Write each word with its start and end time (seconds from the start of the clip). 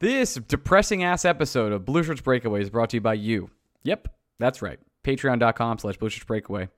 This 0.00 0.36
depressing 0.36 1.04
ass 1.04 1.26
episode 1.26 1.72
of 1.72 1.84
Blue 1.84 2.02
Shirts 2.02 2.22
Breakaway 2.22 2.62
is 2.62 2.70
brought 2.70 2.88
to 2.88 2.96
you 2.96 3.02
by 3.02 3.12
you. 3.12 3.50
Yep, 3.82 4.08
that's 4.38 4.62
right. 4.62 4.78
Patreon.com 5.04 5.76
slash 5.76 5.98
Blue 5.98 6.08
Shirts 6.08 6.24
Breakaway. 6.24 6.70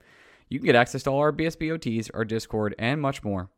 You 0.49 0.59
can 0.59 0.65
get 0.65 0.75
access 0.75 1.03
to 1.03 1.09
all 1.09 1.19
our 1.19 1.31
BSBOTs, 1.31 2.11
our 2.13 2.25
Discord, 2.25 2.75
and 2.77 2.99
much 2.99 3.23
more 3.23 3.49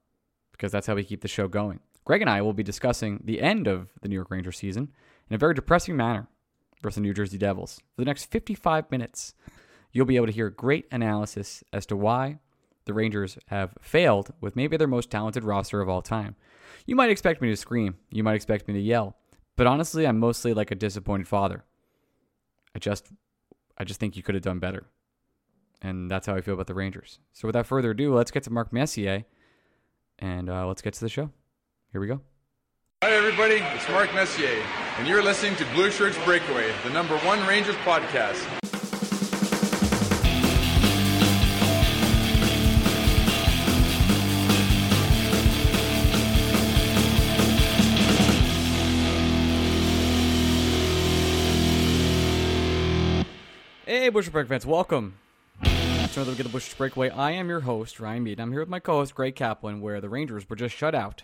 because 0.52 0.72
that's 0.72 0.86
how 0.86 0.94
we 0.94 1.04
keep 1.04 1.22
the 1.22 1.28
show 1.28 1.48
going. 1.48 1.80
Greg 2.04 2.22
and 2.22 2.30
I 2.30 2.44
will 2.44 2.54
be 2.54 2.62
discussing 2.62 3.22
the 3.24 3.42
end 3.42 3.66
of 3.66 3.90
the 4.04 4.08
New 4.08 4.14
York 4.14 4.30
Rangers 4.30 4.60
season 4.60 4.92
in 5.32 5.34
a 5.34 5.40
very 5.40 5.56
depressing 5.56 5.98
manner 5.98 6.28
versus 6.84 6.98
the 6.98 7.02
New 7.02 7.16
Jersey 7.16 7.40
Devils. 7.40 7.78
For 7.96 8.02
the 8.02 8.06
next 8.06 8.26
55 8.26 8.92
minutes, 8.92 9.34
you'll 9.92 10.06
be 10.06 10.18
able 10.18 10.28
to 10.28 10.32
hear 10.32 10.52
great 10.52 10.86
analysis 10.92 11.64
as 11.74 11.88
to 11.88 11.98
why 11.98 12.38
the 12.86 12.94
Rangers 12.94 13.40
have 13.48 13.74
failed 13.82 14.32
with 14.40 14.56
maybe 14.56 14.78
their 14.78 14.88
most 14.88 15.10
talented 15.10 15.44
roster 15.44 15.82
of 15.82 15.90
all 15.90 16.04
time. 16.04 16.36
You 16.86 16.96
might 16.96 17.10
expect 17.10 17.42
me 17.42 17.50
to 17.50 17.56
scream, 17.56 17.96
you 18.12 18.24
might 18.24 18.36
expect 18.36 18.68
me 18.68 18.76
to 18.76 18.80
yell, 18.80 19.16
but 19.56 19.68
honestly, 19.68 20.06
I'm 20.06 20.20
mostly 20.20 20.54
like 20.54 20.72
a 20.72 20.76
disappointed 20.76 21.28
father. 21.28 21.64
I 22.76 22.80
just 22.80 23.08
I 23.78 23.84
just 23.84 24.00
think 24.00 24.16
you 24.16 24.24
could 24.24 24.36
have 24.36 24.44
done 24.44 24.60
better. 24.60 24.86
And 25.82 26.10
that's 26.10 26.28
how 26.28 26.36
I 26.36 26.42
feel 26.42 26.54
about 26.54 26.68
the 26.68 26.74
Rangers. 26.74 27.20
So 27.34 27.48
without 27.48 27.68
further 27.68 27.92
ado, 27.92 28.14
let's 28.14 28.32
get 28.32 28.44
to 28.44 28.50
Mark 28.50 28.72
Messier 28.72 29.26
and 30.20 30.50
uh, 30.50 30.68
let's 30.68 30.82
get 30.82 30.94
to 30.94 31.02
the 31.02 31.10
show. 31.10 31.30
Here 31.92 32.02
we 32.02 32.08
go. 32.08 32.22
Hi, 33.04 33.12
everybody. 33.12 33.56
It's 33.76 33.88
Mark 33.90 34.14
Messier, 34.16 34.64
and 34.98 35.08
you're 35.08 35.22
listening 35.22 35.56
to 35.58 35.66
Blue 35.74 35.92
Shirts 35.92 36.18
Breakaway, 36.26 36.72
the 36.84 36.90
number 36.90 37.18
one 37.20 37.46
Rangers 37.46 37.76
podcast. 37.78 38.65
Hey, 54.06 54.12
Bush 54.12 54.30
Break 54.30 54.48
fans, 54.48 54.68
welcome 54.68 55.16
to 55.64 55.72
another 56.14 56.34
at 56.34 56.38
the 56.38 56.50
Bush 56.50 56.72
Breakaway. 56.76 57.10
I 57.10 57.32
am 57.32 57.50
your 57.50 57.62
host, 57.62 58.00
Ryan 58.00 58.22
Mead. 58.22 58.40
I'm 58.40 58.52
here 58.52 58.60
with 58.60 58.70
my 58.70 58.80
co-host, 58.80 59.16
Greg 59.16 59.36
Kaplan, 59.36 59.82
where 59.82 60.00
the 60.00 60.10
Rangers 60.10 60.48
were 60.48 60.56
just 60.56 60.76
shut 60.76 60.94
out. 60.94 61.24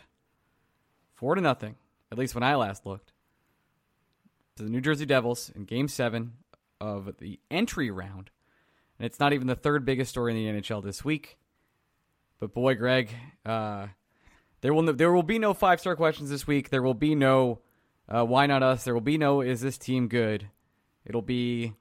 Four 1.14 1.36
to 1.36 1.42
nothing, 1.42 1.76
at 2.12 2.18
least 2.18 2.34
when 2.34 2.42
I 2.42 2.56
last 2.56 2.84
looked. 2.88 3.14
To 4.56 4.64
the 4.64 4.70
New 4.72 4.82
Jersey 4.82 5.06
Devils 5.06 5.52
in 5.56 5.66
game 5.66 5.88
seven 5.88 6.34
of 6.80 7.20
the 7.20 7.40
entry 7.52 7.92
round. 7.92 8.32
And 8.98 9.06
it's 9.06 9.20
not 9.20 9.34
even 9.34 9.46
the 9.46 9.54
third 9.54 9.86
biggest 9.86 10.10
story 10.10 10.32
in 10.32 10.56
the 10.56 10.60
NHL 10.60 10.84
this 10.84 11.06
week. 11.06 11.38
But 12.40 12.52
boy, 12.52 12.74
Greg, 12.74 13.12
uh, 13.46 13.90
there 14.62 14.74
will 14.74 14.82
no, 14.82 14.92
there 14.92 15.14
will 15.14 15.22
be 15.22 15.38
no 15.38 15.54
five 15.54 15.80
star 15.80 15.96
questions 15.96 16.32
this 16.32 16.48
week. 16.48 16.72
There 16.72 16.82
will 16.82 16.96
be 16.96 17.14
no 17.14 17.60
uh, 18.10 18.26
why 18.26 18.48
not 18.48 18.64
us. 18.64 18.86
There 18.86 18.96
will 18.96 19.02
be 19.02 19.20
no 19.20 19.42
is 19.42 19.62
this 19.62 19.78
team 19.78 20.08
good. 20.08 20.50
It'll 21.06 21.22
be 21.22 21.76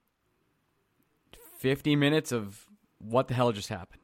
50 1.61 1.95
minutes 1.95 2.33
of 2.33 2.67
what 2.99 3.29
the 3.29 3.35
hell 3.35 3.53
just 3.53 3.69
happened. 3.69 4.01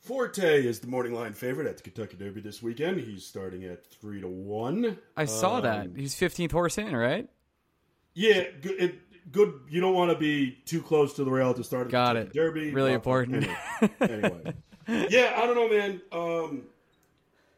Forte 0.00 0.64
is 0.66 0.80
the 0.80 0.86
morning 0.86 1.14
line 1.14 1.32
favorite 1.32 1.66
at 1.66 1.76
the 1.78 1.82
Kentucky 1.82 2.16
Derby 2.18 2.40
this 2.40 2.62
weekend. 2.62 3.00
He's 3.00 3.24
starting 3.24 3.64
at 3.64 3.86
three 3.86 4.20
to 4.20 4.28
one. 4.28 4.98
I 5.16 5.24
saw 5.24 5.56
Um, 5.56 5.62
that. 5.62 5.88
He's 5.96 6.14
15th 6.14 6.52
horse 6.52 6.76
in, 6.78 6.94
right? 6.94 7.28
Yeah, 8.14 8.44
good. 8.60 8.80
It, 8.80 9.30
good. 9.32 9.54
You 9.70 9.80
don't 9.80 9.94
want 9.94 10.10
to 10.10 10.18
be 10.18 10.58
too 10.66 10.82
close 10.82 11.14
to 11.14 11.24
the 11.24 11.30
rail 11.30 11.54
to 11.54 11.64
start. 11.64 11.86
the 11.86 11.92
Got 11.92 12.16
it. 12.16 12.32
Derby. 12.34 12.70
Really 12.70 12.92
important. 12.92 13.46
Anyway, 13.46 13.94
anyway. 14.00 14.54
yeah, 15.10 15.34
I 15.36 15.46
don't 15.46 15.54
know, 15.56 15.68
man. 15.68 16.00
Um, 16.12 16.62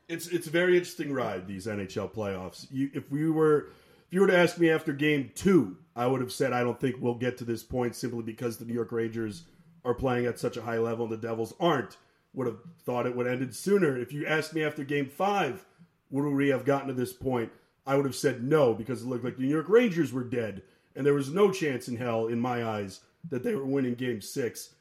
it's 0.09 0.26
it's 0.28 0.47
a 0.47 0.50
very 0.50 0.75
interesting 0.76 1.12
ride 1.12 1.49
these 1.49 1.66
NHL 1.66 2.12
playoffs. 2.12 2.66
You, 2.70 2.91
if 2.94 3.10
we 3.10 3.28
were, 3.31 3.69
if 4.06 4.12
you 4.12 4.20
were 4.20 4.26
to 4.28 4.37
ask 4.37 4.59
me 4.59 4.69
after 4.70 4.93
Game 4.93 5.31
Two, 5.34 5.78
I 5.94 6.06
would 6.06 6.20
have 6.20 6.32
said 6.32 6.53
I 6.53 6.62
don't 6.62 6.80
think 6.80 6.97
we'll 6.98 7.14
get 7.14 7.36
to 7.38 7.44
this 7.44 7.62
point 7.62 7.94
simply 7.94 8.22
because 8.22 8.56
the 8.56 8.64
New 8.64 8.75
York 8.75 8.92
Rangers 8.92 9.44
are 9.84 9.94
playing 9.94 10.26
at 10.26 10.38
such 10.38 10.56
a 10.56 10.62
high 10.62 10.78
level 10.78 11.04
and 11.04 11.12
the 11.12 11.26
Devils 11.26 11.54
aren't. 11.60 11.97
Would 12.34 12.47
have 12.47 12.60
thought 12.84 13.06
it 13.06 13.14
would 13.14 13.26
have 13.26 13.34
ended 13.34 13.54
sooner. 13.54 13.98
If 13.98 14.12
you 14.12 14.26
asked 14.26 14.54
me 14.54 14.64
after 14.64 14.84
Game 14.84 15.10
Five, 15.10 15.66
would 16.10 16.25
we 16.25 16.48
have 16.48 16.64
gotten 16.64 16.88
to 16.88 16.94
this 16.94 17.12
point? 17.12 17.52
I 17.86 17.97
would 17.97 18.06
have 18.06 18.14
said 18.14 18.42
no 18.42 18.72
because 18.72 19.02
it 19.02 19.06
looked 19.06 19.25
like 19.25 19.36
the 19.36 19.42
New 19.42 19.50
York 19.50 19.69
Rangers 19.69 20.12
were 20.12 20.25
dead, 20.25 20.62
and 20.97 21.04
there 21.04 21.14
was 21.14 21.31
no 21.31 21.50
chance 21.50 21.88
in 21.88 21.97
hell, 21.97 22.28
in 22.28 22.41
my 22.41 22.64
eyes, 22.64 23.00
that 23.28 23.42
they 23.42 23.54
were 23.54 23.66
winning 23.66 23.94
Game 23.94 24.22
Six. 24.22 24.75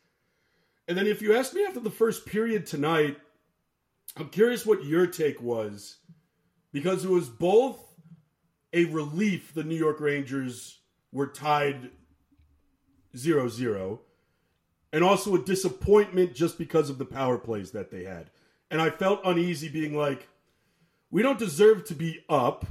And 0.88 0.97
then 0.97 1.07
if 1.07 1.21
you 1.21 1.35
asked 1.35 1.53
me 1.53 1.66
after 1.66 1.79
the 1.79 1.89
first 1.89 2.25
period 2.25 2.66
tonight, 2.66 3.17
I'm 4.16 4.29
curious 4.29 4.66
what 4.66 4.85
your 4.85 5.07
take 5.07 5.41
was 5.41 5.97
because 6.71 7.05
it 7.05 7.09
was 7.09 7.29
both 7.29 7.79
a 8.73 8.85
relief 8.85 9.53
the 9.53 9.63
New 9.63 9.75
York 9.75 10.00
Rangers 10.00 10.79
were 11.11 11.27
tied 11.27 11.91
0 13.16 13.47
0 13.49 13.99
and 14.94 15.03
also 15.03 15.35
a 15.35 15.44
disappointment 15.44 16.33
just 16.33 16.57
because 16.57 16.89
of 16.89 16.97
the 16.97 17.05
power 17.05 17.38
plays 17.38 17.72
that 17.72 17.91
they 17.91 18.03
had. 18.03 18.29
And 18.69 18.81
I 18.81 18.89
felt 18.89 19.21
uneasy 19.25 19.69
being 19.69 19.95
like, 19.95 20.27
we 21.09 21.21
don't 21.21 21.39
deserve 21.39 21.85
to 21.85 21.94
be 21.94 22.23
up, 22.29 22.66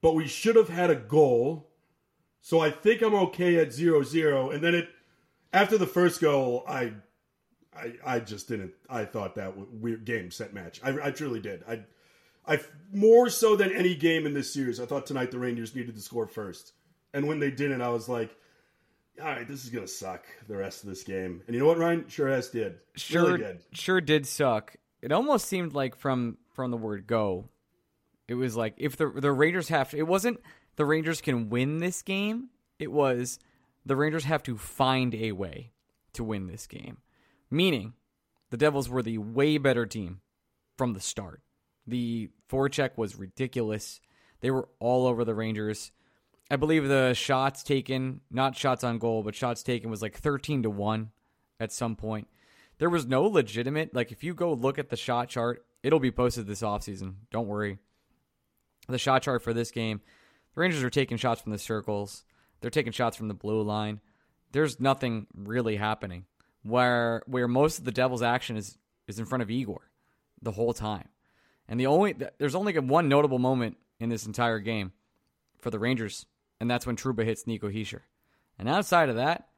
but 0.00 0.14
we 0.14 0.26
should 0.26 0.56
have 0.56 0.68
had 0.68 0.90
a 0.90 0.96
goal. 0.96 1.70
So 2.40 2.60
I 2.60 2.70
think 2.70 3.02
I'm 3.02 3.14
okay 3.14 3.56
at 3.56 3.72
0 3.72 4.02
0. 4.02 4.50
And 4.50 4.62
then 4.62 4.74
it, 4.74 4.88
after 5.52 5.78
the 5.78 5.86
first 5.86 6.20
goal, 6.20 6.64
I 6.66 6.94
I, 7.76 7.92
I 8.04 8.20
just 8.20 8.48
didn't. 8.48 8.72
I 8.88 9.04
thought 9.04 9.34
that 9.34 9.54
weird 9.56 10.04
game 10.04 10.30
set 10.30 10.54
match. 10.54 10.80
I, 10.82 11.08
I 11.08 11.10
truly 11.10 11.40
did. 11.40 11.64
I, 11.68 11.80
I 12.46 12.60
more 12.92 13.28
so 13.30 13.56
than 13.56 13.72
any 13.72 13.94
game 13.94 14.26
in 14.26 14.34
this 14.34 14.52
series. 14.52 14.80
I 14.80 14.86
thought 14.86 15.06
tonight 15.06 15.30
the 15.30 15.38
Rangers 15.38 15.74
needed 15.74 15.94
to 15.96 16.00
score 16.00 16.26
first, 16.26 16.72
and 17.14 17.26
when 17.26 17.38
they 17.38 17.50
didn't, 17.50 17.80
I 17.80 17.88
was 17.88 18.08
like, 18.08 18.36
"All 19.18 19.26
right, 19.26 19.48
this 19.48 19.64
is 19.64 19.70
gonna 19.70 19.88
suck 19.88 20.24
the 20.46 20.56
rest 20.56 20.82
of 20.82 20.90
this 20.90 21.02
game." 21.02 21.42
And 21.46 21.54
you 21.54 21.60
know 21.60 21.66
what, 21.66 21.78
Ryan? 21.78 22.06
Sure 22.08 22.28
as 22.28 22.48
did. 22.48 22.78
Sure, 22.96 23.22
really 23.24 23.38
did. 23.38 23.62
sure 23.72 24.00
did 24.02 24.26
suck. 24.26 24.76
It 25.00 25.12
almost 25.12 25.46
seemed 25.46 25.72
like 25.72 25.96
from 25.96 26.36
from 26.52 26.70
the 26.70 26.76
word 26.76 27.06
go, 27.06 27.48
it 28.28 28.34
was 28.34 28.56
like 28.56 28.74
if 28.76 28.96
the 28.96 29.08
the 29.08 29.32
Rangers 29.32 29.68
have 29.68 29.90
to, 29.90 29.96
it 29.96 30.06
wasn't 30.06 30.40
the 30.76 30.84
Rangers 30.84 31.20
can 31.20 31.48
win 31.48 31.78
this 31.78 32.02
game. 32.02 32.50
It 32.78 32.90
was 32.90 33.38
the 33.86 33.96
Rangers 33.96 34.24
have 34.24 34.42
to 34.44 34.56
find 34.56 35.14
a 35.14 35.32
way 35.32 35.72
to 36.14 36.24
win 36.24 36.46
this 36.46 36.66
game. 36.66 36.98
Meaning, 37.50 37.94
the 38.50 38.56
Devils 38.56 38.88
were 38.88 39.02
the 39.02 39.18
way 39.18 39.58
better 39.58 39.86
team 39.86 40.20
from 40.76 40.94
the 40.94 41.00
start. 41.00 41.42
The 41.86 42.30
forecheck 42.50 42.96
was 42.96 43.16
ridiculous. 43.16 44.00
They 44.40 44.50
were 44.50 44.68
all 44.80 45.06
over 45.06 45.24
the 45.24 45.34
Rangers. 45.34 45.92
I 46.50 46.56
believe 46.56 46.88
the 46.88 47.14
shots 47.14 47.62
taken, 47.62 48.20
not 48.30 48.56
shots 48.56 48.84
on 48.84 48.98
goal, 48.98 49.22
but 49.22 49.34
shots 49.34 49.62
taken 49.62 49.90
was 49.90 50.02
like 50.02 50.16
13 50.16 50.62
to 50.64 50.70
1 50.70 51.10
at 51.58 51.72
some 51.72 51.96
point. 51.96 52.28
There 52.78 52.90
was 52.90 53.06
no 53.06 53.24
legitimate, 53.24 53.94
like 53.94 54.12
if 54.12 54.22
you 54.22 54.34
go 54.34 54.52
look 54.52 54.78
at 54.78 54.90
the 54.90 54.96
shot 54.96 55.28
chart, 55.28 55.64
it'll 55.82 56.00
be 56.00 56.10
posted 56.10 56.46
this 56.46 56.62
offseason. 56.62 57.14
Don't 57.30 57.46
worry. 57.46 57.78
The 58.88 58.98
shot 58.98 59.22
chart 59.22 59.42
for 59.42 59.54
this 59.54 59.70
game, 59.70 60.00
the 60.54 60.60
Rangers 60.60 60.82
are 60.82 60.90
taking 60.90 61.16
shots 61.16 61.40
from 61.40 61.52
the 61.52 61.58
circles. 61.58 62.24
They're 62.60 62.70
taking 62.70 62.92
shots 62.92 63.16
from 63.16 63.28
the 63.28 63.34
blue 63.34 63.62
line. 63.62 64.00
There's 64.52 64.80
nothing 64.80 65.26
really 65.34 65.76
happening 65.76 66.26
where 66.62 67.22
where 67.26 67.48
most 67.48 67.78
of 67.78 67.84
the 67.84 67.92
Devils' 67.92 68.22
action 68.22 68.56
is 68.56 68.78
is 69.06 69.18
in 69.18 69.24
front 69.24 69.42
of 69.42 69.50
Igor 69.50 69.90
the 70.42 70.52
whole 70.52 70.72
time. 70.72 71.08
And 71.68 71.80
the 71.80 71.86
only 71.86 72.14
there's 72.38 72.54
only 72.54 72.78
one 72.78 73.08
notable 73.08 73.38
moment 73.38 73.76
in 73.98 74.10
this 74.10 74.26
entire 74.26 74.58
game 74.58 74.92
for 75.58 75.70
the 75.70 75.78
Rangers, 75.78 76.26
and 76.60 76.70
that's 76.70 76.86
when 76.86 76.96
Trouba 76.96 77.24
hits 77.24 77.46
Nico 77.46 77.68
Hischier. 77.68 78.00
And 78.58 78.68
outside 78.68 79.08
of 79.08 79.16
that, 79.16 79.48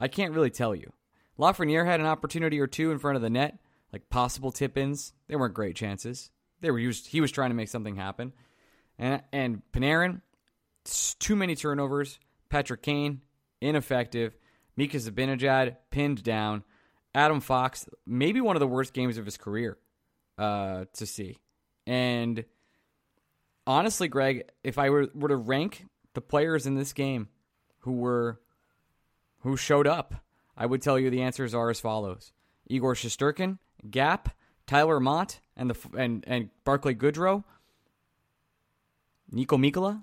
I 0.00 0.08
can't 0.08 0.34
really 0.34 0.50
tell 0.50 0.74
you. 0.74 0.92
Lafreniere 1.38 1.86
had 1.86 2.00
an 2.00 2.06
opportunity 2.06 2.60
or 2.60 2.66
two 2.66 2.90
in 2.90 2.98
front 2.98 3.16
of 3.16 3.22
the 3.22 3.30
net, 3.30 3.58
like 3.92 4.08
possible 4.08 4.50
tip-ins. 4.50 5.12
They 5.28 5.36
weren't 5.36 5.54
great 5.54 5.76
chances. 5.76 6.30
They 6.60 6.70
were 6.70 6.78
used. 6.78 7.08
He 7.08 7.20
was 7.20 7.30
trying 7.30 7.50
to 7.50 7.56
make 7.56 7.68
something 7.68 7.96
happen, 7.96 8.32
and 8.98 9.22
and 9.32 9.62
Panarin, 9.72 10.22
too 11.18 11.36
many 11.36 11.54
turnovers. 11.54 12.18
Patrick 12.48 12.82
Kane, 12.82 13.20
ineffective. 13.60 14.36
Mika 14.76 14.98
Zibanejad 14.98 15.76
pinned 15.90 16.22
down. 16.22 16.64
Adam 17.14 17.40
Fox, 17.40 17.88
maybe 18.06 18.40
one 18.40 18.56
of 18.56 18.60
the 18.60 18.66
worst 18.66 18.92
games 18.92 19.16
of 19.16 19.24
his 19.24 19.36
career 19.36 19.78
uh, 20.38 20.84
to 20.94 21.06
see. 21.06 21.38
And 21.86 22.44
honestly, 23.66 24.08
Greg, 24.08 24.50
if 24.62 24.78
I 24.78 24.90
were, 24.90 25.08
were 25.14 25.28
to 25.28 25.36
rank 25.36 25.86
the 26.16 26.20
players 26.20 26.66
in 26.66 26.74
this 26.74 26.92
game 26.92 27.28
who 27.80 27.92
were 27.92 28.40
who 29.42 29.56
showed 29.56 29.86
up, 29.86 30.14
I 30.56 30.66
would 30.66 30.82
tell 30.82 30.98
you 30.98 31.10
the 31.10 31.22
answers 31.22 31.54
are 31.54 31.70
as 31.70 31.78
follows: 31.78 32.32
Igor 32.66 32.94
Shesterkin, 32.94 33.58
Gap, 33.88 34.30
Tyler 34.66 34.98
Motte, 34.98 35.38
and 35.56 35.70
the 35.70 35.76
and 35.96 36.24
and 36.26 36.50
Barclay 36.64 36.94
Goodrow, 36.94 37.44
Niko 39.32 39.56
Mikkola. 39.58 40.02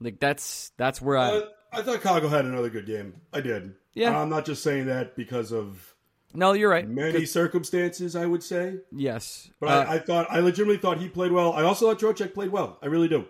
Like 0.00 0.20
that's 0.20 0.70
that's 0.78 1.02
where 1.02 1.18
I. 1.18 1.28
Uh, 1.28 1.42
I 1.70 1.82
thought 1.82 2.00
Kakko 2.00 2.30
had 2.30 2.46
another 2.46 2.70
good 2.70 2.86
game. 2.86 3.20
I 3.30 3.42
did. 3.42 3.74
Yeah. 3.92 4.18
I'm 4.18 4.30
not 4.30 4.46
just 4.46 4.62
saying 4.62 4.86
that 4.86 5.16
because 5.16 5.52
of 5.52 5.94
no, 6.32 6.52
you're 6.52 6.70
right. 6.70 6.88
many 6.88 7.26
circumstances. 7.26 8.14
I 8.14 8.24
would 8.26 8.42
say, 8.42 8.76
Yes, 8.90 9.50
but 9.60 9.68
Uh, 9.68 9.90
I, 9.90 9.94
I 9.94 9.98
thought 9.98 10.28
I 10.30 10.38
legitimately 10.38 10.78
thought 10.78 10.98
he 10.98 11.08
played 11.08 11.32
well. 11.32 11.52
I 11.52 11.64
also 11.64 11.86
thought 11.88 11.98
Trocheck 11.98 12.32
played 12.32 12.50
well. 12.50 12.78
I 12.80 12.86
really 12.86 13.08
do. 13.08 13.26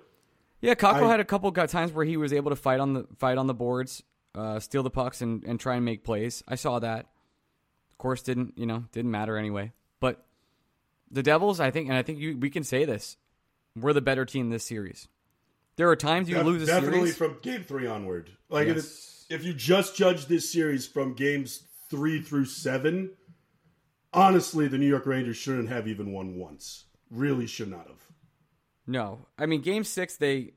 Yeah, 0.60 0.74
Kakko 0.74 1.04
I- 1.04 1.10
had 1.10 1.20
a 1.20 1.24
couple 1.24 1.50
times 1.52 1.92
where 1.92 2.04
he 2.04 2.16
was 2.16 2.32
able 2.32 2.50
to 2.50 2.56
fight 2.56 2.80
on 2.80 2.92
the 2.94 3.06
fight 3.18 3.38
on 3.38 3.46
the 3.46 3.54
boards, 3.54 4.02
uh, 4.34 4.58
steal 4.58 4.82
the 4.82 4.90
pucks, 4.90 5.20
and, 5.22 5.44
and 5.44 5.58
try 5.60 5.76
and 5.76 5.84
make 5.84 6.04
plays. 6.04 6.42
I 6.48 6.54
saw 6.56 6.78
that. 6.80 7.06
Of 7.90 7.98
course, 7.98 8.22
didn't 8.22 8.54
you 8.56 8.66
know? 8.66 8.84
Didn't 8.92 9.10
matter 9.10 9.36
anyway. 9.36 9.72
But 10.00 10.24
the 11.10 11.22
Devils, 11.22 11.60
I 11.60 11.70
think, 11.70 11.88
and 11.88 11.96
I 11.96 12.02
think 12.02 12.18
you, 12.18 12.36
we 12.36 12.50
can 12.50 12.64
say 12.64 12.84
this: 12.84 13.16
we're 13.76 13.92
the 13.92 14.00
better 14.00 14.24
team 14.24 14.50
this 14.50 14.64
series. 14.64 15.08
There 15.76 15.88
are 15.88 15.96
times 15.96 16.28
you 16.28 16.34
Def- 16.34 16.44
lose 16.46 16.62
a 16.62 16.66
definitely 16.66 16.98
series. 17.12 17.16
from 17.16 17.38
game 17.40 17.62
three 17.62 17.86
onward. 17.86 18.30
Like 18.48 18.66
Yes. 18.66 18.76
it's- 18.78 19.14
if 19.30 19.44
you 19.44 19.52
just 19.52 19.94
judge 19.94 20.26
this 20.26 20.50
series 20.50 20.86
from 20.88 21.12
games 21.14 21.62
three 21.90 22.20
through 22.22 22.46
seven, 22.46 23.10
honestly, 24.12 24.66
the 24.68 24.78
New 24.78 24.88
York 24.88 25.06
Rangers 25.06 25.36
shouldn't 25.36 25.68
have 25.68 25.86
even 25.86 26.12
won 26.12 26.34
once. 26.36 26.86
Really 27.10 27.46
should 27.46 27.68
not 27.70 27.86
have. 27.86 28.02
No, 28.88 29.26
I 29.38 29.44
mean 29.44 29.60
Game 29.60 29.84
Six 29.84 30.16
they 30.16 30.54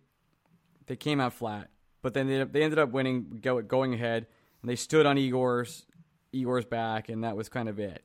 they 0.87 0.95
came 0.95 1.19
out 1.19 1.33
flat, 1.33 1.69
but 2.01 2.13
then 2.13 2.27
they, 2.27 2.43
they 2.45 2.63
ended 2.63 2.79
up 2.79 2.91
winning, 2.91 3.39
go, 3.41 3.61
going 3.61 3.93
ahead, 3.93 4.25
and 4.61 4.69
they 4.69 4.77
stood 4.77 5.05
on 5.05 5.17
Igor's 5.17 5.85
Igor's 6.31 6.65
back, 6.65 7.09
and 7.09 7.25
that 7.25 7.35
was 7.35 7.49
kind 7.49 7.67
of 7.67 7.77
it. 7.77 8.03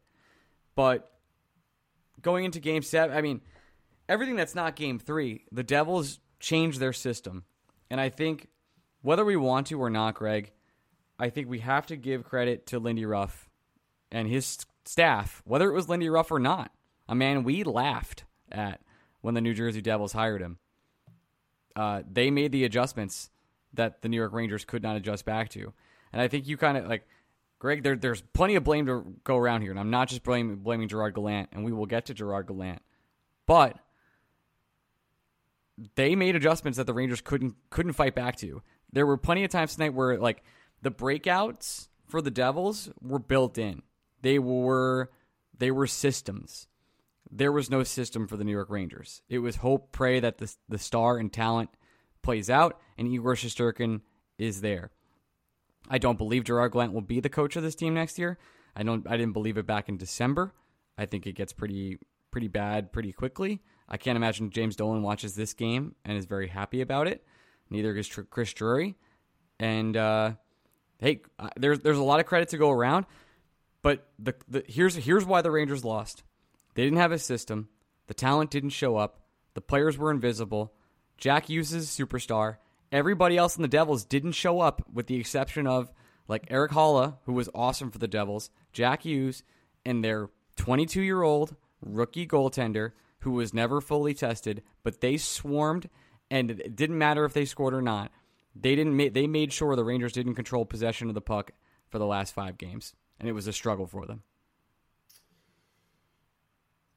But 0.75 1.13
going 2.21 2.45
into 2.45 2.59
Game 2.59 2.83
Seven, 2.83 3.17
I 3.17 3.23
mean 3.23 3.41
everything 4.09 4.35
that's 4.35 4.57
not 4.57 4.75
Game 4.75 4.99
Three, 4.99 5.45
the 5.53 5.63
Devils 5.63 6.19
changed 6.41 6.81
their 6.81 6.93
system, 6.93 7.45
and 7.89 8.01
I 8.01 8.09
think 8.09 8.49
whether 9.03 9.25
we 9.25 9.37
want 9.37 9.69
to 9.69 9.81
or 9.81 9.91
not, 9.91 10.17
Greg, 10.17 10.51
I 11.21 11.31
think 11.31 11.49
we 11.49 11.61
have 11.61 11.87
to 11.87 11.97
give 11.97 12.25
credit 12.25 12.67
to 12.67 12.81
Lindy 12.81 13.07
Ruff 13.07 13.49
and 14.11 14.27
his 14.27 14.59
staff, 14.85 15.41
whether 15.45 15.71
it 15.71 15.75
was 15.75 15.89
Lindy 15.89 16.09
Ruff 16.09 16.33
or 16.33 16.41
not. 16.41 16.73
A 17.09 17.15
man 17.15 17.45
we 17.45 17.63
laughed 17.63 18.25
at 18.51 18.81
when 19.27 19.35
the 19.35 19.41
New 19.41 19.55
Jersey 19.55 19.83
Devils 19.83 20.13
hired 20.13 20.41
him. 20.41 20.57
Uh, 21.75 22.05
they 22.09 22.31
made 22.31 22.53
the 22.53 22.63
adjustments 22.63 23.29
that 23.75 24.01
the 24.01 24.09
New 24.09 24.17
York 24.17 24.33
Rangers 24.33 24.65
could 24.65 24.85
not 24.85 24.95
adjust 24.95 25.25
back 25.25 25.49
to, 25.49 25.73
and 26.13 26.23
I 26.23 26.29
think 26.29 26.47
you 26.47 26.57
kind 26.57 26.79
of 26.79 26.87
like 26.87 27.09
Greg. 27.59 27.83
There, 27.83 27.97
there's 27.97 28.21
plenty 28.21 28.55
of 28.55 28.63
blame 28.63 28.87
to 28.87 29.17
go 29.25 29.37
around 29.37 29.63
here, 29.63 29.73
and 29.73 29.81
I'm 29.81 29.91
not 29.91 30.07
just 30.07 30.23
blaming 30.23 30.59
blaming 30.59 30.87
Gerard 30.87 31.15
Gallant, 31.15 31.49
and 31.51 31.65
we 31.65 31.73
will 31.73 31.87
get 31.87 32.07
to 32.07 32.15
Gerard 32.15 32.47
Gallant, 32.47 32.81
but 33.47 33.77
they 35.97 36.15
made 36.15 36.37
adjustments 36.37 36.77
that 36.77 36.87
the 36.87 36.95
Rangers 36.95 37.21
couldn't 37.21 37.57
couldn't 37.69 37.95
fight 37.95 38.15
back 38.15 38.37
to. 38.37 38.63
There 38.93 39.07
were 39.07 39.17
plenty 39.17 39.43
of 39.43 39.51
times 39.51 39.75
tonight 39.75 39.93
where 39.93 40.17
like 40.19 40.45
the 40.83 40.93
breakouts 40.93 41.89
for 42.07 42.23
the 42.23 42.31
Devils 42.31 42.91
were 43.03 43.19
built 43.19 43.59
in. 43.59 43.83
They 44.23 44.39
were 44.39 45.11
they 45.59 45.73
were 45.73 45.89
systems. 45.89 46.69
There 47.31 47.53
was 47.53 47.71
no 47.71 47.83
system 47.83 48.27
for 48.27 48.37
the 48.37 48.45
New 48.45 48.53
York 48.53 48.71
Rangers. 48.71 49.23
It 49.29 49.39
was 49.39 49.57
hope, 49.57 49.93
pray 49.93 50.21
that 50.21 50.39
the 50.39 50.55
the 50.69 50.79
star 50.79 51.19
and 51.19 51.33
talent 51.33 51.71
plays 52.23 52.49
out, 52.51 52.81
and 52.97 53.09
Igor 53.09 53.35
Shesterkin 53.35 54.01
is 54.39 54.61
there. 54.61 54.91
I 55.89 55.99
don't 55.99 56.19
believe 56.19 56.45
Gerard 56.45 56.73
Gallant 56.73 56.93
will 56.93 57.01
be 57.01 57.21
the 57.21 57.29
coach 57.29 57.57
of 57.57 57.63
this 57.63 57.75
team 57.75 57.95
next 57.95 58.19
year. 58.19 58.39
I 58.75 58.83
don't. 58.83 59.07
I 59.09 59.17
didn't 59.17 59.33
believe 59.33 59.59
it 59.59 59.67
back 59.67 59.89
in 59.89 59.97
December. 59.97 60.53
I 60.99 61.07
think 61.07 61.27
it 61.27 61.33
gets 61.33 61.53
pretty 61.53 61.99
pretty 62.31 62.49
bad 62.49 62.93
pretty 62.93 63.13
quickly. 63.13 63.63
I 63.89 63.97
can't 63.97 64.17
imagine 64.17 64.51
James 64.51 64.77
Dolan 64.77 65.03
watches 65.03 65.35
this 65.35 65.55
game 65.55 65.95
and 66.05 66.19
is 66.19 66.27
very 66.27 66.49
happy 66.49 66.81
about 66.81 67.07
it. 67.07 67.25
Neither 67.71 67.97
is 67.97 68.09
Chris 68.31 68.53
Drury. 68.53 68.97
And 69.59 69.97
uh, 69.97 70.33
hey, 70.99 71.23
uh, 71.39 71.49
there's 71.57 71.81
there's 71.81 71.99
a 71.99 72.03
lot 72.03 72.21
of 72.21 72.27
credit 72.27 72.51
to 72.51 72.59
go 72.59 72.71
around, 72.71 73.07
but 73.83 74.09
the, 74.19 74.35
the 74.49 74.65
here's 74.69 74.97
here's 74.97 75.25
why 75.25 75.41
the 75.41 75.51
Rangers 75.51 75.85
lost. 75.85 76.23
They 76.77 76.85
didn't 76.85 76.99
have 76.99 77.13
a 77.13 77.19
system. 77.19 77.69
The 78.07 78.15
talent 78.15 78.51
didn't 78.51 78.71
show 78.71 78.97
up. 78.97 79.21
The 79.55 79.61
players 79.61 79.97
were 79.99 80.11
invisible. 80.11 80.75
Jack 81.17 81.47
Hughes 81.47 81.73
superstar. 81.73 82.59
Everybody 82.93 83.37
else 83.37 83.57
in 83.57 83.63
the 83.63 83.69
Devils 83.69 84.05
didn't 84.05 84.33
show 84.33 84.61
up, 84.61 84.83
with 84.93 85.07
the 85.07 85.19
exception 85.19 85.67
of 85.67 85.91
like 86.29 86.47
Erik 86.51 86.73
Haula, 86.73 87.17
who 87.25 87.33
was 87.33 87.49
awesome 87.55 87.91
for 87.91 87.99
the 87.99 88.07
Devils, 88.07 88.51
Jack 88.73 89.03
Hughes, 89.03 89.43
and 89.85 90.05
their 90.05 90.29
22 90.57 91.01
year 91.01 91.23
old 91.23 91.57
rookie 91.81 92.27
goaltender 92.27 92.93
who 93.21 93.33
was 93.33 93.55
never 93.55 93.81
fully 93.81 94.15
tested, 94.15 94.63
but 94.83 95.01
they 95.01 95.17
swarmed, 95.17 95.89
and 96.31 96.51
it 96.51 96.77
didn't 96.77 96.99
matter 96.99 97.25
if 97.25 97.33
they 97.33 97.45
scored 97.45 97.75
or 97.75 97.83
not. 97.83 98.13
They 98.55 98.77
didn't. 98.77 98.97
Ma- 98.97 99.11
they 99.11 99.27
made 99.27 99.53
sure 99.53 99.75
the 99.77 99.85
Rangers 99.85 100.13
didn't 100.13 100.35
control 100.35 100.65
possession 100.65 101.09
of 101.09 101.15
the 101.15 101.21
puck 101.21 101.53
for 101.89 101.99
the 101.99 102.07
last 102.07 102.35
five 102.35 102.59
games, 102.59 102.95
and 103.19 103.29
it 103.29 103.33
was 103.33 103.47
a 103.47 103.53
struggle 103.53 103.87
for 103.87 104.07
them. 104.07 104.23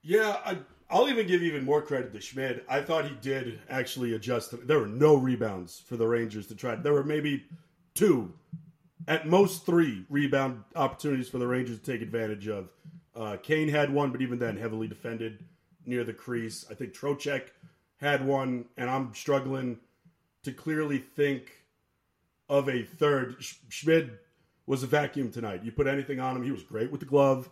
Yeah, 0.02 0.38
I, 0.46 0.58
I'll 0.90 1.10
even 1.10 1.28
give 1.28 1.44
even 1.44 1.66
more 1.66 1.82
credit 1.82 2.14
to 2.14 2.22
Schmid. 2.22 2.64
I 2.70 2.82
thought 2.82 3.06
he 3.06 3.16
did 3.22 3.60
actually 3.70 4.14
adjust. 4.16 4.66
There 4.66 4.80
were 4.80 4.88
no 4.88 5.16
rebounds 5.16 5.80
for 5.80 5.98
the 5.98 6.08
Rangers 6.08 6.48
to 6.48 6.56
try. 6.56 6.76
There 6.76 6.94
were 6.94 7.04
maybe 7.04 7.46
two, 7.94 8.34
at 9.08 9.28
most 9.28 9.66
three 9.66 10.06
rebound 10.10 10.64
opportunities 10.76 11.30
for 11.30 11.38
the 11.38 11.48
Rangers 11.48 11.80
to 11.80 11.92
take 11.92 12.02
advantage 12.02 12.48
of. 12.48 12.70
Uh, 13.16 13.38
Kane 13.38 13.68
had 13.68 13.94
one, 13.94 14.12
but 14.12 14.22
even 14.22 14.40
then, 14.40 14.56
heavily 14.56 14.88
defended 14.88 15.44
near 15.86 16.04
the 16.04 16.14
crease. 16.14 16.66
I 16.72 16.74
think 16.74 16.94
Trocheck 16.94 17.50
had 17.98 18.26
one, 18.26 18.66
and 18.78 18.90
I'm 18.90 19.14
struggling 19.14 19.80
to 20.44 20.52
clearly 20.52 21.00
think 21.00 21.52
of 22.48 22.70
a 22.70 22.84
third. 22.84 23.36
Sch- 23.40 23.60
Schmid 23.68 24.18
was 24.66 24.84
a 24.84 24.88
vacuum 24.88 25.32
tonight. 25.32 25.64
You 25.64 25.72
put 25.72 25.88
anything 25.88 26.20
on 26.20 26.36
him, 26.36 26.44
he 26.44 26.52
was 26.52 26.64
great 26.64 26.92
with 26.92 27.02
the 27.02 27.06
glove. 27.06 27.50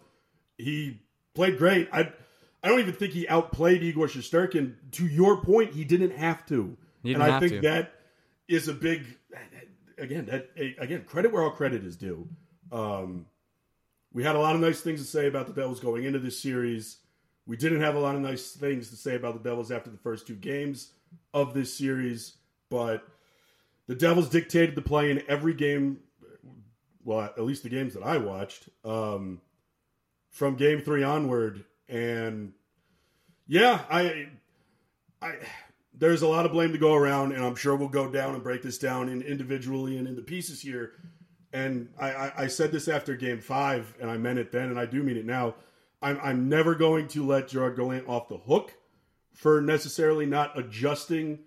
He 0.57 1.01
played 1.33 1.57
great. 1.57 1.89
I 1.91 2.11
I 2.67 2.69
don't 2.69 2.81
even 2.81 2.95
think 2.95 3.13
he 3.13 3.25
outplayed 3.29 3.81
Igor 3.81 4.07
Shesterkin. 4.07 4.73
To 4.91 5.07
your 5.07 5.41
point, 5.41 5.71
he 5.71 5.85
didn't 5.85 6.11
have 6.11 6.45
to, 6.47 6.75
didn't 7.01 7.21
and 7.21 7.31
I 7.31 7.39
think 7.39 7.53
to. 7.53 7.61
that 7.61 7.93
is 8.49 8.67
a 8.67 8.73
big 8.73 9.05
again. 9.97 10.25
That 10.25 10.49
again, 10.77 11.05
credit 11.07 11.31
where 11.31 11.43
all 11.43 11.51
credit 11.51 11.85
is 11.85 11.95
due. 11.95 12.27
Um, 12.69 13.27
we 14.11 14.21
had 14.21 14.35
a 14.35 14.39
lot 14.39 14.53
of 14.53 14.59
nice 14.59 14.81
things 14.81 14.99
to 14.99 15.07
say 15.07 15.27
about 15.27 15.47
the 15.47 15.53
Devils 15.53 15.79
going 15.79 16.03
into 16.03 16.19
this 16.19 16.41
series. 16.41 16.97
We 17.45 17.55
didn't 17.55 17.79
have 17.79 17.95
a 17.95 17.99
lot 17.99 18.15
of 18.15 18.21
nice 18.21 18.51
things 18.51 18.89
to 18.89 18.97
say 18.97 19.15
about 19.15 19.41
the 19.41 19.49
Devils 19.49 19.71
after 19.71 19.89
the 19.89 19.97
first 19.97 20.27
two 20.27 20.35
games 20.35 20.91
of 21.33 21.53
this 21.53 21.73
series, 21.73 22.33
but 22.69 23.07
the 23.87 23.95
Devils 23.95 24.27
dictated 24.27 24.75
the 24.75 24.81
play 24.81 25.09
in 25.09 25.23
every 25.29 25.53
game. 25.53 26.01
Well, 27.05 27.21
at 27.21 27.45
least 27.45 27.63
the 27.63 27.69
games 27.69 27.93
that 27.93 28.03
I 28.03 28.17
watched 28.17 28.67
um, 28.83 29.39
from 30.31 30.55
game 30.57 30.81
three 30.81 31.03
onward, 31.03 31.63
and 31.87 32.51
yeah, 33.47 33.81
I, 33.89 34.27
I, 35.21 35.35
there's 35.93 36.21
a 36.21 36.27
lot 36.27 36.45
of 36.45 36.51
blame 36.51 36.71
to 36.73 36.77
go 36.77 36.93
around, 36.93 37.31
and 37.31 37.43
I'm 37.43 37.55
sure 37.55 37.75
we'll 37.75 37.87
go 37.89 38.09
down 38.09 38.35
and 38.35 38.43
break 38.43 38.61
this 38.61 38.77
down 38.77 39.09
in 39.09 39.21
individually 39.21 39.97
and 39.97 40.07
into 40.07 40.21
pieces 40.21 40.61
here. 40.61 40.93
And 41.53 41.89
I, 41.97 42.11
I, 42.11 42.33
I 42.43 42.47
said 42.47 42.71
this 42.71 42.87
after 42.87 43.15
game 43.15 43.39
five, 43.39 43.95
and 44.01 44.11
I 44.11 44.17
meant 44.17 44.39
it 44.39 44.51
then, 44.51 44.69
and 44.69 44.79
I 44.79 44.85
do 44.85 45.01
mean 45.01 45.17
it 45.17 45.25
now. 45.25 45.55
I'm, 46.01 46.19
I'm 46.21 46.49
never 46.49 46.75
going 46.75 47.07
to 47.09 47.25
let 47.25 47.47
Gerard 47.47 47.75
Gallant 47.77 48.07
off 48.07 48.27
the 48.27 48.37
hook 48.37 48.73
for 49.33 49.61
necessarily 49.61 50.25
not 50.25 50.57
adjusting 50.57 51.39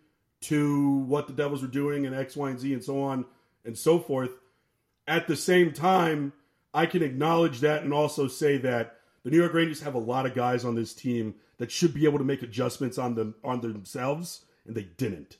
to 0.43 0.99
what 1.01 1.27
the 1.27 1.33
Devils 1.33 1.63
were 1.63 1.69
doing 1.69 2.07
and 2.07 2.15
X, 2.15 2.37
Y, 2.37 2.51
and 2.51 2.59
Z 2.59 2.73
and 2.73 2.83
so 2.83 3.03
on 3.03 3.27
and 3.65 3.77
so 3.77 3.99
forth. 3.99 4.31
At 5.07 5.27
the 5.27 5.37
same 5.37 5.73
time, 5.73 6.33
I 6.73 6.87
can 6.87 7.03
acknowledge 7.03 7.61
that 7.61 7.83
and 7.83 7.93
also 7.93 8.27
say 8.27 8.57
that 8.59 8.97
the 9.23 9.31
New 9.31 9.37
York 9.37 9.53
Rangers 9.53 9.83
have 9.83 9.95
a 9.95 9.99
lot 9.99 10.25
of 10.25 10.35
guys 10.35 10.65
on 10.65 10.75
this 10.75 10.95
team 10.95 11.35
that 11.61 11.71
should 11.71 11.93
be 11.93 12.07
able 12.07 12.17
to 12.17 12.25
make 12.25 12.43
adjustments 12.43 12.97
on 12.97 13.15
them 13.15 13.35
on 13.45 13.61
themselves, 13.61 14.47
and 14.67 14.75
they 14.75 14.85
didn't. 14.97 15.37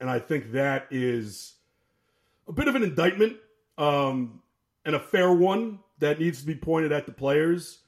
And 0.00 0.08
I 0.08 0.20
think 0.20 0.52
that 0.52 0.86
is 0.92 1.54
a 2.46 2.52
bit 2.52 2.68
of 2.68 2.76
an 2.76 2.84
indictment 2.84 3.36
um, 3.76 4.40
and 4.84 4.94
a 4.94 5.00
fair 5.00 5.32
one 5.32 5.80
that 5.98 6.20
needs 6.20 6.40
to 6.40 6.46
be 6.46 6.54
pointed 6.54 6.92
at 6.92 7.04
the 7.04 7.12
players, 7.12 7.80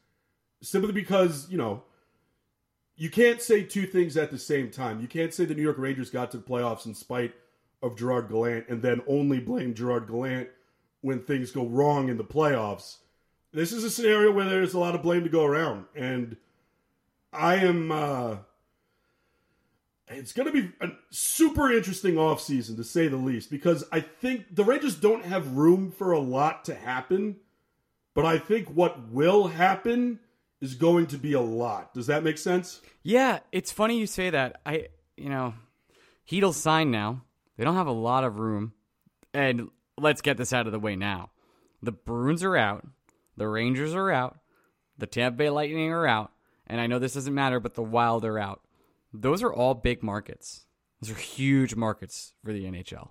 simply 0.60 0.90
because 0.90 1.48
you 1.48 1.56
know 1.56 1.84
you 2.96 3.10
can't 3.10 3.40
say 3.40 3.62
two 3.62 3.86
things 3.86 4.16
at 4.16 4.32
the 4.32 4.38
same 4.38 4.72
time. 4.72 5.00
You 5.00 5.06
can't 5.06 5.32
say 5.32 5.44
the 5.44 5.54
New 5.54 5.62
York 5.62 5.78
Rangers 5.78 6.10
got 6.10 6.32
to 6.32 6.38
the 6.38 6.42
playoffs 6.42 6.84
in 6.84 6.96
spite 6.96 7.32
of 7.80 7.96
Gerard 7.96 8.28
Gallant 8.28 8.68
and 8.68 8.82
then 8.82 9.02
only 9.06 9.38
blame 9.38 9.72
Gerard 9.72 10.08
Gallant 10.08 10.48
when 11.02 11.20
things 11.20 11.52
go 11.52 11.64
wrong 11.64 12.08
in 12.08 12.16
the 12.16 12.24
playoffs. 12.24 12.96
This 13.52 13.72
is 13.72 13.84
a 13.84 13.90
scenario 13.90 14.32
where 14.32 14.46
there's 14.46 14.74
a 14.74 14.80
lot 14.80 14.96
of 14.96 15.02
blame 15.02 15.22
to 15.22 15.30
go 15.30 15.44
around, 15.44 15.84
and 15.94 16.36
I 17.32 17.56
am. 17.56 17.92
Uh, 17.92 18.36
it's 20.10 20.32
going 20.32 20.46
to 20.46 20.52
be 20.52 20.70
a 20.80 20.88
super 21.10 21.70
interesting 21.70 22.14
offseason 22.14 22.76
to 22.76 22.84
say 22.84 23.08
the 23.08 23.16
least 23.16 23.50
because 23.50 23.84
I 23.92 24.00
think 24.00 24.54
the 24.54 24.64
Rangers 24.64 24.96
don't 24.96 25.24
have 25.24 25.52
room 25.56 25.90
for 25.90 26.12
a 26.12 26.18
lot 26.18 26.64
to 26.66 26.74
happen, 26.74 27.36
but 28.14 28.24
I 28.24 28.38
think 28.38 28.68
what 28.68 29.10
will 29.10 29.48
happen 29.48 30.20
is 30.60 30.74
going 30.74 31.06
to 31.08 31.18
be 31.18 31.34
a 31.34 31.40
lot. 31.40 31.94
Does 31.94 32.06
that 32.06 32.24
make 32.24 32.38
sense? 32.38 32.80
Yeah, 33.02 33.40
it's 33.52 33.70
funny 33.70 33.98
you 33.98 34.06
say 34.06 34.30
that. 34.30 34.60
I, 34.64 34.88
you 35.16 35.28
know, 35.28 35.54
Chytil's 36.28 36.56
signed 36.56 36.90
now. 36.90 37.22
They 37.56 37.64
don't 37.64 37.76
have 37.76 37.86
a 37.86 37.92
lot 37.92 38.24
of 38.24 38.38
room. 38.38 38.72
And 39.34 39.68
let's 39.98 40.22
get 40.22 40.36
this 40.36 40.52
out 40.52 40.66
of 40.66 40.72
the 40.72 40.78
way 40.78 40.96
now. 40.96 41.30
The 41.82 41.92
Bruins 41.92 42.42
are 42.42 42.56
out. 42.56 42.86
The 43.36 43.46
Rangers 43.46 43.94
are 43.94 44.10
out. 44.10 44.38
The 44.96 45.06
Tampa 45.06 45.36
Bay 45.36 45.50
Lightning 45.50 45.90
are 45.90 46.06
out. 46.06 46.32
And 46.68 46.80
I 46.80 46.86
know 46.86 46.98
this 46.98 47.14
doesn't 47.14 47.34
matter, 47.34 47.60
but 47.60 47.74
the 47.74 47.82
Wild 47.82 48.24
are 48.24 48.38
out. 48.38 48.62
Those 49.12 49.42
are 49.42 49.52
all 49.52 49.74
big 49.74 50.02
markets. 50.02 50.66
Those 51.00 51.10
are 51.10 51.18
huge 51.18 51.74
markets 51.74 52.34
for 52.44 52.52
the 52.52 52.64
NHL. 52.64 53.08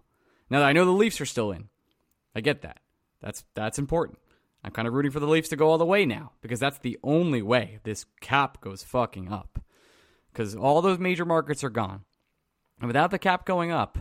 Now 0.50 0.62
I 0.64 0.74
know 0.74 0.86
the 0.86 0.92
Leafs 0.92 1.20
are 1.20 1.26
still 1.26 1.52
in. 1.52 1.70
I 2.36 2.42
get 2.42 2.62
that. 2.62 2.80
That's 3.22 3.44
that's 3.56 3.80
important. 3.80 4.20
I'm 4.64 4.72
kind 4.72 4.88
of 4.88 4.94
rooting 4.94 5.12
for 5.12 5.20
the 5.20 5.28
Leafs 5.28 5.50
to 5.50 5.56
go 5.56 5.70
all 5.70 5.78
the 5.78 5.86
way 5.86 6.06
now 6.06 6.34
because 6.42 6.60
that's 6.60 6.80
the 6.80 6.98
only 7.04 7.42
way 7.42 7.80
this 7.84 8.06
cap 8.22 8.62
goes 8.62 8.84
fucking 8.84 9.32
up. 9.32 9.60
Because 10.32 10.56
all 10.56 10.82
those 10.82 11.00
major 11.00 11.26
markets 11.26 11.64
are 11.64 11.70
gone. 11.70 12.02
And 12.80 12.88
without 12.88 13.12
the 13.12 13.20
cap 13.20 13.46
going 13.46 13.72
up, 13.72 13.98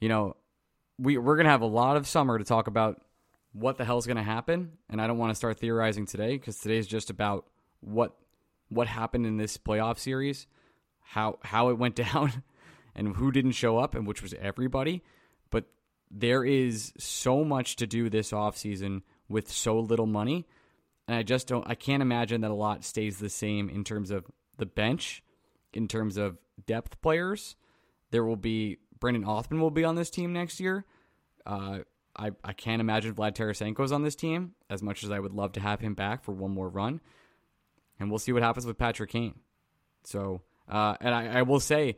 you 0.00 0.08
know, 0.08 0.36
we 0.98 1.18
we're 1.18 1.36
gonna 1.36 1.48
have 1.48 1.62
a 1.62 1.66
lot 1.66 1.96
of 1.96 2.06
summer 2.06 2.38
to 2.38 2.44
talk 2.44 2.68
about 2.68 3.02
what 3.52 3.78
the 3.78 3.84
hell's 3.84 4.06
gonna 4.06 4.22
happen. 4.22 4.72
And 4.88 5.00
I 5.00 5.06
don't 5.06 5.18
want 5.18 5.30
to 5.30 5.34
start 5.34 5.58
theorizing 5.58 6.06
today 6.06 6.36
because 6.36 6.58
today 6.58 6.78
is 6.78 6.86
just 6.86 7.10
about 7.10 7.46
what 7.80 8.14
what 8.68 8.88
happened 8.88 9.26
in 9.26 9.36
this 9.36 9.56
playoff 9.56 9.98
series 9.98 10.46
how 11.06 11.38
how 11.42 11.68
it 11.68 11.78
went 11.78 11.94
down 12.12 12.42
and 12.94 13.16
who 13.16 13.30
didn't 13.30 13.52
show 13.52 13.78
up 13.78 13.94
and 13.94 14.06
which 14.06 14.22
was 14.22 14.34
everybody. 14.40 15.02
But 15.50 15.64
there 16.10 16.44
is 16.44 16.92
so 16.98 17.44
much 17.44 17.76
to 17.76 17.86
do 17.86 18.08
this 18.08 18.32
offseason 18.32 19.02
with 19.28 19.50
so 19.50 19.78
little 19.78 20.06
money 20.06 20.46
and 21.08 21.16
I 21.16 21.22
just 21.22 21.46
don't 21.46 21.68
I 21.68 21.74
can't 21.74 22.02
imagine 22.02 22.40
that 22.42 22.50
a 22.50 22.54
lot 22.54 22.84
stays 22.84 23.18
the 23.18 23.30
same 23.30 23.68
in 23.68 23.84
terms 23.84 24.10
of 24.10 24.26
the 24.58 24.66
bench 24.66 25.22
in 25.72 25.88
terms 25.88 26.16
of 26.16 26.38
depth 26.66 27.00
players. 27.00 27.56
There 28.10 28.24
will 28.24 28.36
be 28.36 28.78
Brennan 28.98 29.24
Othmann 29.24 29.60
will 29.60 29.70
be 29.70 29.84
on 29.84 29.94
this 29.94 30.10
team 30.10 30.32
next 30.32 30.58
year. 30.58 30.84
Uh, 31.44 31.80
I, 32.18 32.30
I 32.42 32.54
can't 32.54 32.80
imagine 32.80 33.14
Vlad 33.14 33.36
Tarasenko's 33.36 33.92
on 33.92 34.02
this 34.02 34.16
team 34.16 34.54
as 34.70 34.82
much 34.82 35.04
as 35.04 35.10
I 35.10 35.20
would 35.20 35.32
love 35.32 35.52
to 35.52 35.60
have 35.60 35.80
him 35.80 35.92
back 35.92 36.24
for 36.24 36.32
one 36.32 36.50
more 36.50 36.68
run 36.68 37.00
and 37.98 38.10
we'll 38.10 38.18
see 38.18 38.32
what 38.32 38.42
happens 38.42 38.66
with 38.66 38.78
Patrick 38.78 39.10
Kane 39.10 39.34
so 40.04 40.42
uh, 40.68 40.96
and 41.00 41.14
I, 41.14 41.38
I, 41.38 41.42
will 41.42 41.60
say, 41.60 41.96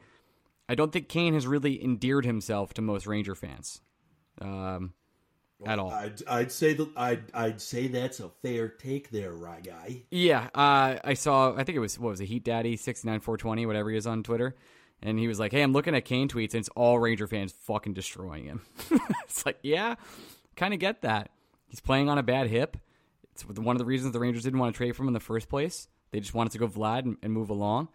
I 0.68 0.74
don't 0.74 0.92
think 0.92 1.08
Kane 1.08 1.34
has 1.34 1.46
really 1.46 1.82
endeared 1.82 2.24
himself 2.24 2.74
to 2.74 2.82
most 2.82 3.06
Ranger 3.06 3.34
fans 3.34 3.80
um, 4.40 4.92
well, 5.58 5.70
at 5.70 5.78
all. 5.78 5.90
I'd, 5.90 6.22
I'd, 6.28 6.52
say 6.52 6.74
that 6.74 6.88
I'd, 6.96 7.22
I'd 7.32 7.60
say 7.60 7.88
that's 7.88 8.20
a 8.20 8.28
fair 8.42 8.68
take 8.68 9.10
there, 9.10 9.32
right 9.32 9.64
guy. 9.64 10.02
Yeah, 10.10 10.48
uh, 10.54 10.96
I 11.02 11.14
saw. 11.14 11.54
I 11.54 11.64
think 11.64 11.76
it 11.76 11.80
was 11.80 11.98
what 11.98 12.10
was 12.10 12.20
it, 12.20 12.26
Heat 12.26 12.44
Daddy 12.44 12.76
sixty 12.76 13.08
nine 13.08 13.20
four 13.20 13.36
twenty, 13.36 13.64
whatever 13.66 13.90
he 13.90 13.96
is 13.96 14.06
on 14.06 14.22
Twitter. 14.22 14.54
And 15.00 15.18
he 15.18 15.28
was 15.28 15.38
like, 15.38 15.52
"Hey, 15.52 15.62
I'm 15.62 15.72
looking 15.72 15.94
at 15.94 16.04
Kane 16.04 16.28
tweets, 16.28 16.54
and 16.54 16.60
it's 16.60 16.68
all 16.70 16.98
Ranger 16.98 17.26
fans 17.26 17.52
fucking 17.52 17.94
destroying 17.94 18.44
him." 18.44 18.62
it's 19.24 19.46
like, 19.46 19.58
yeah, 19.62 19.94
kind 20.56 20.74
of 20.74 20.80
get 20.80 21.02
that. 21.02 21.30
He's 21.66 21.80
playing 21.80 22.08
on 22.08 22.18
a 22.18 22.22
bad 22.22 22.48
hip. 22.48 22.76
It's 23.48 23.58
one 23.58 23.76
of 23.76 23.78
the 23.78 23.84
reasons 23.84 24.12
the 24.12 24.20
Rangers 24.20 24.42
didn't 24.42 24.58
want 24.58 24.74
to 24.74 24.76
trade 24.76 24.96
for 24.96 25.02
him 25.02 25.08
in 25.08 25.14
the 25.14 25.20
first 25.20 25.48
place. 25.48 25.88
They 26.10 26.20
just 26.20 26.34
wanted 26.34 26.52
to 26.52 26.58
go 26.58 26.68
Vlad 26.68 27.04
and, 27.04 27.16
and 27.22 27.32
move 27.32 27.50
along. 27.50 27.88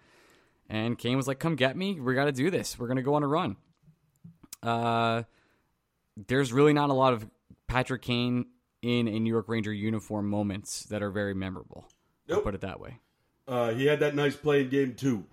And 0.69 0.97
Kane 0.97 1.17
was 1.17 1.27
like, 1.27 1.39
"Come 1.39 1.55
get 1.55 1.75
me. 1.75 1.99
We 1.99 2.15
got 2.15 2.25
to 2.25 2.31
do 2.31 2.49
this. 2.49 2.79
We're 2.79 2.87
gonna 2.87 3.01
go 3.01 3.15
on 3.15 3.23
a 3.23 3.27
run." 3.27 3.57
Uh, 4.61 5.23
there's 6.15 6.53
really 6.53 6.73
not 6.73 6.89
a 6.89 6.93
lot 6.93 7.13
of 7.13 7.29
Patrick 7.67 8.01
Kane 8.01 8.45
in 8.81 9.07
a 9.07 9.19
New 9.19 9.29
York 9.29 9.47
Ranger 9.47 9.73
uniform 9.73 10.29
moments 10.29 10.83
that 10.85 11.01
are 11.01 11.09
very 11.09 11.33
memorable. 11.33 11.85
Nope. 12.27 12.37
I'll 12.37 12.43
put 12.43 12.55
it 12.55 12.61
that 12.61 12.79
way. 12.79 12.99
Uh, 13.47 13.71
he 13.73 13.85
had 13.85 13.99
that 13.99 14.15
nice 14.15 14.35
play 14.35 14.61
in 14.61 14.69
game 14.69 14.93
two. 14.93 15.25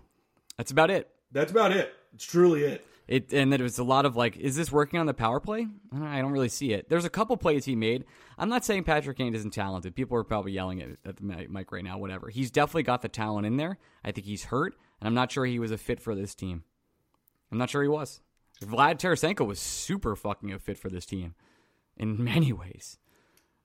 That's 0.56 0.72
about 0.72 0.90
it. 0.90 1.08
That's 1.32 1.50
about 1.52 1.72
it. 1.72 1.92
It's 2.14 2.24
truly 2.24 2.64
it. 2.64 2.84
It 3.10 3.32
and 3.32 3.52
that 3.52 3.60
it 3.60 3.64
was 3.64 3.76
a 3.78 3.84
lot 3.84 4.06
of 4.06 4.16
like, 4.16 4.36
is 4.36 4.54
this 4.54 4.70
working 4.70 5.00
on 5.00 5.06
the 5.06 5.12
power 5.12 5.40
play? 5.40 5.66
I 5.92 6.20
don't 6.20 6.30
really 6.30 6.48
see 6.48 6.72
it. 6.72 6.88
There's 6.88 7.04
a 7.04 7.10
couple 7.10 7.36
plays 7.36 7.64
he 7.64 7.74
made. 7.74 8.04
I'm 8.38 8.48
not 8.48 8.64
saying 8.64 8.84
Patrick 8.84 9.18
Kane 9.18 9.34
isn't 9.34 9.50
talented. 9.50 9.96
People 9.96 10.16
are 10.16 10.22
probably 10.22 10.52
yelling 10.52 10.80
at, 10.80 10.90
at 11.04 11.16
the 11.16 11.24
mic 11.24 11.72
right 11.72 11.82
now. 11.82 11.98
Whatever. 11.98 12.28
He's 12.28 12.52
definitely 12.52 12.84
got 12.84 13.02
the 13.02 13.08
talent 13.08 13.46
in 13.46 13.56
there. 13.56 13.78
I 14.04 14.12
think 14.12 14.28
he's 14.28 14.44
hurt 14.44 14.76
and 15.00 15.08
I'm 15.08 15.14
not 15.14 15.32
sure 15.32 15.44
he 15.44 15.58
was 15.58 15.72
a 15.72 15.78
fit 15.78 16.00
for 16.00 16.14
this 16.14 16.36
team. 16.36 16.62
I'm 17.50 17.58
not 17.58 17.68
sure 17.68 17.82
he 17.82 17.88
was. 17.88 18.20
Vlad 18.62 18.98
Tarasenko 18.98 19.44
was 19.46 19.58
super 19.58 20.14
fucking 20.14 20.52
a 20.52 20.60
fit 20.60 20.78
for 20.78 20.88
this 20.88 21.04
team 21.04 21.34
in 21.96 22.22
many 22.24 22.52
ways. 22.52 22.98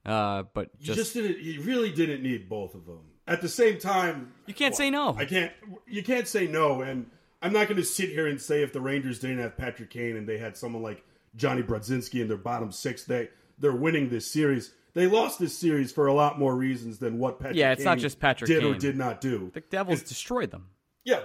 Uh, 0.06 0.44
but 0.54 0.78
just, 0.80 0.90
you 0.90 0.96
just 0.96 1.14
didn't. 1.14 1.40
You 1.40 1.62
really 1.62 1.92
didn't 1.92 2.22
need 2.22 2.48
both 2.48 2.76
of 2.76 2.86
them 2.86 3.02
at 3.28 3.42
the 3.42 3.50
same 3.50 3.80
time. 3.80 4.34
You 4.46 4.54
can't 4.54 4.74
well, 4.74 4.78
say 4.78 4.90
no. 4.92 5.16
I 5.18 5.26
can't. 5.26 5.52
You 5.88 6.04
can't 6.04 6.28
say 6.28 6.46
no. 6.46 6.82
And 6.82 7.10
I'm 7.46 7.54
not 7.54 7.68
going 7.68 7.78
to 7.78 7.86
sit 7.86 8.10
here 8.10 8.26
and 8.26 8.42
say 8.42 8.64
if 8.64 8.74
the 8.74 8.82
Rangers 8.82 9.20
didn't 9.20 9.38
have 9.38 9.56
Patrick 9.56 9.92
Kane 9.92 10.16
and 10.16 10.28
they 10.28 10.40
had 10.40 10.58
someone 10.58 10.82
like 10.82 11.06
Johnny 11.36 11.62
Brodzinski 11.62 12.20
in 12.20 12.28
their 12.28 12.38
bottom 12.38 12.72
six, 12.72 13.04
they 13.04 13.30
they're 13.60 13.72
winning 13.72 14.10
this 14.10 14.32
series. 14.32 14.72
They 14.96 15.06
lost 15.06 15.38
this 15.38 15.56
series 15.56 15.92
for 15.92 16.08
a 16.08 16.14
lot 16.14 16.40
more 16.40 16.56
reasons 16.56 16.98
than 16.98 17.20
what 17.20 17.38
Patrick. 17.38 17.58
Yeah, 17.58 17.72
it's 17.72 17.82
Kane 17.82 17.86
not 17.86 17.98
just 18.00 18.20
Patrick 18.20 18.48
did 18.48 18.64
Kane. 18.64 18.74
or 18.74 18.80
did 18.80 18.98
not 18.98 19.22
do. 19.22 19.52
The 19.54 19.62
Devils 19.62 20.02
it's, 20.02 20.10
destroyed 20.10 20.50
them. 20.50 20.70
Yeah, 21.04 21.20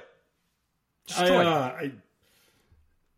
I, 1.17 1.25
uh, 1.27 1.43
I, 1.49 1.93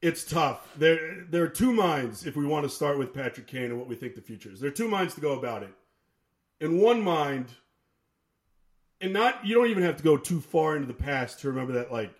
it's 0.01 0.23
tough. 0.23 0.69
There, 0.77 1.25
there 1.29 1.43
are 1.43 1.49
two 1.49 1.73
minds 1.73 2.25
if 2.25 2.37
we 2.37 2.47
want 2.47 2.63
to 2.67 2.71
start 2.71 2.99
with 2.99 3.13
Patrick 3.13 3.49
Kane 3.49 3.65
and 3.65 3.79
what 3.79 3.89
we 3.89 3.97
think 3.97 4.15
the 4.15 4.21
future 4.21 4.53
is. 4.53 4.61
There 4.61 4.69
are 4.69 4.73
two 4.73 4.87
minds 4.87 5.17
to 5.17 5.21
go 5.21 5.33
about 5.33 5.65
it. 5.65 5.75
In 6.61 6.79
one 6.79 7.03
mind, 7.03 7.47
and 9.01 9.13
not 9.13 9.45
you 9.45 9.57
don't 9.57 9.71
even 9.71 9.83
have 9.83 9.97
to 9.97 10.05
go 10.05 10.17
too 10.17 10.41
far 10.41 10.77
into 10.77 10.87
the 10.87 10.95
past 10.95 11.41
to 11.41 11.49
remember 11.49 11.73
that 11.73 11.91
like 11.91 12.15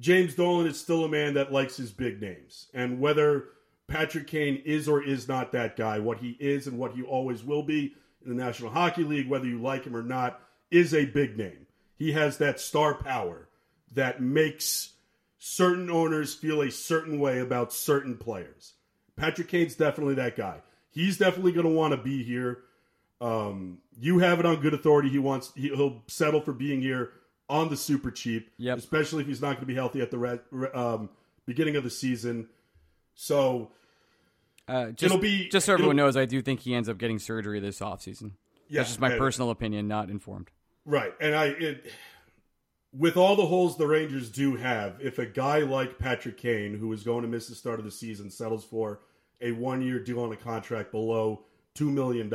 James 0.00 0.34
Dolan 0.34 0.66
is 0.66 0.80
still 0.80 1.04
a 1.04 1.08
man 1.08 1.34
that 1.34 1.52
likes 1.52 1.76
his 1.76 1.92
big 1.92 2.20
names, 2.20 2.68
and 2.74 3.00
whether 3.00 3.48
Patrick 3.86 4.26
Kane 4.26 4.62
is 4.64 4.88
or 4.88 5.02
is 5.02 5.28
not 5.28 5.52
that 5.52 5.76
guy, 5.76 5.98
what 5.98 6.18
he 6.18 6.36
is 6.40 6.66
and 6.66 6.78
what 6.78 6.92
he 6.92 7.02
always 7.02 7.44
will 7.44 7.62
be 7.62 7.94
in 8.24 8.34
the 8.34 8.42
National 8.42 8.70
Hockey 8.70 9.04
League, 9.04 9.28
whether 9.28 9.46
you 9.46 9.60
like 9.60 9.84
him 9.84 9.94
or 9.94 10.02
not, 10.02 10.40
is 10.70 10.94
a 10.94 11.04
big 11.04 11.36
name. 11.36 11.66
He 11.96 12.12
has 12.12 12.38
that 12.38 12.60
star 12.60 12.94
power 12.94 13.48
that 13.94 14.22
makes 14.22 14.94
certain 15.38 15.90
owners 15.90 16.34
feel 16.34 16.62
a 16.62 16.70
certain 16.70 17.18
way 17.18 17.40
about 17.40 17.72
certain 17.72 18.16
players. 18.16 18.74
Patrick 19.16 19.48
Kane's 19.48 19.74
definitely 19.74 20.14
that 20.14 20.36
guy. 20.36 20.62
He's 20.90 21.18
definitely 21.18 21.52
going 21.52 21.66
to 21.66 21.72
want 21.72 21.92
to 21.92 21.98
be 21.98 22.22
here. 22.22 22.62
Um, 23.20 23.78
you 23.98 24.20
have 24.20 24.40
it 24.40 24.46
on 24.46 24.60
good 24.60 24.72
authority. 24.72 25.10
He 25.10 25.18
wants 25.18 25.52
he, 25.54 25.70
will 25.70 26.02
settle 26.06 26.40
for 26.40 26.52
being 26.52 26.80
here 26.80 27.12
on 27.50 27.68
the 27.68 27.76
super 27.76 28.10
cheap, 28.10 28.50
yep. 28.56 28.78
especially 28.78 29.22
if 29.22 29.28
he's 29.28 29.42
not 29.42 29.48
going 29.48 29.60
to 29.60 29.66
be 29.66 29.74
healthy 29.74 30.00
at 30.00 30.10
the 30.10 30.18
re, 30.18 30.38
um, 30.72 31.10
beginning 31.44 31.76
of 31.76 31.84
the 31.84 31.90
season. 31.90 32.48
So 33.14 33.70
uh, 34.68 34.86
just, 34.92 35.02
it'll 35.02 35.18
be 35.18 35.48
just 35.48 35.66
so 35.66 35.74
everyone 35.74 35.96
knows. 35.96 36.16
I 36.16 36.24
do 36.24 36.40
think 36.40 36.60
he 36.60 36.74
ends 36.74 36.88
up 36.88 36.96
getting 36.96 37.18
surgery 37.18 37.60
this 37.60 37.80
offseason. 37.80 38.32
Yeah, 38.68 38.80
That's 38.80 38.90
just 38.90 39.00
my 39.00 39.18
personal 39.18 39.50
opinion, 39.50 39.88
not 39.88 40.08
informed. 40.08 40.50
Right, 40.86 41.12
and 41.20 41.34
I. 41.34 41.46
It, 41.46 41.92
with 42.92 43.16
all 43.16 43.36
the 43.36 43.46
holes 43.46 43.76
the 43.76 43.86
Rangers 43.86 44.30
do 44.30 44.56
have, 44.56 44.96
if 45.00 45.18
a 45.18 45.26
guy 45.26 45.60
like 45.60 45.98
Patrick 45.98 46.36
Kane, 46.36 46.76
who 46.76 46.92
is 46.92 47.04
going 47.04 47.22
to 47.22 47.28
miss 47.28 47.46
the 47.46 47.54
start 47.54 47.78
of 47.78 47.84
the 47.84 47.90
season, 47.90 48.30
settles 48.30 48.64
for 48.64 49.00
a 49.40 49.52
one 49.52 49.80
year 49.80 49.98
deal 50.00 50.20
on 50.20 50.32
a 50.32 50.36
contract 50.36 50.90
below 50.90 51.44
$2 51.76 51.90
million, 51.92 52.32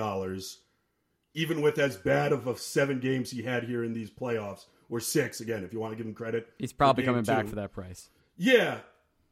even 1.34 1.62
with 1.62 1.78
as 1.78 1.98
bad 1.98 2.32
of 2.32 2.48
a 2.48 2.58
seven 2.58 3.00
games 3.00 3.32
he 3.32 3.44
had 3.44 3.66
here 3.66 3.84
in 3.84 3.94
these 3.94 4.10
playoffs, 4.10 4.66
or 4.90 5.00
six, 5.00 5.42
again, 5.42 5.64
if 5.64 5.74
you 5.74 5.80
want 5.80 5.92
to 5.92 5.98
give 5.98 6.06
him 6.06 6.14
credit. 6.14 6.48
He's 6.58 6.74
probably 6.74 7.04
coming 7.04 7.24
two. 7.24 7.32
back 7.32 7.48
for 7.48 7.56
that 7.56 7.72
price. 7.72 8.10
Yeah. 8.38 8.80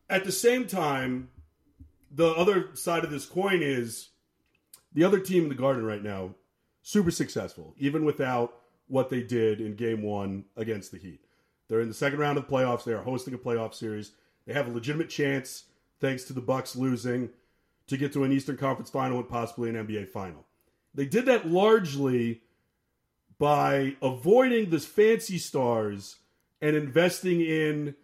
At 0.09 0.23
the 0.23 0.31
same 0.31 0.67
time, 0.67 1.29
the 2.11 2.29
other 2.29 2.69
side 2.75 3.03
of 3.03 3.11
this 3.11 3.25
coin 3.25 3.61
is 3.61 4.09
the 4.93 5.03
other 5.03 5.19
team 5.19 5.43
in 5.43 5.49
the 5.49 5.55
Garden 5.55 5.85
right 5.85 6.03
now, 6.03 6.35
super 6.81 7.11
successful, 7.11 7.73
even 7.77 8.05
without 8.05 8.55
what 8.87 9.09
they 9.09 9.23
did 9.23 9.59
in 9.59 9.75
game 9.75 10.03
one 10.03 10.45
against 10.55 10.91
the 10.91 10.97
Heat. 10.97 11.21
They're 11.67 11.81
in 11.81 11.87
the 11.87 11.93
second 11.93 12.19
round 12.19 12.37
of 12.37 12.45
the 12.45 12.53
playoffs. 12.53 12.83
They 12.83 12.93
are 12.93 13.01
hosting 13.01 13.33
a 13.33 13.37
playoff 13.37 13.73
series. 13.73 14.11
They 14.45 14.53
have 14.53 14.67
a 14.67 14.71
legitimate 14.71 15.09
chance, 15.09 15.63
thanks 15.99 16.23
to 16.25 16.33
the 16.33 16.41
Bucks 16.41 16.75
losing, 16.75 17.29
to 17.87 17.97
get 17.97 18.13
to 18.13 18.23
an 18.23 18.31
Eastern 18.31 18.57
Conference 18.57 18.89
final 18.89 19.17
and 19.17 19.27
possibly 19.27 19.69
an 19.69 19.75
NBA 19.75 20.09
final. 20.09 20.45
They 20.93 21.05
did 21.05 21.25
that 21.25 21.47
largely 21.47 22.42
by 23.39 23.95
avoiding 24.01 24.69
the 24.69 24.79
fancy 24.79 25.37
stars 25.37 26.17
and 26.61 26.75
investing 26.75 27.41
in 27.41 27.95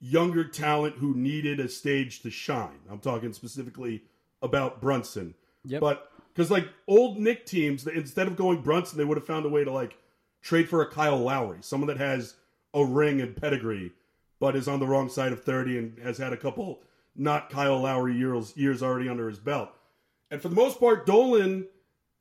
younger 0.00 0.44
talent 0.44 0.96
who 0.96 1.14
needed 1.14 1.60
a 1.60 1.68
stage 1.68 2.20
to 2.22 2.30
shine. 2.30 2.80
I'm 2.90 2.98
talking 2.98 3.32
specifically 3.32 4.02
about 4.42 4.80
Brunson. 4.80 5.34
Yep. 5.64 5.80
But 5.80 6.10
because 6.32 6.50
like 6.50 6.68
old 6.86 7.18
Knick 7.18 7.46
teams, 7.46 7.86
instead 7.86 8.26
of 8.26 8.36
going 8.36 8.62
Brunson, 8.62 8.98
they 8.98 9.04
would 9.04 9.16
have 9.16 9.26
found 9.26 9.46
a 9.46 9.48
way 9.48 9.64
to 9.64 9.72
like 9.72 9.96
trade 10.42 10.68
for 10.68 10.82
a 10.82 10.90
Kyle 10.90 11.18
Lowry, 11.18 11.58
someone 11.60 11.88
that 11.88 11.98
has 11.98 12.34
a 12.74 12.84
ring 12.84 13.20
and 13.20 13.36
pedigree 13.36 13.92
but 14.40 14.56
is 14.56 14.68
on 14.68 14.78
the 14.78 14.86
wrong 14.86 15.08
side 15.08 15.32
of 15.32 15.42
30 15.42 15.78
and 15.78 15.98
has 16.00 16.18
had 16.18 16.32
a 16.32 16.36
couple 16.36 16.82
not 17.16 17.48
Kyle 17.48 17.80
Lowry 17.80 18.14
years, 18.14 18.54
years 18.56 18.82
already 18.82 19.08
under 19.08 19.26
his 19.26 19.38
belt. 19.38 19.70
And 20.30 20.42
for 20.42 20.48
the 20.48 20.54
most 20.54 20.80
part, 20.80 21.06
Dolan 21.06 21.66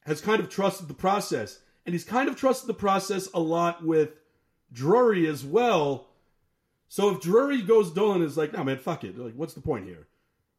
has 0.06 0.22
kind 0.22 0.40
of 0.40 0.50
trusted 0.50 0.88
the 0.88 0.94
process. 0.94 1.60
And 1.86 1.94
he's 1.94 2.06
kind 2.06 2.30
of 2.30 2.36
trusted 2.36 2.68
the 2.68 2.74
process 2.74 3.28
a 3.34 3.40
lot 3.40 3.86
with 3.86 4.12
Drury 4.72 5.28
as 5.28 5.44
well. 5.44 6.08
So 6.88 7.10
if 7.10 7.22
Drury 7.22 7.62
goes 7.62 7.92
Dolan 7.92 8.22
is 8.22 8.38
like, 8.38 8.54
no 8.54 8.64
man, 8.64 8.78
fuck 8.78 9.04
it. 9.04 9.18
Like, 9.18 9.34
what's 9.36 9.54
the 9.54 9.62
point 9.62 9.86
here? 9.86 10.08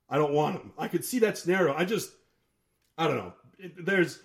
I 0.09 0.19
don't 0.19 0.35
want 0.35 0.57
him. 0.57 0.73
I 0.77 0.89
could 0.89 1.05
see 1.05 1.21
that 1.21 1.39
scenario. 1.39 1.75
I 1.75 1.85
just, 1.85 2.11
I 2.99 3.07
don't 3.07 3.17
know. 3.17 3.33
It, 3.59 3.87
there's, 3.87 4.21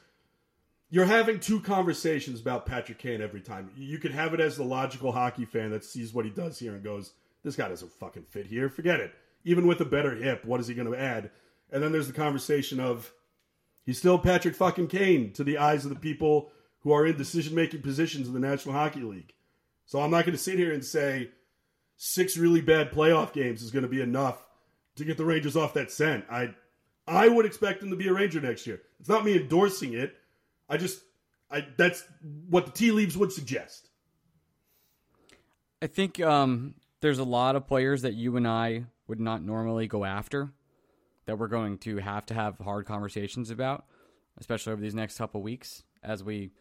you're 0.90 1.06
having 1.06 1.40
two 1.40 1.62
conversations 1.62 2.42
about 2.42 2.66
Patrick 2.66 2.98
Kane 2.98 3.22
every 3.22 3.42
time. 3.42 3.72
You 3.78 3.98
could 3.98 4.12
have 4.12 4.34
it 4.34 4.40
as 4.40 4.58
the 4.58 4.64
logical 4.64 5.12
hockey 5.12 5.46
fan 5.46 5.70
that 5.72 5.86
sees 5.86 6.14
what 6.14 6.26
he 6.26 6.32
does 6.32 6.60
here 6.60 6.74
and 6.74 6.84
goes, 6.84 7.14
this 7.44 7.56
guy 7.56 7.70
doesn't 7.70 7.94
fucking 7.94 8.24
fit 8.24 8.48
here. 8.48 8.70
Forget 8.70 9.00
it. 9.00 9.14
Even 9.46 9.68
with 9.68 9.80
a 9.80 9.86
better 9.86 10.16
hip, 10.16 10.44
what 10.44 10.60
is 10.60 10.68
he 10.68 10.74
going 10.74 10.92
to 10.92 11.00
add? 11.00 11.32
And 11.72 11.82
then 11.82 11.92
there's 11.92 12.08
the 12.08 12.14
conversation 12.14 12.80
of, 12.80 13.14
he's 13.86 13.98
still 13.98 14.20
Patrick 14.20 14.56
fucking 14.56 14.88
Kane 14.88 15.32
to 15.34 15.44
the 15.44 15.60
eyes 15.60 15.86
of 15.86 15.90
the 15.92 16.00
people 16.00 16.52
who 16.82 16.92
are 16.92 17.06
in 17.06 17.18
decision 17.18 17.56
making 17.56 17.82
positions 17.82 18.28
in 18.28 18.34
the 18.34 18.40
National 18.40 18.74
Hockey 18.74 19.02
League. 19.02 19.34
So 19.86 20.00
I'm 20.00 20.12
not 20.12 20.26
going 20.26 20.38
to 20.38 20.42
sit 20.42 20.58
here 20.58 20.74
and 20.74 20.84
say 20.84 21.30
six 21.98 22.38
really 22.38 22.62
bad 22.62 22.92
playoff 22.92 23.34
games 23.34 23.62
is 23.62 23.72
going 23.72 23.84
to 23.84 23.90
be 23.90 24.02
enough 24.02 24.46
to 24.96 25.06
get 25.06 25.18
the 25.18 25.26
Rangers 25.26 25.56
off 25.56 25.74
that 25.74 25.92
scent. 25.92 26.26
I 26.30 26.54
I 27.08 27.28
would 27.28 27.46
expect 27.46 27.80
them 27.80 27.90
to 27.90 27.96
be 27.96 28.08
a 28.08 28.14
Ranger 28.14 28.40
next 28.40 28.68
year. 28.68 28.82
It's 29.00 29.10
not 29.10 29.26
me 29.26 29.36
endorsing 29.36 29.94
it. 29.94 30.16
I 30.70 30.78
just 30.78 31.02
I 31.50 31.66
that's 31.78 32.04
what 32.50 32.66
the 32.66 32.72
tea 32.72 32.92
leaves 32.92 33.18
would 33.18 33.32
suggest. 33.32 33.90
I 35.82 35.88
think 35.88 36.20
um, 36.20 36.76
there's 37.02 37.20
a 37.20 37.24
lot 37.24 37.56
of 37.56 37.66
players 37.68 38.02
that 38.02 38.14
you 38.14 38.36
and 38.38 38.48
I 38.48 38.86
would 39.08 39.20
not 39.20 39.44
normally 39.44 39.88
go 39.88 40.06
after 40.06 40.52
that 41.26 41.38
we're 41.38 41.48
going 41.48 41.78
to 41.80 41.98
have 41.98 42.26
to 42.28 42.34
have 42.34 42.58
hard 42.60 42.86
conversations 42.86 43.50
about, 43.50 43.86
especially 44.38 44.74
over 44.74 44.82
these 44.82 44.96
next 44.96 45.18
couple 45.18 45.42
weeks 45.42 45.84
as 46.04 46.24
we 46.24 46.52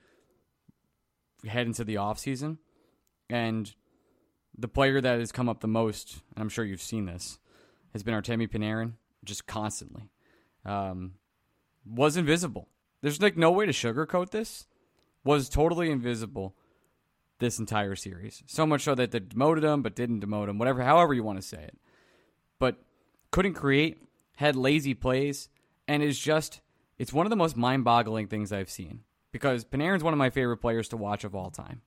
head 1.46 1.66
into 1.66 1.84
the 1.84 1.96
off 1.96 2.18
season. 2.18 2.58
And 3.30 3.74
the 4.56 4.68
player 4.68 5.00
that 5.00 5.18
has 5.18 5.32
come 5.32 5.48
up 5.48 5.60
the 5.60 5.68
most, 5.68 6.20
and 6.34 6.42
I'm 6.42 6.48
sure 6.48 6.64
you've 6.64 6.82
seen 6.82 7.06
this, 7.06 7.38
has 7.92 8.02
been 8.02 8.14
Artemi 8.14 8.48
Panarin, 8.48 8.94
just 9.24 9.46
constantly. 9.46 10.10
Um, 10.64 11.14
was 11.86 12.16
invisible. 12.16 12.68
There's 13.00 13.22
like 13.22 13.36
no 13.36 13.50
way 13.50 13.66
to 13.66 13.72
sugarcoat 13.72 14.30
this. 14.30 14.66
Was 15.24 15.48
totally 15.48 15.90
invisible 15.90 16.54
this 17.38 17.58
entire 17.58 17.94
series. 17.94 18.42
So 18.46 18.66
much 18.66 18.82
so 18.82 18.94
that 18.94 19.10
they 19.10 19.20
demoted 19.20 19.64
him, 19.64 19.82
but 19.82 19.94
didn't 19.94 20.24
demote 20.24 20.48
him. 20.48 20.58
Whatever, 20.58 20.82
however 20.82 21.14
you 21.14 21.22
want 21.22 21.40
to 21.40 21.46
say 21.46 21.62
it. 21.62 21.78
But 22.58 22.76
couldn't 23.30 23.54
create, 23.54 24.02
had 24.36 24.56
lazy 24.56 24.94
plays, 24.94 25.48
and 25.86 26.02
is 26.02 26.18
just. 26.18 26.60
It's 26.98 27.12
one 27.12 27.26
of 27.26 27.30
the 27.30 27.36
most 27.36 27.56
mind-boggling 27.56 28.26
things 28.26 28.52
I've 28.52 28.70
seen 28.70 29.02
because 29.32 29.64
Panarin's 29.64 30.04
one 30.04 30.14
of 30.14 30.18
my 30.18 30.30
favorite 30.30 30.58
players 30.58 30.88
to 30.88 30.96
watch 30.96 31.24
of 31.24 31.34
all 31.34 31.50
time. 31.50 31.82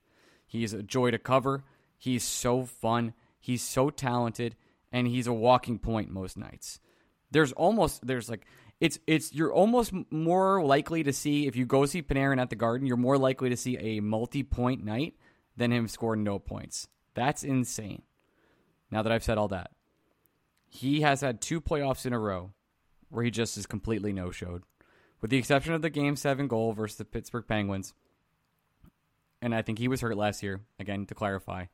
He's 0.46 0.74
a 0.74 0.84
joy 0.84 1.12
to 1.12 1.18
cover. 1.18 1.64
He's 1.98 2.24
so 2.24 2.66
fun. 2.66 3.14
He's 3.40 3.62
so 3.62 3.90
talented, 3.90 4.56
and 4.92 5.08
he's 5.08 5.28
a 5.28 5.34
walking 5.34 5.80
point 5.80 6.12
most 6.12 6.38
nights. 6.38 6.80
There's 7.32 7.54
almost 7.54 8.06
there's 8.06 8.30
like 8.30 8.46
it's 8.80 9.00
it's 9.08 9.34
you're 9.34 9.54
almost 9.54 9.94
more 10.12 10.64
likely 10.64 11.04
to 11.04 11.14
see 11.14 11.48
if 11.48 11.56
you 11.56 11.66
go 11.66 11.86
see 11.86 12.02
Panarin 12.02 12.42
at 12.42 12.50
the 12.50 12.56
Garden, 12.56 12.88
you're 12.88 12.98
more 12.98 13.18
likely 13.18 13.50
to 13.50 13.58
see 13.58 13.78
a 13.78 14.00
multi-point 14.02 14.84
night 14.84 15.16
than 15.56 15.72
him 15.72 15.88
score 15.88 16.16
no 16.16 16.40
points. 16.40 16.88
That's 17.14 17.44
insane. 17.44 18.02
Now 18.90 19.04
that 19.04 19.12
I've 19.12 19.24
said 19.24 19.38
all 19.38 19.48
that, 19.50 19.72
he 20.68 21.02
has 21.02 21.22
had 21.22 21.42
two 21.42 21.62
playoffs 21.62 22.06
in 22.06 22.14
a 22.14 22.20
row 22.20 22.52
where 23.10 23.24
he 23.24 23.32
just 23.32 23.58
is 23.58 23.66
completely 23.66 24.14
no-showed 24.14 24.64
with 25.22 25.32
the 25.32 25.38
exception 25.38 25.74
of 25.74 25.82
the 25.82 25.90
Game 25.90 26.16
7 26.16 26.48
goal 26.48 26.74
versus 26.74 26.98
the 26.98 27.06
Pittsburgh 27.06 27.46
Penguins. 27.48 27.94
And 29.42 29.56
I 29.56 29.62
think 29.62 29.80
he 29.80 29.88
was 29.88 30.02
hurt 30.02 30.18
last 30.18 30.44
year, 30.44 30.62
again, 30.80 31.06
to 31.08 31.16
clarify. 31.16 31.66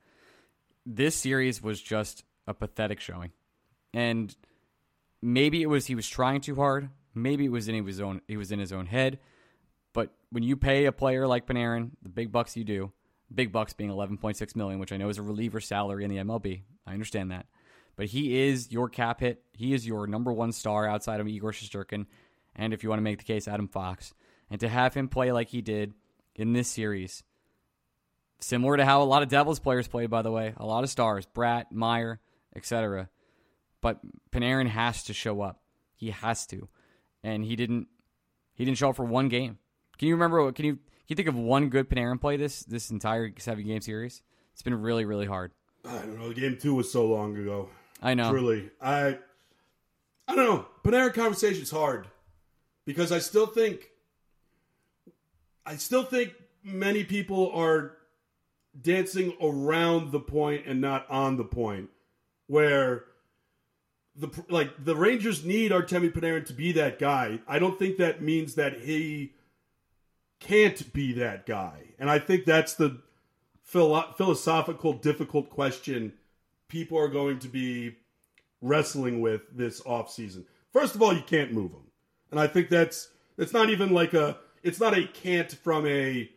This 0.85 1.15
series 1.15 1.61
was 1.61 1.81
just 1.81 2.23
a 2.45 2.53
pathetic 2.53 2.99
showing. 2.99 3.31
And 3.93 4.35
maybe 5.21 5.61
it 5.61 5.67
was 5.67 5.87
he 5.87 5.95
was 5.95 6.07
trying 6.07 6.41
too 6.41 6.55
hard. 6.55 6.89
Maybe 7.13 7.45
it 7.45 7.51
was 7.51 7.67
in 7.67 7.85
his 7.85 7.99
own 7.99 8.21
he 8.27 8.37
was 8.37 8.51
in 8.51 8.59
his 8.59 8.71
own 8.71 8.85
head. 8.85 9.19
But 9.93 10.13
when 10.29 10.43
you 10.43 10.55
pay 10.55 10.85
a 10.85 10.91
player 10.91 11.27
like 11.27 11.47
Panarin, 11.47 11.91
the 12.01 12.09
big 12.09 12.31
bucks 12.31 12.55
you 12.55 12.63
do, 12.63 12.91
big 13.33 13.51
bucks 13.51 13.73
being 13.73 13.89
11.6 13.89 14.55
million, 14.55 14.79
which 14.79 14.91
I 14.91 14.97
know 14.97 15.09
is 15.09 15.17
a 15.17 15.23
reliever 15.23 15.59
salary 15.59 16.03
in 16.03 16.09
the 16.09 16.17
MLB. 16.17 16.61
I 16.85 16.93
understand 16.93 17.31
that. 17.31 17.47
But 17.95 18.05
he 18.07 18.47
is 18.47 18.71
your 18.71 18.89
cap 18.89 19.21
hit. 19.21 19.41
He 19.53 19.73
is 19.73 19.87
your 19.87 20.05
number 20.05 20.31
one 20.31 20.51
star 20.51 20.87
outside 20.87 21.19
of 21.19 21.27
Igor 21.27 21.51
Shesterkin 21.51 22.05
and 22.57 22.73
if 22.73 22.83
you 22.83 22.89
want 22.89 22.99
to 22.99 23.03
make 23.03 23.19
the 23.19 23.23
case, 23.23 23.47
Adam 23.47 23.67
Fox. 23.67 24.13
And 24.49 24.59
to 24.61 24.67
have 24.67 24.93
him 24.93 25.07
play 25.07 25.31
like 25.31 25.49
he 25.49 25.61
did 25.61 25.93
in 26.35 26.53
this 26.53 26.67
series, 26.67 27.23
similar 28.39 28.77
to 28.77 28.85
how 28.85 29.01
a 29.01 29.05
lot 29.05 29.23
of 29.23 29.29
Devils 29.29 29.59
players 29.59 29.87
played, 29.87 30.09
by 30.09 30.21
the 30.21 30.31
way, 30.31 30.53
a 30.57 30.65
lot 30.65 30.83
of 30.83 30.89
stars, 30.89 31.27
Bratt, 31.33 31.65
Meier, 31.71 32.19
etc. 32.55 33.09
But 33.81 33.99
Panarin 34.31 34.67
has 34.67 35.03
to 35.03 35.13
show 35.13 35.41
up. 35.41 35.61
He 35.95 36.11
has 36.11 36.45
to, 36.47 36.67
and 37.23 37.43
he 37.43 37.55
didn't. 37.55 37.87
He 38.53 38.65
didn't 38.65 38.77
show 38.77 38.89
up 38.89 38.95
for 38.95 39.05
one 39.05 39.29
game. 39.29 39.59
Can 39.97 40.07
you 40.07 40.15
remember? 40.15 40.51
Can 40.51 40.65
you 40.65 40.73
can 40.75 40.81
you 41.07 41.15
think 41.15 41.27
of 41.27 41.35
one 41.35 41.69
good 41.69 41.89
Panarin 41.89 42.21
play 42.21 42.37
this 42.37 42.63
this 42.63 42.91
entire 42.91 43.31
seven 43.37 43.65
game 43.65 43.81
series? 43.81 44.21
It's 44.53 44.61
been 44.61 44.79
really 44.79 45.05
really 45.05 45.25
hard. 45.25 45.51
I 45.85 45.99
don't 45.99 46.19
know. 46.19 46.31
Game 46.33 46.57
two 46.59 46.75
was 46.75 46.91
so 46.91 47.05
long 47.05 47.35
ago. 47.35 47.69
I 48.01 48.13
know. 48.13 48.29
Truly, 48.29 48.69
I 48.79 49.17
I 50.27 50.35
don't 50.35 50.45
know. 50.45 50.65
Panarin 50.83 51.13
conversation 51.13 51.63
is 51.63 51.71
hard 51.71 52.07
because 52.87 53.11
I 53.11 53.19
still 53.19 53.45
think 53.45 53.91
I 55.65 55.75
still 55.75 56.03
think 56.03 56.33
many 56.63 57.03
people 57.03 57.51
are 57.51 57.97
dancing 58.81 59.33
around 59.41 60.11
the 60.11 60.21
point 60.21 60.65
and 60.65 60.79
not 60.79 61.07
on 61.09 61.35
the 61.35 61.43
point 61.43 61.89
where 62.47 63.03
the 64.15 64.29
like 64.49 64.83
the 64.83 64.95
Rangers 64.95 65.43
need 65.43 65.71
Artemi 65.71 66.11
Panarin 66.11 66.45
to 66.45 66.53
be 66.53 66.71
that 66.71 66.97
guy. 66.97 67.41
I 67.45 67.59
don't 67.59 67.77
think 67.77 67.97
that 67.97 68.21
means 68.21 68.55
that 68.55 68.79
he 68.79 69.33
can't 70.39 70.93
be 70.93 71.11
that 71.13 71.45
guy. 71.45 71.93
And 71.99 72.09
I 72.09 72.19
think 72.19 72.45
that's 72.45 72.75
the 72.75 73.01
philo- 73.63 74.13
philosophical 74.17 74.93
difficult 74.93 75.49
question 75.49 76.13
people 76.69 76.97
are 76.97 77.09
going 77.09 77.39
to 77.39 77.49
be 77.49 77.97
wrestling 78.61 79.19
with 79.19 79.41
this 79.55 79.81
offseason. 79.81 80.45
First 80.71 80.95
of 80.95 81.01
all, 81.01 81.13
you 81.13 81.23
can't 81.23 81.51
move 81.51 81.71
him. 81.71 81.86
And 82.31 82.39
I 82.39 82.47
think 82.47 82.69
that's 82.69 83.09
it's 83.37 83.53
not 83.53 83.69
even 83.69 83.93
like 83.93 84.13
a 84.13 84.37
it's 84.63 84.79
not 84.79 84.97
a 84.97 85.07
can't 85.07 85.51
from 85.51 85.85
a 85.87 86.29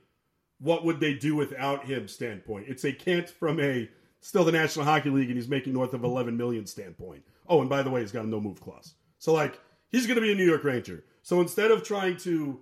what 0.59 0.85
would 0.85 1.00
they 1.00 1.14
do 1.14 1.35
without 1.35 1.87
him 1.87 2.07
standpoint. 2.07 2.66
It's 2.68 2.85
a 2.85 2.92
can't 2.92 3.29
from 3.29 3.61
a 3.61 3.88
still 4.20 4.44
the 4.44 4.53
National 4.53 4.85
Hockey 4.85 5.11
League 5.11 5.29
and 5.29 5.37
he's 5.37 5.48
making 5.48 5.72
north 5.72 5.94
of 5.94 6.05
11 6.05 6.37
million 6.37 6.66
standpoint. 6.66 7.24
Oh, 7.48 7.61
and 7.61 7.70
by 7.70 7.83
the 7.83 7.90
way, 7.90 8.03
he's 8.03 8.12
got 8.12 8.24
a 8.24 8.29
no 8.29 8.40
move 8.40 8.61
clause. 8.61 8.94
So 9.18 9.33
like 9.33 9.59
he's 9.88 10.07
going 10.07 10.16
to 10.16 10.22
be 10.22 10.33
a 10.33 10.35
New 10.35 10.44
York 10.44 10.64
Ranger. 10.64 11.05
So 11.22 11.40
instead 11.40 11.70
of 11.70 11.83
trying 11.83 12.16
to 12.18 12.61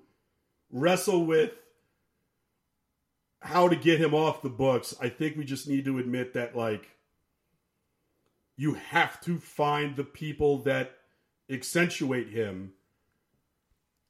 wrestle 0.71 1.27
with 1.27 1.53
how 3.41 3.69
to 3.69 3.77
get 3.77 4.01
him 4.01 4.15
off 4.15 4.43
the 4.43 4.49
books, 4.49 4.95
I 5.01 5.09
think 5.09 5.37
we 5.37 5.45
just 5.45 5.69
need 5.69 5.85
to 5.85 5.99
admit 5.99 6.35
that 6.35 6.57
like 6.57 6.89
you 8.57 8.75
have 8.75 9.21
to 9.23 9.39
find 9.39 9.97
the 9.97 10.05
people 10.05 10.59
that 10.59 10.93
accentuate 11.51 12.29
him 12.29 12.73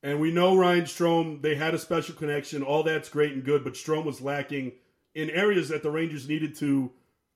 and 0.02 0.20
we 0.20 0.30
know 0.30 0.56
Ryan 0.56 0.84
Strome, 0.84 1.42
they 1.42 1.54
had 1.54 1.74
a 1.74 1.78
special 1.78 2.14
connection. 2.14 2.62
All 2.62 2.82
that's 2.82 3.08
great 3.08 3.32
and 3.32 3.44
good, 3.44 3.64
but 3.64 3.74
Strome 3.74 4.04
was 4.04 4.20
lacking 4.20 4.72
in 5.14 5.30
areas 5.30 5.68
that 5.70 5.82
the 5.82 5.90
Rangers 5.90 6.28
needed 6.28 6.54
to 6.56 6.92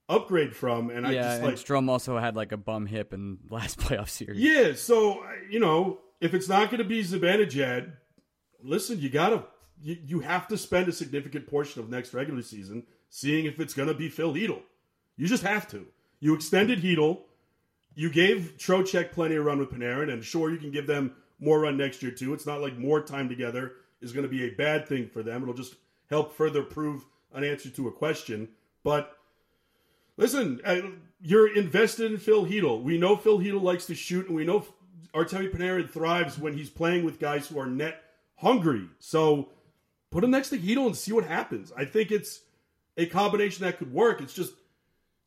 upgrade 0.09 0.55
from. 0.55 0.90
And 0.90 1.07
I 1.07 1.12
yeah, 1.12 1.22
just 1.22 1.42
like 1.42 1.55
Strome 1.57 1.88
also 1.88 2.18
had 2.18 2.37
like 2.37 2.53
a 2.53 2.57
bum 2.57 2.87
hip 2.87 3.12
in 3.12 3.38
last 3.51 3.79
playoff 3.79 4.09
series. 4.09 4.40
Yeah, 4.40 4.75
so 4.75 5.25
you 5.51 5.61
know, 5.61 5.98
if 6.20 6.35
it's 6.35 6.48
not 6.48 6.70
going 6.70 6.83
to 6.83 6.88
be 6.88 7.03
Zibanejad, 7.03 7.92
listen, 8.62 9.01
you 9.01 9.11
gotta 9.11 9.44
you, 9.81 9.96
you 10.05 10.20
have 10.20 10.46
to 10.48 10.57
spend 10.57 10.88
a 10.88 10.92
significant 10.92 11.48
portion 11.48 11.83
of 11.83 11.90
next 11.90 12.14
regular 12.14 12.42
season 12.42 12.85
seeing 13.11 13.46
if 13.46 13.61
it's 13.61 13.75
going 13.75 13.88
to 13.88 13.94
be 13.94 14.09
Phil 14.09 14.33
Chytil. 14.33 14.62
You 15.16 15.27
just 15.27 15.42
have 15.42 15.68
to. 15.68 15.87
You 16.20 16.35
extended 16.35 16.81
Chytil. 16.81 17.20
You 17.94 18.09
gave 18.09 18.55
Trocheck 18.57 19.12
plenty 19.12 19.35
of 19.35 19.44
run 19.44 19.59
with 19.59 19.70
Panarin, 19.70 20.11
and 20.11 20.25
sure, 20.25 20.51
you 20.51 20.57
can 20.57 20.70
give 20.70 20.87
them 20.87 21.14
more 21.42 21.61
run 21.61 21.76
next 21.76 22.02
year 22.02 22.12
too. 22.12 22.33
It's 22.33 22.46
not 22.46 22.61
like 22.61 22.78
more 22.78 23.02
time 23.02 23.28
together 23.28 23.72
is 24.00 24.12
going 24.12 24.24
to 24.24 24.28
be 24.28 24.44
a 24.44 24.55
bad 24.55 24.87
thing 24.87 25.09
for 25.09 25.22
them. 25.22 25.42
It'll 25.42 25.55
just 25.55 25.74
help 26.09 26.37
further 26.37 26.62
prove 26.62 27.05
an 27.33 27.44
answer 27.44 27.70
to 27.70 27.88
a 27.88 27.92
question. 27.92 28.48
But 28.85 29.16
listen, 30.16 30.61
uh, 30.64 30.81
you're 31.20 31.55
invested 31.55 32.11
in 32.11 32.18
Phil 32.18 32.46
Chytil. 32.46 32.83
We 32.83 32.98
know 32.98 33.16
Phil 33.16 33.38
Chytil 33.38 33.62
likes 33.62 33.87
to 33.87 33.94
shoot, 33.94 34.26
and 34.26 34.37
we 34.37 34.44
know 34.44 34.64
Artemi 35.14 35.50
Panarin 35.52 35.88
thrives 35.88 36.38
when 36.38 36.57
he's 36.57 36.70
playing 36.70 37.05
with 37.05 37.20
guys 37.20 37.46
who 37.48 37.59
are 37.59 37.66
net 37.66 38.02
hungry. 38.37 38.88
So 38.98 39.50
put 40.11 40.24
him 40.24 40.31
next 40.31 40.50
to 40.50 40.59
Chytil 40.59 40.87
and 40.87 40.96
see 40.96 41.12
what 41.12 41.24
happens. 41.24 41.72
I 41.76 41.85
think 41.85 42.11
it's 42.11 42.40
a 42.96 43.07
combination 43.07 43.64
that 43.64 43.78
could 43.78 43.92
work. 43.92 44.20
It's 44.20 44.35
just 44.35 44.52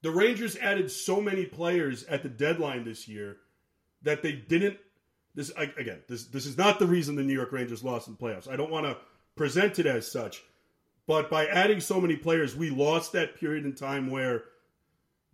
the 0.01 0.11
Rangers 0.11 0.55
added 0.57 0.91
so 0.91 1.19
many 1.19 1.45
players 1.45 2.03
at 2.03 2.23
the 2.23 2.29
deadline 2.29 2.85
this 2.85 3.07
year 3.07 3.37
that 4.03 4.21
they 4.21 4.33
didn't. 4.33 4.77
This 5.35 5.51
again, 5.57 5.99
this 6.07 6.25
this 6.25 6.45
is 6.45 6.57
not 6.57 6.79
the 6.79 6.87
reason 6.87 7.15
the 7.15 7.23
New 7.23 7.33
York 7.33 7.51
Rangers 7.51 7.83
lost 7.83 8.07
in 8.07 8.15
the 8.15 8.19
playoffs. 8.19 8.49
I 8.49 8.55
don't 8.55 8.71
want 8.71 8.85
to 8.85 8.97
present 9.35 9.79
it 9.79 9.85
as 9.85 10.09
such, 10.09 10.43
but 11.07 11.29
by 11.29 11.45
adding 11.45 11.81
so 11.81 11.99
many 11.99 12.15
players, 12.15 12.55
we 12.55 12.69
lost 12.69 13.11
that 13.11 13.37
period 13.37 13.65
in 13.65 13.75
time 13.75 14.09
where 14.09 14.45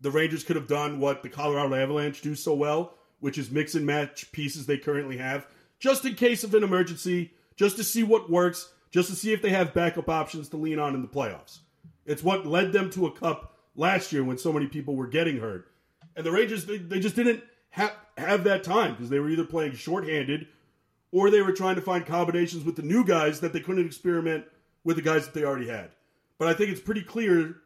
the 0.02 0.10
Rangers 0.10 0.44
could 0.44 0.56
have 0.56 0.68
done 0.68 1.00
what 1.00 1.22
the 1.22 1.30
Colorado 1.30 1.76
Avalanche 1.76 2.22
do 2.22 2.34
so 2.34 2.56
well, 2.56 2.96
which 3.20 3.38
is 3.38 3.52
mix 3.52 3.76
and 3.76 3.86
match 3.86 4.32
pieces 4.32 4.66
they 4.66 4.78
currently 4.78 5.18
have, 5.18 5.46
just 5.80 6.04
in 6.04 6.16
case 6.16 6.44
of 6.44 6.56
an 6.56 6.64
emergency, 6.64 7.32
just 7.56 7.78
to 7.78 7.84
see 7.84 8.02
what 8.02 8.32
works, 8.32 8.74
just 8.90 9.10
to 9.10 9.16
see 9.16 9.32
if 9.32 9.44
they 9.44 9.52
have 9.52 9.74
backup 9.74 10.10
options 10.10 10.50
to 10.50 10.58
lean 10.58 10.80
on 10.80 10.96
in 10.96 11.04
the 11.04 11.08
playoffs. 11.08 11.60
It's 12.08 12.24
what 12.24 12.48
led 12.48 12.74
them 12.74 12.90
to 12.92 13.06
a 13.06 13.12
cup 13.12 13.56
last 13.76 14.12
year 14.12 14.24
when 14.24 14.40
so 14.40 14.52
many 14.52 14.66
people 14.66 14.96
were 14.96 15.08
getting 15.08 15.38
hurt. 15.38 15.68
And 16.16 16.26
the 16.26 16.32
Rangers, 16.32 16.66
they, 16.66 16.78
they 16.78 17.00
just 17.00 17.16
didn't 17.16 17.44
have, 17.72 17.96
have 18.18 18.44
that 18.46 18.64
time 18.64 18.92
because 18.92 19.10
they 19.10 19.20
were 19.20 19.30
either 19.30 19.46
playing 19.46 19.74
shorthanded 19.74 20.48
or 21.12 21.30
they 21.30 21.42
were 21.42 21.52
trying 21.52 21.76
to 21.76 21.82
find 21.82 22.06
combinations 22.06 22.64
with 22.64 22.76
the 22.76 22.82
new 22.82 23.04
guys 23.04 23.40
that 23.42 23.54
they 23.54 23.60
couldn't 23.60 23.86
experiment 23.86 24.46
with 24.84 24.96
the 24.96 25.02
guys 25.02 25.26
that 25.26 25.34
they 25.34 25.44
already 25.44 25.68
had. 25.68 25.92
But 26.38 26.48
I 26.48 26.54
think 26.54 26.70
it's 26.72 26.82
pretty 26.82 27.04
clear 27.04 27.58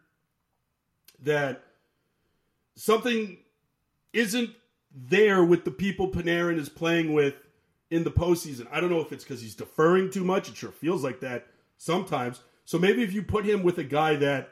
that 1.23 1.63
something 2.75 3.37
isn't 4.13 4.51
there 4.93 5.43
with 5.43 5.65
the 5.65 5.71
people 5.71 6.09
Panarin 6.09 6.57
is 6.57 6.69
playing 6.69 7.13
with 7.13 7.35
in 7.89 8.03
the 8.03 8.11
postseason. 8.11 8.67
I 8.71 8.79
don't 8.79 8.89
know 8.89 9.01
if 9.01 9.11
it's 9.11 9.23
because 9.23 9.41
he's 9.41 9.55
deferring 9.55 10.09
too 10.09 10.23
much. 10.23 10.49
It 10.49 10.57
sure 10.57 10.71
feels 10.71 11.03
like 11.03 11.19
that 11.21 11.47
sometimes. 11.77 12.41
So 12.65 12.79
maybe 12.79 13.03
if 13.03 13.13
you 13.13 13.21
put 13.21 13.45
him 13.45 13.63
with 13.63 13.77
a 13.77 13.83
guy 13.83 14.15
that 14.15 14.49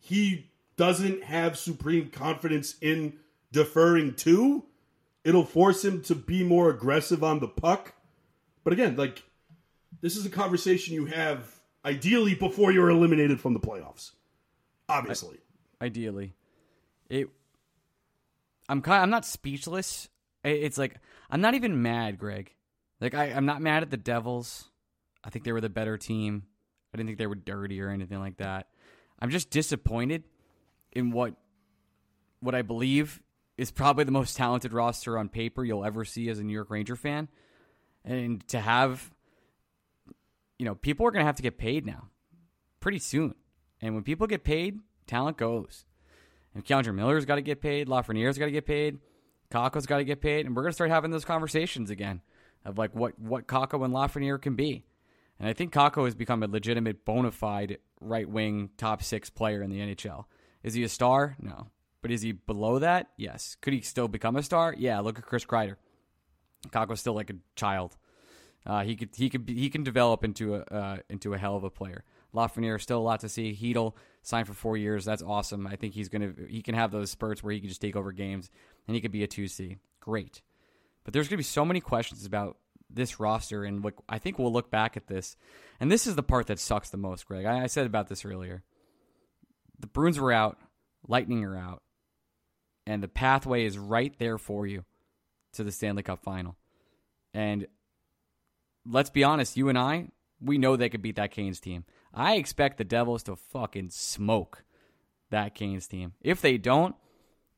he 0.00 0.50
doesn't 0.76 1.24
have 1.24 1.58
supreme 1.58 2.08
confidence 2.08 2.76
in 2.80 3.14
deferring 3.52 4.14
to, 4.14 4.64
it'll 5.28 5.44
force 5.44 5.84
him 5.84 6.00
to 6.04 6.14
be 6.14 6.42
more 6.42 6.70
aggressive 6.70 7.22
on 7.22 7.38
the 7.38 7.48
puck. 7.48 7.92
But 8.64 8.72
again, 8.72 8.96
like 8.96 9.22
this 10.00 10.16
is 10.16 10.24
a 10.24 10.30
conversation 10.30 10.94
you 10.94 11.04
have 11.04 11.60
ideally 11.84 12.34
before 12.34 12.72
you're 12.72 12.88
eliminated 12.88 13.38
from 13.38 13.52
the 13.52 13.60
playoffs. 13.60 14.12
Obviously. 14.88 15.36
Ideally. 15.82 16.34
It 17.10 17.28
I'm 18.70 18.80
kind 18.80 19.02
I'm 19.02 19.10
not 19.10 19.26
speechless. 19.26 20.08
It's 20.42 20.78
like 20.78 20.96
I'm 21.28 21.42
not 21.42 21.54
even 21.54 21.82
mad, 21.82 22.18
Greg. 22.18 22.54
Like 22.98 23.14
I, 23.14 23.26
I'm 23.26 23.44
not 23.44 23.60
mad 23.60 23.82
at 23.82 23.90
the 23.90 23.98
Devils. 23.98 24.70
I 25.22 25.28
think 25.28 25.44
they 25.44 25.52
were 25.52 25.60
the 25.60 25.68
better 25.68 25.98
team. 25.98 26.44
I 26.92 26.96
didn't 26.96 27.08
think 27.08 27.18
they 27.18 27.26
were 27.26 27.34
dirty 27.34 27.82
or 27.82 27.90
anything 27.90 28.18
like 28.18 28.38
that. 28.38 28.68
I'm 29.18 29.28
just 29.28 29.50
disappointed 29.50 30.24
in 30.90 31.10
what 31.10 31.34
what 32.40 32.54
I 32.54 32.62
believe 32.62 33.20
is 33.58 33.70
probably 33.70 34.04
the 34.04 34.12
most 34.12 34.36
talented 34.36 34.72
roster 34.72 35.18
on 35.18 35.28
paper 35.28 35.64
you'll 35.64 35.84
ever 35.84 36.04
see 36.04 36.30
as 36.30 36.38
a 36.38 36.44
New 36.44 36.54
York 36.54 36.70
Ranger 36.70 36.96
fan. 36.96 37.28
And 38.04 38.46
to 38.48 38.60
have 38.60 39.10
you 40.58 40.64
know, 40.64 40.74
people 40.74 41.06
are 41.06 41.10
going 41.10 41.22
to 41.22 41.26
have 41.26 41.36
to 41.36 41.42
get 41.42 41.58
paid 41.58 41.86
now 41.86 42.08
pretty 42.80 42.98
soon. 42.98 43.34
And 43.80 43.94
when 43.94 44.02
people 44.02 44.26
get 44.26 44.44
paid, 44.44 44.78
talent 45.06 45.36
goes. 45.36 45.84
And 46.54 46.64
K'Andre 46.64 46.94
Miller's 46.94 47.24
got 47.24 47.36
to 47.36 47.42
get 47.42 47.60
paid, 47.60 47.86
Lafreniere's 47.86 48.38
got 48.38 48.46
to 48.46 48.50
get 48.50 48.66
paid, 48.66 48.98
Kakko's 49.50 49.86
got 49.86 49.98
to 49.98 50.04
get 50.04 50.20
paid, 50.20 50.46
and 50.46 50.56
we're 50.56 50.62
going 50.62 50.72
to 50.72 50.74
start 50.74 50.90
having 50.90 51.10
those 51.10 51.24
conversations 51.24 51.90
again 51.90 52.20
of 52.64 52.76
like 52.76 52.94
what 52.94 53.18
what 53.18 53.46
Kakko 53.46 53.84
and 53.84 53.94
Lafreniere 53.94 54.40
can 54.40 54.56
be. 54.56 54.84
And 55.38 55.48
I 55.48 55.52
think 55.52 55.72
Kakko 55.72 56.04
has 56.04 56.16
become 56.16 56.42
a 56.42 56.48
legitimate, 56.48 57.04
bona 57.04 57.30
fide 57.30 57.78
right 58.00 58.28
wing 58.28 58.70
top 58.76 59.02
six 59.02 59.30
player 59.30 59.62
in 59.62 59.70
the 59.70 59.78
NHL. 59.78 60.24
Is 60.64 60.74
he 60.74 60.82
a 60.82 60.88
star? 60.88 61.36
No. 61.40 61.68
But 62.00 62.10
is 62.10 62.22
he 62.22 62.32
below 62.32 62.78
that? 62.78 63.08
Yes. 63.16 63.56
Could 63.60 63.72
he 63.72 63.80
still 63.80 64.08
become 64.08 64.36
a 64.36 64.42
star? 64.42 64.74
Yeah. 64.76 65.00
Look 65.00 65.18
at 65.18 65.26
Chris 65.26 65.44
Kreider. 65.44 65.76
Kakko's 66.70 67.00
still 67.00 67.14
like 67.14 67.30
a 67.30 67.36
child. 67.56 67.96
Uh, 68.66 68.82
he 68.82 68.96
could 68.96 69.10
he 69.14 69.30
could 69.30 69.46
be, 69.46 69.54
he 69.54 69.70
can 69.70 69.82
develop 69.82 70.24
into 70.24 70.56
a 70.56 70.60
uh, 70.60 70.96
into 71.08 71.32
a 71.32 71.38
hell 71.38 71.56
of 71.56 71.64
a 71.64 71.70
player. 71.70 72.04
Lafreniere 72.34 72.80
still 72.80 72.98
a 72.98 73.00
lot 73.00 73.20
to 73.20 73.28
see. 73.28 73.56
Chytil 73.56 73.94
signed 74.22 74.46
for 74.46 74.52
four 74.52 74.76
years. 74.76 75.04
That's 75.04 75.22
awesome. 75.22 75.66
I 75.66 75.76
think 75.76 75.94
he's 75.94 76.08
gonna 76.08 76.32
he 76.48 76.60
can 76.60 76.74
have 76.74 76.90
those 76.90 77.10
spurts 77.10 77.42
where 77.42 77.52
he 77.52 77.60
can 77.60 77.68
just 77.68 77.80
take 77.80 77.96
over 77.96 78.12
games 78.12 78.50
and 78.86 78.94
he 78.94 79.00
could 79.00 79.12
be 79.12 79.22
a 79.22 79.26
two 79.26 79.48
C. 79.48 79.78
Great. 80.00 80.42
But 81.04 81.14
there's 81.14 81.28
gonna 81.28 81.38
be 81.38 81.44
so 81.44 81.64
many 81.64 81.80
questions 81.80 82.26
about 82.26 82.58
this 82.90 83.20
roster, 83.20 83.64
and 83.64 83.82
what 83.82 83.94
I 84.08 84.18
think 84.18 84.38
we'll 84.38 84.52
look 84.52 84.70
back 84.70 84.96
at 84.96 85.06
this, 85.06 85.36
and 85.80 85.90
this 85.90 86.06
is 86.06 86.16
the 86.16 86.22
part 86.22 86.46
that 86.48 86.58
sucks 86.58 86.90
the 86.90 86.96
most, 86.96 87.26
Greg. 87.26 87.46
I, 87.46 87.64
I 87.64 87.66
said 87.66 87.86
about 87.86 88.08
this 88.08 88.24
earlier. 88.24 88.64
The 89.78 89.86
Bruins 89.86 90.18
were 90.18 90.32
out, 90.32 90.58
Lightning 91.06 91.44
are 91.44 91.56
out, 91.56 91.82
and 92.88 93.02
the 93.02 93.08
pathway 93.08 93.66
is 93.66 93.76
right 93.76 94.14
there 94.18 94.38
for 94.38 94.66
you 94.66 94.82
to 95.52 95.62
the 95.62 95.70
Stanley 95.70 96.02
Cup 96.02 96.22
final. 96.22 96.56
And 97.34 97.66
let's 98.86 99.10
be 99.10 99.22
honest, 99.22 99.58
you 99.58 99.68
and 99.68 99.76
I, 99.76 100.08
we 100.40 100.56
know 100.56 100.74
they 100.74 100.88
could 100.88 101.02
beat 101.02 101.16
that 101.16 101.30
Canes 101.30 101.60
team. 101.60 101.84
I 102.14 102.36
expect 102.36 102.78
the 102.78 102.84
Devils 102.84 103.24
to 103.24 103.36
fucking 103.36 103.90
smoke 103.90 104.64
that 105.28 105.54
Canes 105.54 105.86
team. 105.86 106.14
If 106.22 106.40
they 106.40 106.56
don't, 106.56 106.96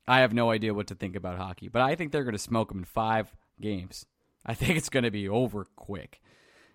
I 0.08 0.20
have 0.20 0.34
no 0.34 0.50
idea 0.50 0.74
what 0.74 0.88
to 0.88 0.96
think 0.96 1.14
about 1.14 1.38
hockey. 1.38 1.68
But 1.68 1.82
I 1.82 1.94
think 1.94 2.10
they're 2.10 2.24
going 2.24 2.32
to 2.32 2.38
smoke 2.38 2.70
them 2.70 2.78
in 2.78 2.84
five 2.84 3.32
games. 3.60 4.06
I 4.44 4.54
think 4.54 4.76
it's 4.76 4.88
going 4.88 5.04
to 5.04 5.12
be 5.12 5.28
over 5.28 5.64
quick. 5.76 6.20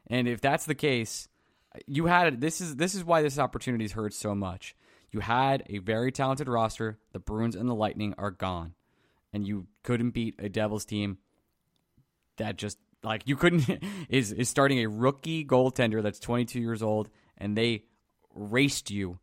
And 0.08 0.30
if 0.30 0.40
that's 0.40 0.66
the 0.66 0.76
case, 0.76 1.28
you 1.88 2.06
had 2.06 2.28
it 2.28 2.40
this 2.40 2.62
is 2.62 2.78
this 2.78 2.96
is 2.96 3.04
why 3.04 3.22
this 3.22 3.38
opportunity's 3.38 3.92
hurt 3.92 4.14
so 4.14 4.34
much. 4.34 4.78
You 5.16 5.22
had 5.22 5.64
a 5.70 5.78
very 5.78 6.12
talented 6.12 6.50
roster. 6.50 7.00
The 7.14 7.20
Bruins 7.20 7.56
and 7.56 7.70
the 7.70 7.74
Lightning 7.74 8.16
are 8.18 8.32
gone, 8.32 8.74
and 9.32 9.48
you 9.48 9.68
couldn't 9.82 10.10
beat 10.10 10.36
a 10.40 10.50
Devils 10.50 10.84
team 10.84 11.20
that 12.36 12.58
just 12.58 12.78
like 13.02 13.22
you 13.26 13.38
couldn't 13.38 13.82
is 14.10 14.34
is 14.34 14.50
starting 14.50 14.80
a 14.80 14.88
rookie 14.88 15.46
goaltender 15.46 16.04
that's 16.04 16.20
22 16.20 16.60
years 16.60 16.84
old, 16.84 17.10
and 17.38 17.58
they 17.58 17.86
raced 18.34 18.92
you 18.92 19.20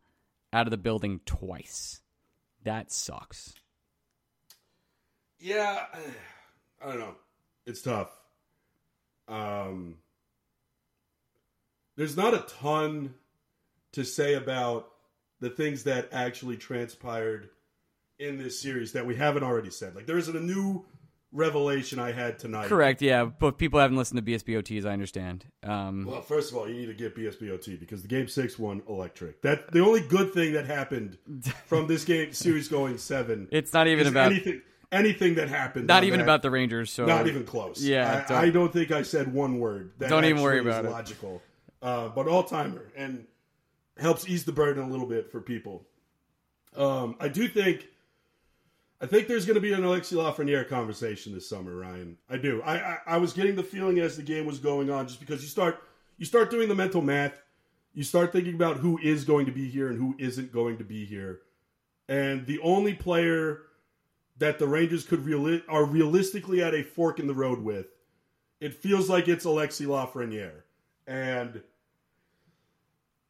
out 0.51 0.65
of 0.65 0.71
the 0.71 0.77
building 0.77 1.21
twice. 1.27 2.01
That 2.63 2.91
sucks. 2.91 3.53
Yeah, 5.39 5.77
I 6.83 6.87
don't 6.87 7.01
know. 7.01 7.15
It's 7.67 7.83
tough. 7.83 8.09
Um, 9.27 9.97
there's 11.97 12.17
not 12.17 12.33
a 12.33 12.39
ton 12.59 13.13
to 13.91 14.03
say 14.03 14.33
about 14.33 14.89
the 15.43 15.49
things 15.49 15.83
that 15.83 16.07
actually 16.11 16.57
transpired 16.57 17.49
in 18.17 18.37
this 18.37 18.59
series 18.59 18.93
that 18.93 19.05
we 19.05 19.15
haven't 19.15 19.43
already 19.43 19.69
said. 19.69 19.95
Like 19.95 20.05
there 20.05 20.17
isn't 20.17 20.35
a 20.35 20.39
new 20.39 20.85
revelation 21.33 21.99
I 21.99 22.13
had 22.13 22.39
tonight. 22.39 22.67
Correct, 22.67 23.01
yeah, 23.01 23.25
but 23.25 23.57
people 23.57 23.79
haven't 23.79 23.97
listened 23.97 24.25
to 24.25 24.31
BSBOTs. 24.31 24.85
I 24.85 24.93
understand. 24.93 25.45
Um, 25.61 26.05
well, 26.07 26.21
first 26.21 26.51
of 26.51 26.57
all, 26.57 26.69
you 26.69 26.75
need 26.75 26.85
to 26.85 26.93
get 26.93 27.15
BSBOT 27.15 27.79
because 27.79 28.01
the 28.01 28.07
game 28.07 28.27
six 28.27 28.57
one 28.57 28.81
electric. 28.87 29.41
That 29.41 29.71
the 29.71 29.81
only 29.81 30.01
good 30.01 30.33
thing 30.33 30.53
that 30.53 30.65
happened 30.65 31.17
from 31.65 31.87
this 31.87 32.05
game 32.05 32.31
series 32.33 32.69
going 32.69 32.97
seven. 32.97 33.49
It's 33.51 33.73
not 33.73 33.87
even 33.87 34.07
about 34.07 34.31
anything 34.31 34.61
anything 34.93 35.35
that 35.35 35.49
happened. 35.49 35.87
Not 35.87 36.05
even 36.05 36.19
that, 36.19 36.23
about 36.23 36.41
the 36.41 36.51
Rangers. 36.51 36.89
So 36.89 37.05
not 37.05 37.27
even 37.27 37.43
close. 37.43 37.83
Yeah, 37.83 38.23
I 38.25 38.29
don't, 38.29 38.43
I 38.45 38.49
don't 38.49 38.71
think 38.71 38.91
I 38.91 39.01
said 39.01 39.33
one 39.33 39.59
word. 39.59 39.91
That 39.97 40.09
don't 40.09 40.23
even 40.23 40.41
worry 40.41 40.59
about 40.59 40.85
it. 40.85 40.91
Logical, 40.91 41.41
uh, 41.81 42.09
but 42.09 42.27
all 42.27 42.43
timer 42.43 42.85
and 42.95 43.25
helps 43.97 44.27
ease 44.27 44.43
the 44.43 44.51
burden 44.51 44.83
a 44.83 44.89
little 44.89 45.05
bit 45.05 45.31
for 45.31 45.41
people. 45.41 45.85
Um, 46.75 47.15
I 47.19 47.27
do 47.27 47.47
think. 47.47 47.87
I 49.01 49.05
think 49.05 49.27
there's 49.27 49.45
going 49.45 49.55
to 49.55 49.61
be 49.61 49.73
an 49.73 49.83
Alexis 49.83 50.17
Lafreniere 50.17 50.67
conversation 50.67 51.33
this 51.33 51.49
summer, 51.49 51.75
Ryan. 51.75 52.17
I 52.29 52.37
do. 52.37 52.61
I, 52.61 52.75
I, 52.77 52.97
I 53.05 53.17
was 53.17 53.33
getting 53.33 53.55
the 53.55 53.63
feeling 53.63 53.99
as 53.99 54.15
the 54.15 54.23
game 54.23 54.45
was 54.45 54.59
going 54.59 54.89
on, 54.89 55.07
just 55.07 55.19
because 55.19 55.41
you 55.41 55.49
start 55.49 55.83
you 56.17 56.25
start 56.25 56.49
doing 56.49 56.69
the 56.69 56.75
mental 56.75 57.01
math, 57.01 57.41
you 57.93 58.03
start 58.03 58.31
thinking 58.31 58.55
about 58.55 58.77
who 58.77 58.97
is 58.99 59.25
going 59.25 59.45
to 59.45 59.51
be 59.51 59.67
here 59.67 59.89
and 59.89 59.97
who 59.97 60.15
isn't 60.19 60.53
going 60.53 60.77
to 60.77 60.85
be 60.85 61.03
here, 61.05 61.41
and 62.07 62.45
the 62.45 62.59
only 62.59 62.93
player 62.93 63.63
that 64.37 64.57
the 64.57 64.67
Rangers 64.67 65.03
could 65.03 65.25
real 65.25 65.59
are 65.67 65.85
realistically 65.85 66.63
at 66.63 66.73
a 66.73 66.83
fork 66.83 67.19
in 67.19 67.27
the 67.27 67.33
road 67.33 67.59
with. 67.59 67.87
It 68.61 68.73
feels 68.73 69.09
like 69.09 69.27
it's 69.27 69.43
Alexis 69.43 69.85
Lafreniere, 69.85 70.61
and 71.05 71.61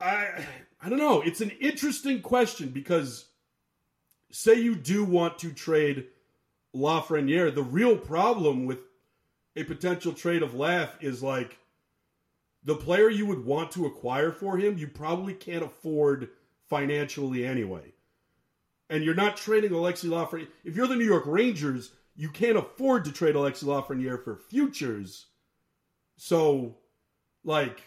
I 0.03 0.45
I 0.81 0.89
don't 0.89 0.99
know. 0.99 1.21
It's 1.21 1.41
an 1.41 1.51
interesting 1.61 2.21
question 2.21 2.69
because 2.69 3.25
say 4.31 4.55
you 4.55 4.75
do 4.75 5.03
want 5.03 5.39
to 5.39 5.51
trade 5.51 6.07
Lafreniere, 6.75 7.53
the 7.53 7.63
real 7.63 7.97
problem 7.97 8.65
with 8.65 8.79
a 9.55 9.63
potential 9.63 10.11
trade 10.11 10.41
of 10.41 10.55
Laugh 10.55 10.97
is 11.01 11.23
like 11.23 11.57
the 12.63 12.75
player 12.75 13.09
you 13.09 13.25
would 13.27 13.45
want 13.45 13.71
to 13.71 13.85
acquire 13.85 14.31
for 14.31 14.57
him, 14.57 14.77
you 14.77 14.87
probably 14.87 15.33
can't 15.33 15.63
afford 15.63 16.29
financially 16.67 17.45
anyway 17.45 17.93
and 18.93 19.03
you're 19.03 19.15
not 19.15 19.37
trading 19.37 19.71
Alexis 19.73 20.09
Lafreniere. 20.09 20.47
If 20.63 20.75
you're 20.75 20.87
the 20.87 20.95
New 20.95 21.05
York 21.05 21.23
Rangers, 21.25 21.91
you 22.15 22.29
can't 22.29 22.57
afford 22.57 23.05
to 23.05 23.11
trade 23.11 23.35
Alexis 23.35 23.67
Lafreniere 23.67 24.23
for 24.23 24.35
futures. 24.35 25.25
So, 26.15 26.77
like, 27.43 27.81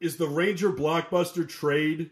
is 0.00 0.16
the 0.16 0.28
Ranger 0.28 0.70
blockbuster 0.72 1.48
trade 1.48 2.10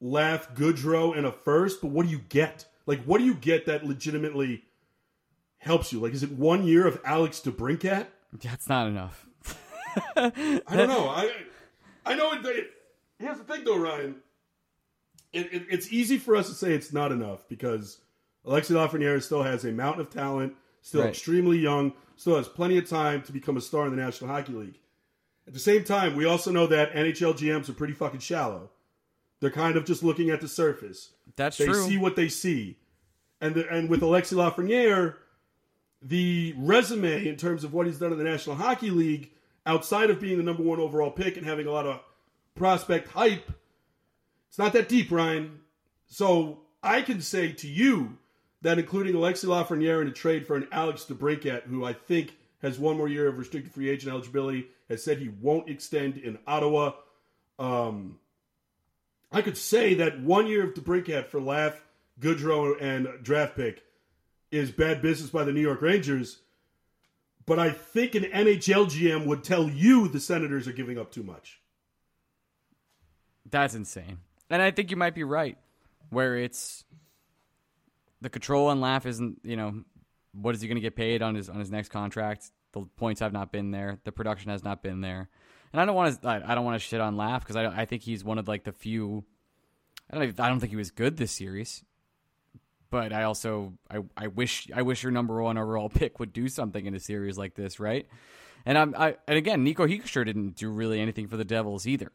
Laugh 0.00 0.54
Goodrow 0.54 1.16
and 1.16 1.26
a 1.26 1.32
first? 1.32 1.80
But 1.80 1.90
what 1.90 2.06
do 2.06 2.12
you 2.12 2.18
get? 2.28 2.66
Like, 2.86 3.02
what 3.04 3.18
do 3.18 3.24
you 3.24 3.34
get 3.34 3.66
that 3.66 3.84
legitimately 3.84 4.64
helps 5.58 5.92
you? 5.92 6.00
Like, 6.00 6.12
is 6.12 6.22
it 6.22 6.32
one 6.32 6.64
year 6.66 6.86
of 6.86 7.00
Alex 7.04 7.40
DeBrincat? 7.40 8.06
That's 8.42 8.68
not 8.68 8.88
enough. 8.88 9.26
I 10.16 10.30
don't 10.70 10.88
know. 10.88 11.08
I 11.08 11.30
I 12.04 12.14
know 12.14 12.32
it, 12.32 12.44
it. 12.46 12.70
Here's 13.18 13.38
the 13.38 13.44
thing, 13.44 13.62
though, 13.64 13.76
Ryan. 13.78 14.16
It, 15.32 15.52
it, 15.52 15.66
it's 15.70 15.92
easy 15.92 16.18
for 16.18 16.34
us 16.34 16.48
to 16.48 16.54
say 16.54 16.72
it's 16.74 16.92
not 16.92 17.12
enough 17.12 17.48
because 17.48 17.98
Alexis 18.44 18.76
Lafreniere 18.76 19.22
still 19.22 19.42
has 19.42 19.64
a 19.64 19.70
mountain 19.72 20.00
of 20.00 20.10
talent, 20.10 20.54
still 20.82 21.02
Right. 21.02 21.10
extremely 21.10 21.58
young, 21.58 21.92
still 22.16 22.36
has 22.36 22.48
plenty 22.48 22.76
of 22.78 22.88
time 22.88 23.22
to 23.22 23.32
become 23.32 23.56
a 23.56 23.60
star 23.60 23.86
in 23.86 23.94
the 23.94 24.02
National 24.02 24.30
Hockey 24.30 24.52
League. 24.52 24.78
At 25.46 25.54
the 25.54 25.60
same 25.60 25.84
time, 25.84 26.14
we 26.14 26.24
also 26.24 26.50
know 26.52 26.66
that 26.68 26.92
NHL 26.92 27.34
GMs 27.34 27.68
are 27.68 27.74
pretty 27.74 27.94
fucking 27.94 28.20
shallow. 28.20 28.70
They're 29.40 29.50
kind 29.50 29.76
of 29.76 29.84
just 29.84 30.02
looking 30.02 30.30
at 30.30 30.40
the 30.40 30.48
surface. 30.48 31.10
That's 31.36 31.56
true. 31.56 31.66
They 31.66 31.72
true. 31.72 31.86
see 31.86 31.98
what 31.98 32.14
they 32.14 32.28
see, 32.28 32.76
and 33.40 33.54
the, 33.54 33.68
and 33.68 33.88
with 33.88 34.02
Alexis 34.02 34.38
Lafreniere, 34.38 35.16
the 36.00 36.54
resume 36.56 37.26
in 37.26 37.36
terms 37.36 37.64
of 37.64 37.72
what 37.72 37.86
he's 37.86 37.98
done 37.98 38.12
in 38.12 38.18
the 38.18 38.24
National 38.24 38.56
Hockey 38.56 38.90
League, 38.90 39.30
outside 39.66 40.10
of 40.10 40.20
being 40.20 40.36
the 40.36 40.44
number 40.44 40.62
one 40.62 40.78
overall 40.78 41.10
pick 41.10 41.36
and 41.36 41.46
having 41.46 41.66
a 41.66 41.72
lot 41.72 41.86
of 41.86 42.00
prospect 42.54 43.08
hype, 43.08 43.50
it's 44.48 44.58
not 44.58 44.72
that 44.74 44.88
deep, 44.88 45.10
Ryan. 45.10 45.60
So 46.06 46.60
I 46.82 47.02
can 47.02 47.20
say 47.20 47.52
to 47.52 47.68
you 47.68 48.18
that 48.62 48.78
including 48.78 49.14
Alexis 49.14 49.48
Lafreniere 49.48 50.02
in 50.02 50.08
a 50.08 50.12
trade 50.12 50.46
for 50.46 50.56
an 50.56 50.68
Alex 50.70 51.04
DeBrincat, 51.08 51.64
who 51.64 51.84
I 51.84 51.92
think 51.92 52.36
has 52.60 52.78
one 52.78 52.96
more 52.96 53.08
year 53.08 53.26
of 53.26 53.38
restricted 53.38 53.72
free 53.72 53.90
agent 53.90 54.12
eligibility, 54.12 54.68
has 54.92 55.02
said 55.02 55.18
he 55.18 55.28
won't 55.28 55.68
extend 55.68 56.18
in 56.18 56.38
Ottawa. 56.46 56.92
Um, 57.58 58.18
I 59.32 59.42
could 59.42 59.56
say 59.56 59.94
that 59.94 60.20
one 60.20 60.46
year 60.46 60.64
of 60.64 60.74
the 60.74 60.80
DeBrincat 60.80 61.26
for 61.26 61.40
Laugh, 61.40 61.82
Goodrow, 62.20 62.76
and 62.80 63.08
draft 63.22 63.56
pick 63.56 63.82
is 64.50 64.70
bad 64.70 65.00
business 65.00 65.30
by 65.30 65.44
the 65.44 65.52
New 65.52 65.62
York 65.62 65.80
Rangers. 65.80 66.40
But 67.46 67.58
I 67.58 67.70
think 67.70 68.14
an 68.14 68.24
NHL 68.24 68.86
GM 68.86 69.26
would 69.26 69.42
tell 69.42 69.68
you 69.68 70.06
the 70.06 70.20
Senators 70.20 70.68
are 70.68 70.72
giving 70.72 70.98
up 70.98 71.10
too 71.10 71.22
much. 71.22 71.60
That's 73.50 73.74
insane. 73.74 74.18
And 74.50 74.60
I 74.60 74.70
think 74.70 74.90
you 74.90 74.96
might 74.96 75.14
be 75.14 75.24
right, 75.24 75.56
where 76.10 76.36
it's 76.36 76.84
the 78.20 78.28
control 78.28 78.70
and 78.70 78.80
laugh 78.80 79.06
isn't, 79.06 79.40
you 79.42 79.56
know, 79.56 79.82
what 80.32 80.54
is 80.54 80.60
he 80.60 80.68
going 80.68 80.76
to 80.76 80.82
get 80.82 80.94
paid 80.94 81.22
on 81.22 81.34
his 81.34 81.48
on 81.48 81.58
his 81.58 81.70
next 81.70 81.88
contract? 81.88 82.50
The 82.72 82.82
points 82.96 83.20
have 83.20 83.32
not 83.32 83.52
been 83.52 83.70
there. 83.70 83.98
The 84.04 84.12
production 84.12 84.50
has 84.50 84.64
not 84.64 84.82
been 84.82 85.00
there. 85.00 85.28
And 85.72 85.80
I 85.80 85.84
don't 85.84 85.94
want 85.94 86.20
to 86.20 86.28
I 86.28 86.52
I 86.52 86.54
don't 86.54 86.64
want 86.64 86.80
to 86.80 86.86
shit 86.86 87.00
on 87.00 87.16
laugh 87.16 87.42
because 87.42 87.56
I 87.56 87.66
I 87.66 87.84
think 87.84 88.02
he's 88.02 88.24
one 88.24 88.38
of 88.38 88.48
like 88.48 88.64
the 88.64 88.72
few. 88.72 89.24
I 90.10 90.18
don't 90.18 90.40
I 90.40 90.48
don't 90.48 90.60
think 90.60 90.70
he 90.70 90.76
was 90.76 90.90
good 90.90 91.16
this 91.16 91.32
series, 91.32 91.82
but 92.90 93.12
I 93.12 93.22
also 93.24 93.74
I 93.90 94.00
I 94.16 94.26
wish 94.26 94.68
I 94.74 94.82
wish 94.82 95.02
your 95.02 95.12
number 95.12 95.42
one 95.42 95.56
overall 95.56 95.88
pick 95.94 96.18
would 96.18 96.32
do 96.32 96.48
something 96.48 96.84
in 96.86 96.94
a 96.94 97.00
series 97.00 97.38
like 97.38 97.54
this, 97.54 97.80
right? 97.80 98.06
And 98.66 98.76
I'm 98.76 98.94
I 98.96 99.16
and 99.26 99.38
again 99.38 99.64
Nico 99.64 99.86
Hischier 99.86 100.24
didn't 100.24 100.56
do 100.56 100.70
really 100.70 101.00
anything 101.00 101.28
for 101.28 101.36
the 101.36 101.44
Devils 101.44 101.86
either. 101.86 102.12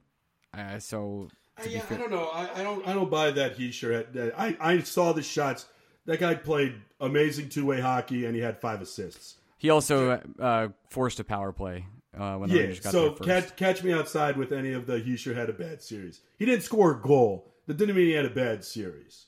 Uh, 0.54 0.80
so 0.80 1.30
yeah, 1.66 1.82
fair- 1.82 1.98
I 1.98 2.02
don't 2.02 2.12
know. 2.12 2.30
I, 2.34 2.60
I 2.60 2.64
don't. 2.64 2.88
I 2.88 2.94
don't 2.94 3.10
buy 3.10 3.32
that. 3.32 3.56
He 3.56 3.72
sure. 3.72 3.92
Had, 3.92 4.34
I 4.38 4.56
I 4.60 4.80
saw 4.82 5.14
the 5.14 5.24
shots. 5.24 5.66
That 6.06 6.20
guy 6.20 6.36
played 6.36 6.76
amazing 7.00 7.50
two 7.50 7.66
way 7.66 7.82
hockey, 7.82 8.26
and 8.26 8.36
he 8.36 8.42
had 8.42 8.62
five 8.62 8.82
assists. 8.82 9.36
He 9.58 9.70
also 9.70 10.22
uh, 10.40 10.68
forced 10.90 11.20
a 11.20 11.24
power 11.24 11.52
play 11.52 11.86
uh, 12.18 12.36
when 12.36 12.50
Yeah. 12.50 12.68
Got 12.68 12.92
So 12.92 13.02
there 13.10 13.16
first. 13.16 13.24
catch 13.24 13.56
catch 13.56 13.84
me 13.84 13.92
outside 13.94 14.38
with 14.38 14.52
any 14.52 14.74
of 14.74 14.86
the. 14.86 15.00
He 15.00 15.18
sure 15.18 15.34
had 15.34 15.50
a 15.50 15.54
bad 15.54 15.82
series. 15.82 16.22
He 16.38 16.46
didn't 16.46 16.64
score 16.64 16.92
a 16.92 17.02
goal. 17.02 17.52
That 17.66 17.78
didn't 17.78 17.96
mean 17.96 18.06
he 18.08 18.14
had 18.14 18.26
a 18.26 18.30
bad 18.30 18.64
series. 18.64 19.26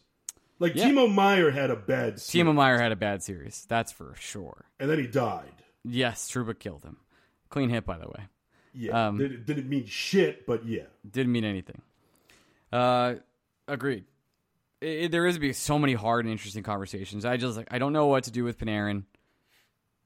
Like 0.60 0.76
Yeah. 0.76 0.90
Timo 0.90 1.14
Meier 1.14 1.52
had 1.52 1.72
a 1.72 1.76
bad 1.76 2.20
series, 2.20 2.48
Timo 2.48 2.54
Meier 2.54 2.78
had 2.80 2.92
a 2.92 2.96
bad 2.96 3.24
series, 3.24 3.66
that's 3.70 3.92
for 3.92 4.14
sure. 4.20 4.66
and 4.80 4.90
then 4.90 5.00
he 5.00 5.08
died. 5.08 5.52
Yes, 5.86 6.30
Trouba 6.30 6.58
killed 6.60 6.84
him. 6.84 6.98
Clean 7.50 7.70
hit, 7.70 7.86
by 7.86 7.98
the 7.98 8.08
way. 8.08 8.28
Yeah, 8.74 9.08
Um, 9.08 9.18
didn't, 9.18 9.46
didn't 9.46 9.70
mean 9.70 9.86
shit, 9.86 10.46
but 10.46 10.66
yeah. 10.66 10.84
Didn't 11.10 11.32
mean 11.32 11.46
anything. 11.46 11.82
Uh, 12.72 13.16
agreed. 13.68 14.04
It, 14.82 14.88
it- 15.06 15.12
there 15.12 15.26
is 15.26 15.38
be 15.38 15.54
so 15.54 15.80
many 15.80 15.94
hard 15.94 16.26
and 16.26 16.32
interesting 16.32 16.64
conversations. 16.64 17.26
I 17.26 17.38
just 17.38 17.58
like 17.58 17.68
I 17.72 17.80
don't 17.80 17.94
know 17.94 18.08
what 18.08 18.26
to 18.26 18.32
do 18.32 18.44
with 18.44 18.58
Panarin. 18.60 19.04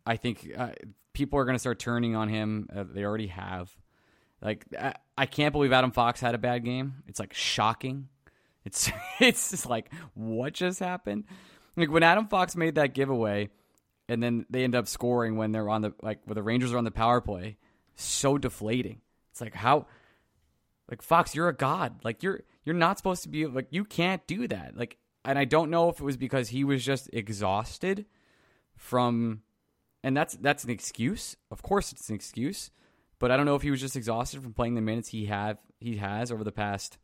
I 0.05 0.17
think 0.17 0.51
uh, 0.57 0.69
people 1.13 1.39
are 1.39 1.45
going 1.45 1.55
to 1.55 1.59
start 1.59 1.79
turning 1.79 2.15
on 2.15 2.29
him. 2.29 2.67
Uh, 2.73 2.83
they 2.83 3.03
already 3.03 3.27
have. 3.27 3.75
Like 4.41 4.65
I, 4.77 4.95
I 5.17 5.25
can't 5.25 5.53
believe 5.53 5.71
Adam 5.71 5.91
Fox 5.91 6.19
had 6.19 6.35
a 6.35 6.39
bad 6.39 6.65
game. 6.65 6.95
It's 7.07 7.19
like 7.19 7.33
shocking. 7.33 8.09
It's 8.65 8.91
it's 9.19 9.51
just 9.51 9.65
like 9.65 9.91
what 10.13 10.53
just 10.53 10.79
happened? 10.79 11.25
Like 11.75 11.91
when 11.91 12.03
Adam 12.03 12.27
Fox 12.27 12.55
made 12.55 12.75
that 12.75 12.93
giveaway, 12.93 13.49
and 14.09 14.21
then 14.21 14.45
they 14.49 14.63
end 14.63 14.75
up 14.75 14.87
scoring 14.87 15.37
when 15.37 15.51
they're 15.51 15.69
on 15.69 15.81
the 15.81 15.93
like 16.01 16.19
when 16.25 16.35
the 16.35 16.43
Rangers 16.43 16.73
are 16.73 16.77
on 16.77 16.83
the 16.83 16.91
power 16.91 17.21
play. 17.21 17.57
So 17.95 18.37
deflating. 18.37 19.01
It's 19.31 19.41
like 19.41 19.53
how 19.53 19.87
like 20.89 21.01
Fox, 21.01 21.35
you're 21.35 21.49
a 21.49 21.55
god. 21.55 22.03
Like 22.03 22.21
you're 22.21 22.41
you're 22.65 22.75
not 22.75 22.97
supposed 22.97 23.23
to 23.23 23.29
be 23.29 23.45
like 23.45 23.67
you 23.69 23.85
can't 23.85 24.25
do 24.27 24.47
that. 24.49 24.75
Like 24.75 24.97
and 25.23 25.39
I 25.39 25.45
don't 25.45 25.69
know 25.69 25.89
if 25.89 25.99
it 25.99 26.03
was 26.03 26.17
because 26.17 26.49
he 26.49 26.63
was 26.63 26.83
just 26.83 27.09
exhausted 27.13 28.05
from 28.75 29.41
and 30.03 30.15
that's 30.15 30.35
that's 30.35 30.63
an 30.63 30.69
excuse. 30.69 31.35
Of 31.49 31.61
course 31.61 31.91
it's 31.91 32.09
an 32.09 32.15
excuse. 32.15 32.71
But 33.19 33.31
I 33.31 33.37
don't 33.37 33.45
know 33.45 33.55
if 33.55 33.61
he 33.61 33.71
was 33.71 33.79
just 33.79 33.95
exhausted 33.95 34.43
from 34.43 34.53
playing 34.53 34.75
the 34.75 34.81
minutes 34.81 35.09
he 35.09 35.25
have 35.25 35.57
he 35.79 35.97
has 35.97 36.31
over 36.31 36.43
the 36.43 36.51
past 36.51 36.97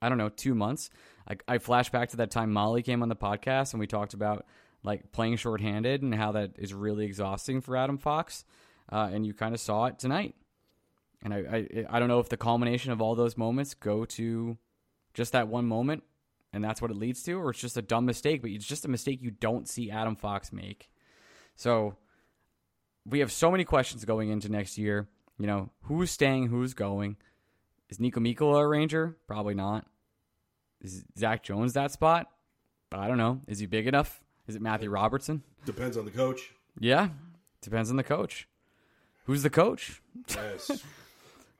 I 0.00 0.08
don't 0.08 0.18
know, 0.18 0.28
two 0.28 0.54
months. 0.54 0.90
I, 1.28 1.36
I 1.48 1.58
flash 1.58 1.90
back 1.90 2.10
to 2.10 2.18
that 2.18 2.30
time 2.30 2.52
Molly 2.52 2.82
came 2.82 3.02
on 3.02 3.08
the 3.08 3.16
podcast 3.16 3.72
and 3.72 3.80
we 3.80 3.88
talked 3.88 4.14
about 4.14 4.46
like 4.84 5.10
playing 5.10 5.36
shorthanded 5.36 6.02
and 6.02 6.14
how 6.14 6.32
that 6.32 6.52
is 6.56 6.72
really 6.72 7.04
exhausting 7.04 7.60
for 7.60 7.76
Adam 7.76 7.98
Fox. 7.98 8.44
Uh, 8.90 9.10
and 9.12 9.26
you 9.26 9.34
kind 9.34 9.54
of 9.54 9.60
saw 9.60 9.86
it 9.86 9.98
tonight. 9.98 10.36
And 11.22 11.34
I, 11.34 11.38
I 11.38 11.86
I 11.90 11.98
don't 11.98 12.08
know 12.08 12.20
if 12.20 12.28
the 12.28 12.36
culmination 12.36 12.92
of 12.92 13.02
all 13.02 13.16
those 13.16 13.36
moments 13.36 13.74
go 13.74 14.04
to 14.04 14.56
just 15.14 15.32
that 15.32 15.48
one 15.48 15.66
moment 15.66 16.04
and 16.52 16.62
that's 16.62 16.80
what 16.80 16.90
it 16.90 16.96
leads 16.96 17.22
to, 17.24 17.32
or 17.34 17.50
it's 17.50 17.58
just 17.58 17.76
a 17.76 17.82
dumb 17.82 18.06
mistake, 18.06 18.40
but 18.40 18.50
it's 18.50 18.66
just 18.66 18.84
a 18.84 18.88
mistake 18.88 19.20
you 19.20 19.30
don't 19.30 19.68
see 19.68 19.90
Adam 19.90 20.16
Fox 20.16 20.52
make. 20.52 20.90
So 21.58 21.96
we 23.04 23.18
have 23.18 23.32
so 23.32 23.50
many 23.50 23.64
questions 23.64 24.04
going 24.04 24.28
into 24.30 24.48
next 24.48 24.78
year. 24.78 25.08
You 25.38 25.46
know, 25.48 25.70
who's 25.82 26.10
staying, 26.12 26.46
who's 26.46 26.72
going? 26.72 27.16
Is 27.90 27.98
Niko 27.98 28.14
Mikkola 28.18 28.60
a 28.62 28.66
Ranger? 28.68 29.16
Probably 29.26 29.54
not. 29.54 29.84
Is 30.80 31.04
Zach 31.18 31.42
Jones 31.42 31.72
that 31.72 31.90
spot? 31.90 32.28
I 32.92 33.08
don't 33.08 33.18
know. 33.18 33.40
Is 33.48 33.58
he 33.58 33.66
big 33.66 33.88
enough? 33.88 34.20
Is 34.46 34.54
it 34.54 34.62
Matthew 34.62 34.88
Robertson? 34.88 35.42
Depends 35.66 35.96
on 35.96 36.04
the 36.04 36.12
coach. 36.12 36.52
Yeah, 36.78 37.08
depends 37.60 37.90
on 37.90 37.96
the 37.96 38.04
coach. 38.04 38.46
Who's 39.24 39.42
the 39.42 39.50
coach? 39.50 40.00
Yes. 40.28 40.84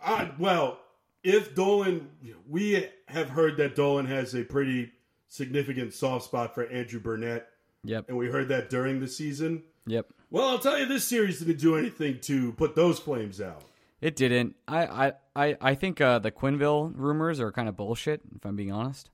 I, 0.03 0.31
well, 0.39 0.79
if 1.25 1.57
Dolan, 1.57 2.09
we 2.49 2.87
have 3.09 3.31
heard 3.31 3.57
that 3.57 3.75
Dolan 3.75 4.07
has 4.07 4.35
a 4.35 4.45
pretty 4.45 4.93
significant 5.27 5.93
soft 5.93 6.25
spot 6.27 6.55
for 6.55 6.67
Andrew 6.69 7.01
Brunette, 7.01 7.49
Yep. 7.83 8.07
and 8.09 8.17
we 8.17 8.29
heard 8.29 8.49
that 8.49 8.71
during 8.71 9.01
the 9.01 9.09
season. 9.09 9.65
Yep. 9.89 10.07
Well, 10.31 10.49
I'll 10.49 10.59
tell 10.59 10.79
you, 10.79 10.87
this 10.87 11.07
series 11.09 11.39
didn't 11.41 11.59
do 11.61 11.77
anything 11.77 12.21
to 12.23 12.53
put 12.53 12.75
those 12.77 12.99
flames 12.99 13.41
out. 13.41 13.63
It 14.01 14.15
didn't. 14.15 14.55
I 14.69 14.87
I 14.87 15.13
I, 15.35 15.57
I 15.61 15.75
think 15.75 16.01
uh, 16.01 16.19
the 16.21 16.31
Quenneville 16.31 16.93
rumors 16.95 17.41
are 17.41 17.51
kind 17.51 17.69
of 17.69 17.77
bullshit. 17.77 18.21
If 18.37 18.45
I'm 18.45 18.55
being 18.57 18.71
honest. 18.73 19.11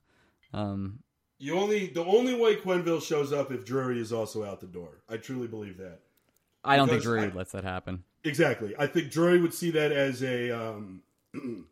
Um, 0.52 1.00
You 1.38 1.56
only 1.58 1.87
the 1.87 2.04
only 2.04 2.34
way 2.34 2.56
Quenneville 2.56 3.02
shows 3.02 3.32
up 3.32 3.50
if 3.50 3.64
Drury 3.64 4.00
is 4.00 4.12
also 4.12 4.44
out 4.44 4.60
the 4.60 4.66
door. 4.66 5.00
I 5.08 5.16
truly 5.16 5.46
believe 5.46 5.78
that. 5.78 6.00
I 6.64 6.76
don't 6.76 6.88
think 6.88 7.02
Drury 7.02 7.30
I- 7.30 7.34
lets 7.34 7.52
that 7.52 7.64
happen. 7.64 8.04
Exactly. 8.24 8.74
I 8.78 8.87
think 8.87 9.10
Drury 9.10 9.40
would 9.40 9.54
see 9.54 9.70
that 9.72 9.92
as 9.92 10.22
a. 10.22 10.50
Um, 10.50 11.02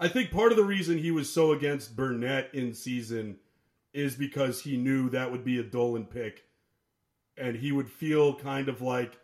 I 0.00 0.08
think 0.08 0.30
part 0.30 0.50
of 0.52 0.56
the 0.58 0.64
reason 0.64 0.98
he 0.98 1.10
was 1.10 1.30
so 1.32 1.52
against 1.52 1.94
Brunette 1.94 2.50
in 2.54 2.74
season 2.74 3.36
is 3.92 4.16
because 4.16 4.60
he 4.60 4.76
knew 4.76 5.08
that 5.10 5.30
would 5.30 5.44
be 5.44 5.58
a 5.58 5.62
Dolan 5.62 6.06
pick, 6.06 6.44
and 7.36 7.56
he 7.56 7.72
would 7.72 7.90
feel 7.90 8.34
kind 8.34 8.68
of 8.68 8.82
like 8.82 9.18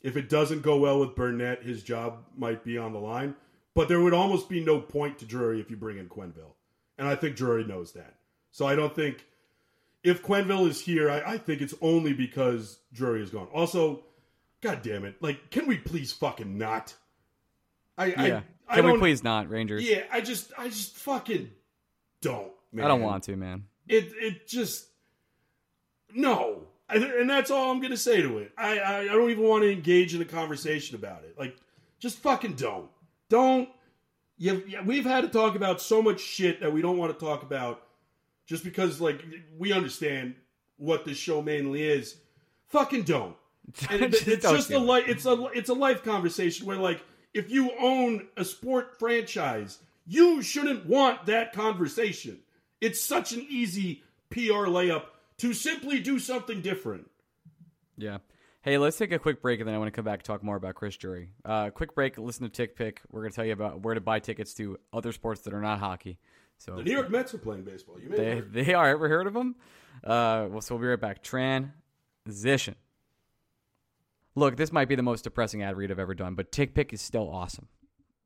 if 0.00 0.16
it 0.16 0.28
doesn't 0.28 0.62
go 0.62 0.78
well 0.78 1.00
with 1.00 1.14
Brunette, 1.14 1.62
his 1.62 1.82
job 1.82 2.24
might 2.36 2.64
be 2.64 2.78
on 2.78 2.92
the 2.92 2.98
line. 2.98 3.34
But 3.74 3.88
there 3.88 4.00
would 4.00 4.14
almost 4.14 4.48
be 4.48 4.64
no 4.64 4.80
point 4.80 5.18
to 5.18 5.24
Drury 5.24 5.60
if 5.60 5.70
you 5.70 5.76
bring 5.76 5.98
in 5.98 6.08
Quenneville, 6.08 6.54
and 6.98 7.06
I 7.06 7.14
think 7.14 7.36
Drury 7.36 7.64
knows 7.64 7.92
that. 7.92 8.14
So 8.50 8.66
I 8.66 8.74
don't 8.74 8.94
think 8.94 9.24
if 10.02 10.22
Quenneville 10.22 10.68
is 10.68 10.80
here, 10.80 11.10
I, 11.10 11.32
I 11.32 11.38
think 11.38 11.60
it's 11.60 11.74
only 11.80 12.12
because 12.12 12.78
Drury 12.92 13.22
is 13.22 13.30
gone. 13.30 13.48
Also, 13.52 14.04
God 14.62 14.82
damn 14.82 15.04
it! 15.04 15.22
Like, 15.22 15.50
can 15.50 15.66
we 15.66 15.76
please 15.76 16.12
fucking 16.12 16.58
not? 16.58 16.94
I 17.96 18.06
Yeah. 18.06 18.40
I, 18.68 18.72
I 18.72 18.76
Can 18.76 18.92
we 18.92 18.98
please 18.98 19.24
not 19.24 19.48
Rangers? 19.48 19.88
Yeah, 19.88 20.02
I 20.12 20.20
just 20.20 20.52
I 20.58 20.68
just 20.68 20.96
fucking 20.96 21.50
don't. 22.20 22.52
Man. 22.72 22.84
I 22.84 22.88
don't 22.88 23.00
want 23.00 23.24
to, 23.24 23.36
man. 23.36 23.64
it. 23.88 24.12
It 24.20 24.46
just 24.46 24.86
no, 26.14 26.66
I, 26.88 26.96
and 26.96 27.28
that's 27.28 27.50
all 27.50 27.70
I'm 27.70 27.80
gonna 27.80 27.96
say 27.96 28.22
to 28.22 28.38
it. 28.38 28.52
I, 28.56 28.78
I 28.78 28.98
I 29.00 29.04
don't 29.06 29.30
even 29.30 29.44
want 29.44 29.62
to 29.64 29.70
engage 29.72 30.14
in 30.14 30.22
a 30.22 30.24
conversation 30.24 30.96
about 30.96 31.24
it. 31.24 31.38
Like, 31.38 31.56
just 31.98 32.18
fucking 32.18 32.54
don't. 32.54 32.88
Don't. 33.28 33.68
You, 34.38 34.62
yeah, 34.68 34.82
we've 34.82 35.04
had 35.04 35.22
to 35.22 35.28
talk 35.28 35.56
about 35.56 35.80
so 35.80 36.00
much 36.00 36.20
shit 36.20 36.60
that 36.60 36.72
we 36.72 36.80
don't 36.80 36.96
want 36.96 37.12
to 37.12 37.24
talk 37.24 37.42
about. 37.42 37.82
just 38.46 38.64
because 38.64 39.00
like 39.00 39.22
we 39.58 39.72
understand 39.72 40.34
what 40.76 41.04
this 41.04 41.18
show 41.18 41.42
mainly 41.42 41.82
is. 41.82 42.16
Fucking 42.68 43.02
don't. 43.02 43.36
And 43.90 44.02
it- 44.02 44.26
it's 44.28 44.42
don't 44.44 44.56
just 44.56 44.70
a 44.70 44.78
life. 44.78 45.04
It's 45.08 45.26
a 45.26 45.44
it's 45.54 45.68
a 45.68 45.74
life 45.74 46.02
conversation 46.04 46.66
where 46.66 46.78
like 46.78 47.02
if 47.34 47.50
you 47.50 47.70
own 47.78 48.28
a 48.38 48.44
sport 48.44 48.98
franchise, 48.98 49.78
you 50.06 50.40
shouldn't 50.40 50.86
want 50.86 51.26
that 51.26 51.52
conversation. 51.52 52.38
It's 52.80 53.00
such 53.02 53.32
an 53.32 53.44
easy 53.50 54.02
PR 54.30 54.66
layup 54.70 55.02
to 55.38 55.52
simply 55.54 56.00
do 56.00 56.18
something 56.18 56.60
different. 56.60 57.10
Yeah. 57.96 58.18
Hey, 58.62 58.76
let's 58.76 58.96
take 58.98 59.12
a 59.12 59.18
quick 59.18 59.40
break, 59.40 59.60
and 59.60 59.68
then 59.68 59.74
I 59.74 59.78
want 59.78 59.88
to 59.88 59.92
come 59.96 60.04
back 60.04 60.18
and 60.20 60.24
talk 60.24 60.42
more 60.42 60.56
about 60.56 60.74
Chris 60.74 60.96
Drury. 60.96 61.30
Uh, 61.44 61.70
quick 61.70 61.94
break. 61.94 62.18
Listen 62.18 62.48
to 62.48 62.66
TickPick. 62.66 62.98
We're 63.10 63.20
going 63.20 63.30
to 63.30 63.36
tell 63.36 63.44
you 63.44 63.52
about 63.52 63.82
where 63.82 63.94
to 63.94 64.00
buy 64.00 64.18
tickets 64.18 64.52
to 64.54 64.78
other 64.92 65.12
sports 65.12 65.42
that 65.42 65.54
are 65.54 65.60
not 65.60 65.78
hockey. 65.78 66.18
So 66.58 66.74
The 66.76 66.82
New 66.82 66.92
York 66.92 67.08
Mets 67.08 67.32
are 67.34 67.38
playing 67.38 67.62
baseball. 67.62 68.00
You 68.00 68.08
may 68.10 68.16
they 68.16 68.34
heard. 68.36 68.52
they 68.52 68.74
are. 68.74 68.88
Ever 68.88 69.08
heard 69.08 69.26
of 69.28 69.34
them? 69.34 69.54
Uh, 70.02 70.48
well, 70.50 70.60
so 70.60 70.74
we'll 70.74 70.82
be 70.82 70.88
right 70.88 71.00
back. 71.00 71.22
Transition. 71.22 72.74
Look, 74.34 74.56
this 74.56 74.72
might 74.72 74.88
be 74.88 74.94
the 74.96 75.02
most 75.02 75.22
depressing 75.22 75.62
ad 75.62 75.76
read 75.76 75.90
I've 75.90 75.98
ever 75.98 76.14
done, 76.14 76.34
but 76.34 76.52
TickPick 76.52 76.92
is 76.92 77.00
still 77.00 77.28
awesome. 77.28 77.68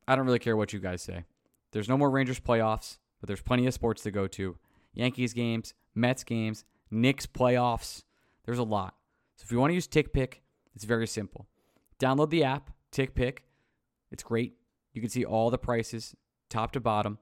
I 0.09 0.17
don't 0.17 0.27
really 0.27 0.39
care 0.39 0.57
what 0.57 0.73
you 0.73 0.79
guys 0.81 1.03
say. 1.03 1.25
There's 1.73 1.89
no 1.89 1.97
more 1.97 2.11
Rangers 2.11 2.41
playoffs, 2.41 2.99
but 3.21 3.29
there's 3.29 3.41
plenty 3.41 3.67
of 3.67 3.75
sports 3.75 4.03
to 4.03 4.11
go 4.11 4.27
to. 4.29 4.57
Yankees 4.95 5.33
games, 5.33 5.73
Mets 5.95 6.25
games, 6.25 6.65
Knicks 6.93 7.27
playoffs. 7.27 8.05
There's 8.45 8.59
a 8.59 8.65
lot. 8.65 8.95
So 9.37 9.45
if 9.45 9.51
you 9.51 9.59
want 9.59 9.71
to 9.71 9.75
use 9.75 9.89
TickPick, 9.89 10.35
it's 10.75 10.85
very 10.85 11.07
simple. 11.07 11.47
Download 11.99 12.31
the 12.31 12.45
app, 12.45 12.71
TickPick. 12.93 13.39
It's 14.11 14.23
great. 14.23 14.55
You 14.93 15.01
can 15.01 15.11
see 15.11 15.25
all 15.25 15.51
the 15.51 15.59
prices, 15.59 16.15
top 16.51 16.73
to 16.73 16.81
bottom, 16.81 17.19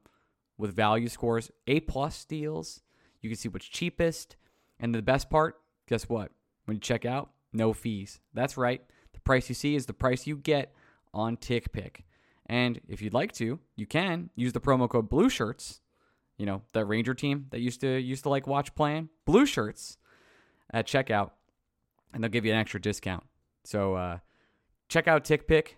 with 0.58 0.74
value 0.74 1.08
scores, 1.08 1.50
A 1.66 1.80
plus 1.80 2.24
deals. 2.24 2.82
You 3.20 3.30
can 3.30 3.38
see 3.38 3.48
what's 3.48 3.66
cheapest. 3.66 4.36
And 4.80 4.94
the 4.94 5.02
best 5.02 5.30
part, 5.30 5.60
guess 5.88 6.08
what? 6.08 6.32
When 6.64 6.76
you 6.76 6.80
check 6.80 7.04
out, 7.04 7.30
no 7.52 7.72
fees. 7.72 8.18
That's 8.34 8.56
right. 8.56 8.82
The 9.12 9.20
price 9.20 9.48
you 9.48 9.54
see 9.54 9.76
is 9.76 9.86
the 9.86 9.92
price 9.92 10.26
you 10.26 10.36
get 10.36 10.74
on 11.14 11.36
TickPick. 11.36 12.02
And 12.46 12.80
if 12.88 13.00
you'd 13.00 13.14
like 13.14 13.32
to, 13.34 13.60
you 13.76 13.86
can 13.86 14.30
use 14.34 14.52
the 14.52 14.60
promo 14.60 14.88
code 14.88 15.08
Blue 15.08 15.28
Shirts. 15.28 15.80
You 16.40 16.46
know 16.46 16.62
that 16.72 16.86
Ranger 16.86 17.12
team 17.12 17.48
that 17.50 17.60
used 17.60 17.82
to 17.82 18.00
used 18.00 18.22
to 18.22 18.30
like 18.30 18.46
watch 18.46 18.74
playing 18.74 19.10
Blue 19.26 19.44
Shirts 19.44 19.98
at 20.72 20.86
checkout, 20.86 21.32
and 22.14 22.24
they'll 22.24 22.30
give 22.30 22.46
you 22.46 22.52
an 22.52 22.58
extra 22.58 22.80
discount. 22.80 23.24
So 23.64 23.94
uh, 23.94 24.18
check 24.88 25.06
out 25.06 25.22
TickPick. 25.22 25.74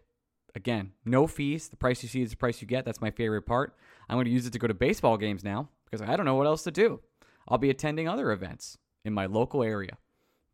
Again, 0.55 0.93
no 1.05 1.27
fees. 1.27 1.69
The 1.69 1.77
price 1.77 2.05
you 2.05 2.09
see 2.09 2.23
is 2.23 2.31
the 2.31 2.37
price 2.37 2.63
you 2.63 2.69
get. 2.69 2.85
That's 2.85 3.01
my 3.01 3.11
favorite 3.11 3.43
part. 3.43 3.75
I'm 4.09 4.15
going 4.15 4.27
to 4.27 4.31
use 4.31 4.47
it 4.47 4.53
to 4.53 4.61
go 4.61 4.69
to 4.69 4.75
baseball 4.75 5.17
games 5.17 5.43
now 5.43 5.69
because 5.91 6.01
I 6.01 6.15
don't 6.15 6.27
know 6.27 6.37
what 6.37 6.47
else 6.47 6.63
to 6.63 6.71
do. 6.71 7.01
I'll 7.49 7.59
be 7.59 7.71
attending 7.71 8.09
other 8.09 8.31
events 8.31 8.79
in 9.05 9.13
my 9.13 9.27
local 9.27 9.65
area 9.65 9.99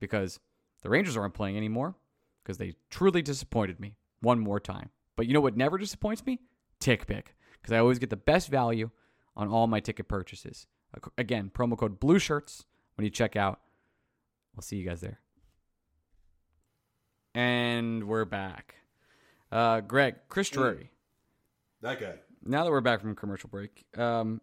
because 0.01 0.41
the 0.81 0.89
Rangers 0.89 1.19
aren't 1.19 1.35
playing 1.35 1.59
anymore 1.59 1.97
because 2.43 2.57
they 2.57 2.77
truly 2.89 3.21
disappointed 3.21 3.79
me 3.79 3.97
one 4.23 4.41
more 4.41 4.59
time. 4.59 4.89
But 5.17 5.27
you 5.27 5.35
know 5.35 5.43
what 5.43 5.59
never 5.59 5.77
disappoints 5.77 6.25
me? 6.25 6.39
TickPick 6.81 7.25
because 7.61 7.75
I 7.75 7.79
always 7.79 7.99
get 7.99 8.09
the 8.09 8.17
best 8.17 8.49
value 8.49 8.89
on 9.39 9.49
all 9.49 9.67
my 9.69 9.81
ticket 9.81 10.09
purchases. 10.09 10.67
Again, 11.17 11.51
promo 11.55 11.79
code 11.79 12.01
Blue 12.01 12.19
Shirts 12.19 12.65
when 12.97 13.05
you 13.05 13.11
check 13.11 13.37
out. 13.37 13.61
We'll 14.55 14.63
see 14.63 14.77
you 14.77 14.87
guys 14.87 15.01
there. 15.01 15.21
And 17.35 18.09
we're 18.09 18.25
back. 18.25 18.75
Uh, 19.53 19.81
Greg, 19.81 20.17
Chris 20.29 20.51
Drury. 20.51 20.91
That 21.81 22.01
guy. 22.01 22.15
Now 22.45 22.65
that 22.65 22.71
we're 22.71 22.81
back 22.81 23.01
from 23.01 23.15
commercial 23.15 23.49
break, 23.49 23.85
um, 23.97 24.41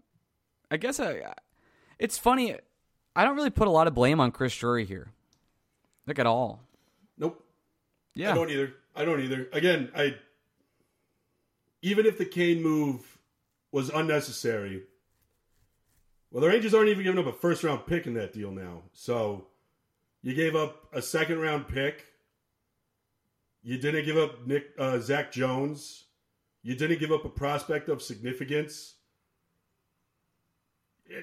I 0.72 0.78
guess 0.78 1.00
I, 1.00 1.34
it's 2.00 2.18
funny. 2.18 2.56
I 3.16 3.26
don't 3.26 3.36
really 3.36 3.50
put 3.50 3.68
a 3.68 3.72
lot 3.72 3.88
of 3.88 3.94
blame 3.94 4.20
on 4.22 4.32
Chris 4.32 4.56
Drury 4.56 4.86
here. 4.86 5.12
Look 6.08 6.20
at 6.20 6.26
all. 6.26 6.62
Nope. 7.18 7.44
Yeah. 8.14 8.32
I 8.32 8.36
don't 8.36 8.50
either. 8.50 8.74
I 8.96 9.04
don't 9.04 9.20
either. 9.20 9.48
Again, 9.52 9.92
I 9.96 10.16
even 11.82 12.06
if 12.06 12.18
the 12.18 12.26
Kane 12.26 12.64
move 12.64 13.15
was 13.76 13.90
unnecessary, 13.90 14.84
well, 16.32 16.40
the 16.40 16.48
Rangers 16.48 16.74
aren't 16.74 16.88
even 16.88 17.04
giving 17.04 17.20
up 17.20 17.26
a 17.26 17.34
first 17.34 17.62
round 17.62 17.86
pick 17.86 18.08
in 18.08 18.14
that 18.14 18.32
deal 18.32 18.50
now. 18.50 18.84
So 18.94 19.48
you 20.22 20.34
gave 20.34 20.56
up 20.56 20.88
a 20.94 21.02
second 21.02 21.42
round 21.42 21.68
pick. 21.68 22.06
You 23.64 23.78
didn't 23.78 24.06
give 24.06 24.16
up 24.16 24.48
Nick 24.48 24.68
uh, 24.80 25.00
Zach 25.00 25.30
Jones. 25.30 26.06
You 26.64 26.74
didn't 26.74 27.00
give 27.00 27.12
up 27.12 27.26
a 27.26 27.30
prospect 27.30 27.90
of 27.90 28.02
significance. 28.02 28.94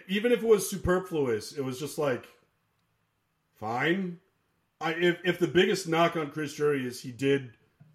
Even 0.07 0.31
if 0.31 0.43
it 0.43 0.47
was 0.47 0.69
superfluous, 0.69 1.53
it 1.53 1.65
was 1.65 1.81
just 1.81 1.97
like 1.97 2.27
fine. 3.59 4.19
I 4.79 4.91
if 4.93 5.21
if 5.25 5.39
the 5.39 5.49
biggest 5.49 5.89
knock 5.89 6.17
on 6.17 6.31
Chris 6.31 6.53
Drury 6.53 6.87
is 6.87 7.01
he 7.01 7.13
did 7.13 7.53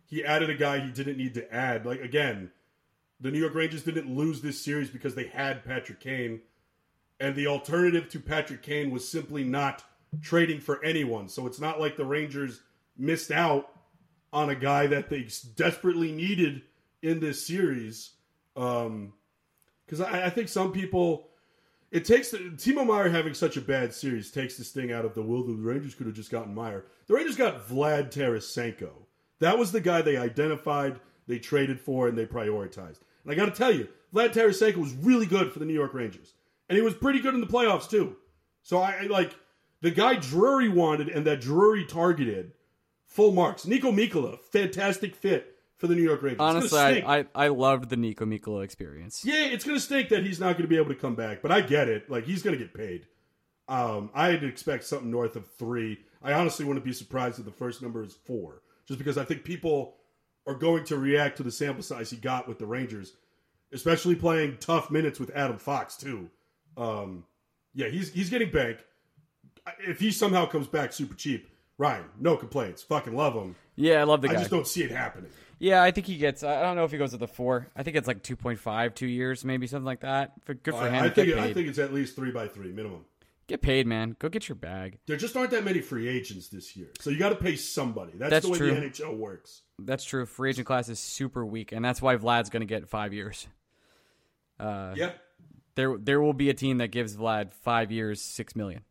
he 0.08 0.26
added 0.26 0.50
a 0.50 0.56
guy 0.56 0.80
he 0.80 0.90
didn't 0.90 1.18
need 1.18 1.36
to 1.36 1.54
add. 1.54 1.86
Like 1.86 2.02
again, 2.02 2.50
the 3.20 3.32
New 3.32 3.40
York 3.40 3.56
Rangers 3.56 3.84
didn't 3.84 4.14
lose 4.14 4.42
this 4.42 4.64
series 4.64 4.90
because 4.90 5.16
they 5.16 5.28
had 5.28 5.66
Patrick 5.66 6.00
Kane, 6.00 6.42
and 7.20 7.36
the 7.36 7.48
alternative 7.48 8.10
to 8.10 8.20
Patrick 8.20 8.62
Kane 8.62 8.92
was 8.92 9.08
simply 9.08 9.44
not 9.44 9.84
trading 10.22 10.60
for 10.60 10.84
anyone. 10.84 11.28
So 11.30 11.48
it's 11.48 11.60
not 11.60 11.80
like 11.80 11.98
the 11.98 12.06
Rangers 12.06 12.62
missed 12.98 13.32
out 13.32 13.72
on 14.32 14.50
a 14.50 14.56
guy 14.56 14.88
that 14.88 15.10
they 15.10 15.28
desperately 15.56 16.12
needed 16.12 16.62
in 17.02 17.20
this 17.20 17.46
series. 17.46 18.12
Um, 18.56 19.14
because 19.86 20.02
I, 20.02 20.26
I 20.26 20.30
think 20.30 20.50
some 20.50 20.72
people 20.72 21.28
it 21.92 22.06
takes 22.06 22.32
the, 22.32 22.38
Timo 22.38 22.86
Meier 22.86 23.10
having 23.10 23.34
such 23.34 23.56
a 23.56 23.62
bad 23.62 23.94
series 23.94 24.32
takes 24.32 24.58
this 24.58 24.72
thing 24.72 24.92
out 24.92 25.06
of 25.06 25.14
the 25.14 25.22
will. 25.22 25.44
The 25.44 25.54
Rangers 25.54 25.96
could 25.96 26.06
have 26.06 26.16
just 26.16 26.32
gotten 26.32 26.54
Meier. 26.54 26.86
The 27.08 27.14
Rangers 27.14 27.38
got 27.38 27.68
Vlad 27.68 28.12
Tarasenko. 28.12 28.92
That 29.40 29.58
was 29.58 29.72
the 29.72 29.82
guy 29.82 30.02
they 30.02 30.18
identified, 30.18 31.00
they 31.28 31.40
traded 31.40 31.80
for, 31.80 32.08
and 32.08 32.18
they 32.18 32.26
prioritized. 32.26 33.00
And 33.28 33.34
I 33.34 33.36
got 33.36 33.54
to 33.54 33.58
tell 33.58 33.74
you, 33.74 33.90
Vlad 34.16 34.34
Tarasenko 34.34 34.78
was 34.78 34.94
really 34.94 35.26
good 35.26 35.52
for 35.52 35.60
the 35.60 35.66
New 35.66 35.74
York 35.74 35.94
Rangers, 35.94 36.34
and 36.70 36.78
he 36.78 36.82
was 36.82 36.94
pretty 36.94 37.20
good 37.20 37.34
in 37.34 37.42
the 37.42 37.48
playoffs 37.48 37.90
too. 37.90 38.16
So 38.64 38.80
I, 38.80 39.00
I 39.02 39.08
like 39.08 39.36
the 39.82 39.92
guy 39.92 40.16
Drury 40.16 40.70
wanted 40.70 41.10
and 41.10 41.28
that 41.28 41.42
Drury 41.42 41.86
targeted. 41.86 42.54
Full 43.06 43.32
marks. 43.32 43.66
Niko 43.66 43.94
Mikkola, 43.94 44.38
fantastic 44.52 45.16
fit 45.16 45.56
for 45.78 45.88
the 45.88 45.96
New 45.96 46.04
York 46.04 46.22
Rangers. 46.22 46.42
Honestly, 46.42 46.80
I. 47.04 47.20
I 47.20 47.26
I 47.36 47.48
loved 47.48 47.90
the 47.90 47.96
Niko 47.96 48.22
Mikkola 48.22 48.64
experience. 48.64 49.24
Yeah, 49.24 49.46
it's 49.46 49.64
gonna 49.64 49.80
stink 49.80 50.10
that 50.10 50.26
he's 50.26 50.40
not 50.40 50.58
gonna 50.58 50.68
be 50.68 50.78
able 50.78 50.90
to 50.90 50.96
come 50.96 51.16
back, 51.16 51.42
but 51.42 51.52
I 51.52 51.62
get 51.62 51.88
it. 51.88 52.10
Like 52.10 52.26
he's 52.26 52.44
gonna 52.44 52.58
get 52.58 52.74
paid. 52.74 53.08
Um, 53.70 54.10
I'd 54.14 54.44
expect 54.44 54.86
something 54.86 55.12
north 55.12 55.36
of 55.36 55.50
three. 55.52 56.00
I 56.22 56.34
honestly 56.34 56.66
wouldn't 56.66 56.86
be 56.86 56.94
surprised 56.94 57.40
if 57.40 57.46
the 57.46 57.52
first 57.52 57.82
number 57.82 58.04
is 58.04 58.14
four, 58.14 58.62
just 58.88 58.98
because 58.98 59.18
I 59.18 59.26
think 59.26 59.44
people 59.44 59.96
are 60.48 60.56
going 60.56 60.86
to 60.86 60.98
react 60.98 61.38
to 61.38 61.44
the 61.44 61.52
sample 61.52 61.84
size 61.84 62.10
he 62.10 62.18
got 62.18 62.48
with 62.48 62.58
the 62.58 62.66
Rangers, 62.66 63.14
especially 63.74 64.16
playing 64.16 64.58
tough 64.60 64.90
minutes 64.90 65.20
with 65.20 65.30
Adam 65.36 65.58
Fox 65.58 65.98
too. 65.98 66.30
Um, 66.78 67.26
yeah, 67.74 67.90
he's 67.90 68.12
he's 68.12 68.30
getting 68.30 68.50
bank. 68.50 68.78
If 69.80 70.00
he 70.00 70.12
somehow 70.12 70.46
comes 70.46 70.68
back 70.68 70.94
super 70.94 71.14
cheap, 71.14 71.50
Ryan, 71.78 72.06
no 72.20 72.38
complaints. 72.38 72.82
Fucking 72.84 73.16
love 73.16 73.34
him. 73.34 73.56
Yeah, 73.76 74.00
I 74.00 74.04
love 74.04 74.22
the 74.22 74.30
guy. 74.30 74.36
I 74.36 74.38
just 74.38 74.50
don't 74.50 74.66
see 74.66 74.84
it 74.84 74.92
happening. 74.92 75.30
Yeah, 75.60 75.84
I 75.84 75.92
think 75.92 76.08
he 76.08 76.18
gets. 76.18 76.44
I 76.44 76.62
don't 76.62 76.76
know 76.76 76.86
if 76.86 76.92
he 76.92 76.98
goes 76.98 77.12
to 77.12 77.18
the 77.18 77.28
four. 77.28 77.68
I 77.76 77.84
think 77.84 77.98
it's 77.98 78.08
like 78.08 78.24
2.5, 78.24 78.96
two 78.96 79.08
years, 79.08 79.44
maybe 79.44 79.66
something 79.68 79.86
like 79.86 80.02
that. 80.02 80.34
For, 80.46 80.54
good 80.54 80.76
for 80.76 80.88
him. 80.88 81.04
I, 81.04 81.08
I 81.08 81.10
think 81.10 81.34
paid. 81.34 81.38
I 81.38 81.54
think 81.54 81.68
it's 81.68 81.80
at 81.80 81.94
least 81.94 82.16
three 82.16 82.32
by 82.32 82.48
three 82.48 82.72
minimum. 82.72 83.06
Get 83.48 83.62
paid, 83.62 83.88
man. 83.88 84.16
Go 84.20 84.30
get 84.30 84.48
your 84.48 84.56
bag. 84.56 85.00
There 85.08 85.18
just 85.18 85.36
aren't 85.36 85.52
that 85.52 85.64
many 85.64 85.82
free 85.82 86.08
agents 86.08 86.48
this 86.50 86.76
year, 86.76 86.88
so 87.00 87.10
you 87.10 87.18
got 87.18 87.30
to 87.30 87.36
pay 87.36 87.56
somebody. 87.56 88.14
That's, 88.16 88.30
That's 88.30 88.46
the 88.46 88.52
way 88.52 88.58
true. 88.58 88.76
the 88.76 88.82
NHL 88.82 89.18
works. 89.18 89.62
That's 89.80 90.04
true. 90.04 90.26
Free 90.26 90.50
agent 90.52 90.68
class 90.68 90.90
is 90.90 91.00
super 91.00 91.46
weak, 91.46 91.72
and 91.72 91.84
that's 91.84 92.02
why 92.02 92.16
Vlad's 92.18 92.50
going 92.50 92.62
to 92.62 92.66
get 92.68 92.88
five 92.90 93.14
years. 93.14 93.48
Uh, 94.60 94.94
Yeah, 94.96 95.12
There, 95.76 95.98
there 95.98 96.22
will 96.22 96.34
be 96.34 96.50
a 96.50 96.54
team 96.54 96.80
that 96.80 96.90
gives 96.90 97.16
Vlad 97.16 97.54
five 97.54 97.92
years, 97.92 98.22
six 98.22 98.56
million. 98.56 98.82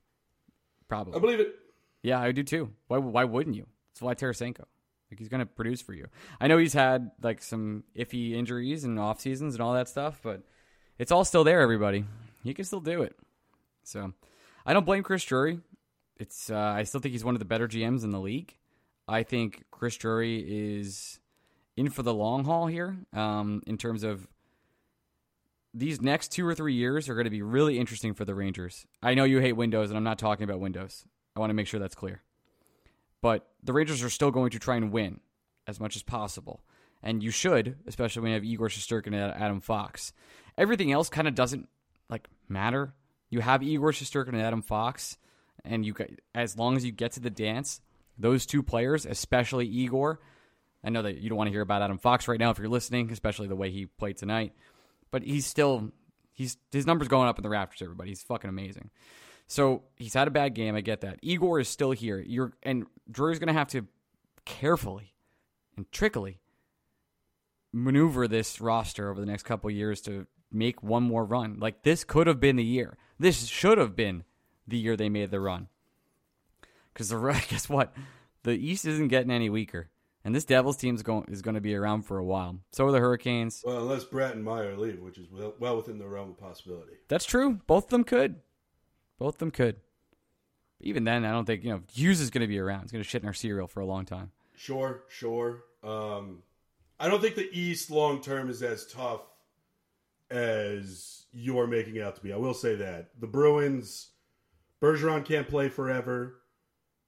Probably. 0.89 1.15
I 1.17 1.19
believe 1.19 1.41
it. 1.41 1.55
Yeah, 2.03 2.21
I 2.21 2.31
do 2.33 2.45
too. 2.45 2.71
Why 2.87 2.99
why 2.99 3.25
wouldn't 3.25 3.57
you? 3.57 3.67
It's 3.91 4.01
Vlad 4.01 4.19
Tarasenko. 4.19 4.65
Like 5.11 5.19
he's 5.19 5.29
gonna 5.29 5.47
produce 5.47 5.83
for 5.83 5.93
you. 5.93 6.07
I 6.41 6.47
know 6.47 6.59
he's 6.59 6.73
had 6.73 7.11
like 7.21 7.43
some 7.43 7.83
iffy 7.97 8.33
injuries 8.33 8.85
and 8.85 8.99
off 8.99 9.21
seasons 9.21 9.55
and 9.55 9.63
all 9.63 9.75
that 9.75 9.89
stuff, 9.89 10.21
but 10.23 10.43
it's 10.99 11.11
all 11.11 11.25
still 11.25 11.43
there, 11.43 11.61
everybody. 11.61 12.05
He 12.45 12.55
can 12.55 12.65
still 12.65 12.81
do 12.81 13.03
it. 13.03 13.17
So 13.83 14.13
I 14.67 14.73
don't 14.73 14.85
blame 14.85 15.05
Chris 15.05 15.25
Drury. 15.25 15.61
It's 16.19 16.51
uh, 16.51 16.57
I 16.57 16.83
still 16.83 17.01
think 17.01 17.13
he's 17.13 17.25
one 17.25 17.37
of 17.37 17.39
the 17.39 17.45
better 17.45 17.69
GMs 17.69 18.03
in 18.03 18.11
the 18.11 18.21
league. 18.21 18.57
I 19.07 19.23
think 19.23 19.65
Chris 19.71 19.97
Drury 19.97 20.45
is 20.79 21.21
in 21.77 21.89
for 21.89 22.03
the 22.03 22.13
long 22.13 22.45
haul 22.45 22.67
here, 22.67 22.97
um, 23.13 23.63
in 23.67 23.79
terms 23.79 24.03
of 24.03 24.27
these 25.73 26.01
next 26.01 26.33
two 26.33 26.47
or 26.47 26.55
three 26.55 26.75
years 26.75 27.09
are 27.09 27.15
going 27.15 27.25
to 27.25 27.31
be 27.31 27.43
really 27.43 27.79
interesting 27.79 28.15
for 28.15 28.25
the 28.25 28.35
Rangers. 28.35 28.87
I 29.03 29.15
know 29.15 29.25
you 29.25 29.41
hate 29.41 29.53
Windows, 29.53 29.91
and 29.91 29.97
I'm 29.97 30.05
not 30.05 30.19
talking 30.19 30.45
about 30.45 30.59
Windows. 30.59 31.05
I 31.37 31.41
want 31.41 31.51
to 31.51 31.55
make 31.55 31.67
sure 31.67 31.79
that's 31.79 31.95
clear. 31.95 32.23
But 33.21 33.47
the 33.63 33.73
Rangers 33.73 34.03
are 34.03 34.11
still 34.11 34.31
going 34.31 34.51
to 34.51 34.59
try 34.59 34.77
and 34.77 34.91
win 34.91 35.21
as 35.67 35.79
much 35.79 35.95
as 35.95 36.03
possible. 36.03 36.65
And 37.03 37.23
you 37.23 37.31
should, 37.31 37.77
especially 37.87 38.23
when 38.23 38.31
you 38.31 38.35
have 38.37 38.45
Igor 38.45 38.69
Shesterkin 38.69 39.09
and 39.09 39.17
Adam 39.17 39.61
Fox. 39.61 40.13
Everything 40.57 40.91
else 40.91 41.09
kind 41.11 41.29
of 41.29 41.35
doesn't 41.35 41.69
like 42.09 42.27
matter. 42.49 42.95
You 43.31 43.41
have 43.41 43.63
Igor 43.63 43.93
Shesterkin 43.93 44.29
and 44.29 44.43
Adam 44.43 44.63
Fox, 44.63 45.19
and 45.65 45.85
you 45.85 45.95
as 46.35 46.57
long 46.57 46.77
as 46.77 46.85
you 46.85 46.93
get 46.93 47.13
to 47.13 47.21
the 47.21 47.31
dance, 47.31 47.81
those 48.19 48.47
two 48.47 48.63
players, 48.63 49.07
especially 49.07 49.67
Igor. 49.67 50.21
I 50.85 50.91
know 50.91 51.03
that 51.03 51.19
you 51.19 51.29
don't 51.29 51.39
want 51.39 51.49
to 51.49 51.53
hear 51.53 51.63
about 51.63 51.83
Adam 51.83 51.99
Fox 51.99 52.29
right 52.29 52.39
now 52.39 52.51
if 52.51 52.59
you're 52.59 52.69
listening, 52.69 53.11
especially 53.11 53.49
the 53.49 53.57
way 53.57 53.71
he 53.71 53.87
played 53.87 54.17
tonight. 54.17 54.53
But 55.11 55.23
he's 55.23 55.47
still 55.47 55.93
he's 56.33 56.57
his 56.71 56.87
numbers 56.87 57.09
going 57.09 57.29
up 57.29 57.39
in 57.39 57.43
the 57.43 57.49
Raptors. 57.49 57.83
Everybody, 57.83 58.11
he's 58.11 58.23
fucking 58.23 58.49
amazing. 58.49 58.91
So 59.49 59.83
he's 59.97 60.15
had 60.15 60.29
a 60.29 60.33
bad 60.33 60.55
game. 60.55 60.75
I 60.75 60.81
get 60.81 61.03
that. 61.03 61.19
Igor 61.23 61.61
is 61.61 61.69
still 61.69 61.93
here. 61.93 62.19
You're 62.19 62.53
and 62.63 62.87
going 63.13 63.47
to 63.47 63.53
have 63.53 63.69
to 63.69 63.87
carefully 64.45 65.15
and 65.77 65.91
trickily 65.91 66.39
maneuver 67.73 68.27
this 68.27 68.61
roster 68.61 69.11
over 69.11 69.21
the 69.21 69.27
next 69.27 69.45
couple 69.45 69.71
years 69.71 70.01
to 70.03 70.27
make 70.51 70.83
one 70.83 71.03
more 71.03 71.25
run. 71.25 71.59
Like 71.59 71.83
this 71.83 72.05
could 72.05 72.27
have 72.27 72.41
been 72.41 72.57
the 72.57 72.65
year. 72.65 72.97
This 73.19 73.47
should 73.47 73.79
have 73.79 73.97
been 73.97 74.25
the 74.67 74.77
year 74.79 74.97
they 74.97 75.09
made 75.09 75.31
the 75.31 75.41
run. 75.41 75.69
Because 76.93 77.09
the 77.09 77.45
guess 77.49 77.69
what, 77.69 77.95
the 78.43 78.53
East 78.53 78.85
isn't 78.85 79.09
getting 79.09 79.31
any 79.31 79.51
weaker, 79.51 79.89
and 80.25 80.35
this 80.35 80.45
Devils 80.45 80.77
team 80.77 80.95
is 80.95 81.03
going 81.03 81.27
is 81.29 81.43
going 81.43 81.55
to 81.55 81.61
be 81.61 81.75
around 81.75 82.03
for 82.03 82.19
a 82.19 82.25
while. 82.25 82.59
So 82.73 82.87
are 82.87 82.93
the 82.93 83.01
Hurricanes. 83.01 83.63
Well, 83.67 83.79
unless 83.79 84.05
Bratt 84.05 84.33
and 84.33 84.45
Meier 84.45 84.77
leave, 84.77 85.01
which 85.01 85.19
is 85.19 85.27
well 85.59 85.77
within 85.77 85.99
the 85.99 86.09
realm 86.09 86.31
of 86.31 86.39
possibility. 86.39 86.95
That's 87.09 87.25
true. 87.25 87.61
Both 87.67 87.85
of 87.85 87.91
them 87.91 88.05
could. 88.05 88.37
Both 89.19 89.35
of 89.35 89.39
them 89.39 89.51
could. 89.51 89.77
even 90.81 91.05
then, 91.05 91.25
I 91.25 91.31
don't 91.31 91.45
think 91.45 91.65
you 91.65 91.71
know 91.71 91.83
Hughes 91.93 92.21
is 92.21 92.31
going 92.31 92.43
to 92.43 92.47
be 92.47 92.59
around. 92.59 92.83
He's 92.83 92.93
going 92.93 93.03
to 93.03 93.09
shit 93.09 93.23
in 93.23 93.29
our 93.29 93.35
cereal 93.35 93.67
for 93.67 93.81
a 93.81 93.87
long 93.87 94.05
time. 94.05 94.31
Sure, 94.55 95.03
sure. 95.09 95.65
Um, 95.85 96.43
I 96.99 97.09
don't 97.09 97.21
think 97.21 97.35
the 97.35 97.49
East 97.53 97.91
long 97.91 98.23
term 98.23 98.49
is 98.49 98.63
as 98.63 98.87
tough 98.87 99.21
as 100.31 101.27
you're 101.33 101.67
making 101.67 102.01
out 102.01 102.17
to 102.17 102.23
be. 102.23 102.33
I 102.33 102.37
will 102.37 102.55
say 102.55 102.77
that 102.77 103.11
the 103.19 103.27
Bruins, 103.27 104.11
Bergeron 104.83 105.25
can't 105.25 105.49
play 105.49 105.69
forever. 105.69 106.41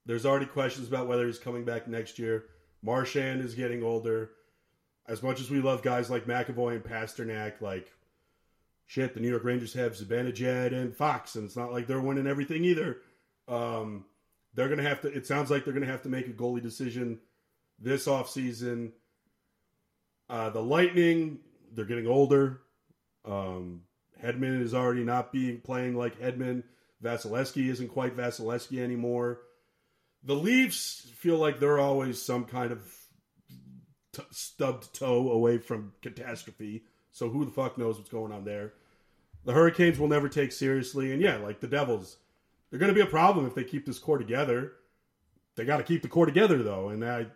There's 0.05 0.25
already 0.25 0.45
questions 0.45 0.87
about 0.87 1.07
whether 1.07 1.25
he's 1.25 1.39
coming 1.39 1.65
back 1.65 1.87
next 1.87 2.19
year. 2.19 2.45
Marchand 2.81 3.41
is 3.41 3.55
getting 3.55 3.83
older. 3.83 4.31
As 5.07 5.23
much 5.23 5.41
as 5.41 5.49
we 5.49 5.59
love 5.59 5.81
guys 5.81 6.09
like 6.09 6.25
McAvoy 6.25 6.75
and 6.75 6.83
Pastrnak, 6.83 7.61
like 7.61 7.91
shit, 8.85 9.13
the 9.13 9.19
New 9.19 9.29
York 9.29 9.43
Rangers 9.43 9.73
have 9.73 9.93
Zibanejad 9.93 10.73
and 10.73 10.95
Fox, 10.95 11.35
and 11.35 11.45
it's 11.45 11.55
not 11.55 11.71
like 11.71 11.87
they're 11.87 11.99
winning 11.99 12.27
everything 12.27 12.63
either. 12.63 12.97
Um, 13.47 14.05
they're 14.53 14.69
gonna 14.69 14.83
have 14.83 15.01
to. 15.01 15.07
It 15.07 15.27
sounds 15.27 15.49
like 15.49 15.65
they're 15.65 15.73
gonna 15.73 15.85
have 15.85 16.03
to 16.03 16.09
make 16.09 16.27
a 16.27 16.31
goalie 16.31 16.61
decision 16.61 17.19
this 17.79 18.07
offseason. 18.07 18.91
Uh, 20.29 20.49
the 20.49 20.61
Lightning, 20.61 21.39
they're 21.73 21.85
getting 21.85 22.07
older. 22.07 22.61
Um, 23.25 23.81
Hedman 24.23 24.61
is 24.61 24.73
already 24.73 25.03
not 25.03 25.31
being 25.31 25.61
playing 25.61 25.95
like 25.95 26.19
Hedman. 26.19 26.63
Vasilevskiy 27.03 27.69
isn't 27.69 27.89
quite 27.89 28.17
Vasilevskiy 28.17 28.79
anymore. 28.79 29.41
The 30.23 30.35
Leafs 30.35 31.09
feel 31.15 31.37
like 31.37 31.59
they're 31.59 31.79
always 31.79 32.21
some 32.21 32.45
kind 32.45 32.71
of 32.71 32.81
t- 34.13 34.23
stubbed 34.31 34.93
toe 34.93 35.31
away 35.31 35.57
from 35.57 35.93
catastrophe. 36.01 36.83
So 37.11 37.29
who 37.29 37.45
the 37.45 37.51
fuck 37.51 37.77
knows 37.77 37.97
what's 37.97 38.09
going 38.09 38.31
on 38.31 38.43
there? 38.43 38.73
The 39.45 39.53
Hurricanes 39.53 39.97
will 39.97 40.09
never 40.09 40.27
take 40.27 40.51
seriously, 40.51 41.13
and 41.13 41.21
yeah, 41.21 41.37
like 41.37 41.61
the 41.61 41.67
Devils, 41.67 42.17
they're 42.69 42.79
going 42.79 42.93
to 42.93 42.95
be 42.95 43.01
a 43.01 43.09
problem 43.09 43.45
if 43.45 43.55
they 43.55 43.63
keep 43.63 43.85
this 43.85 43.99
core 43.99 44.17
together. 44.17 44.73
They 45.55 45.65
got 45.65 45.77
to 45.77 45.83
keep 45.83 46.01
the 46.01 46.07
core 46.09 46.25
together 46.25 46.61
though, 46.61 46.89
and 46.89 47.03
I, 47.03 47.27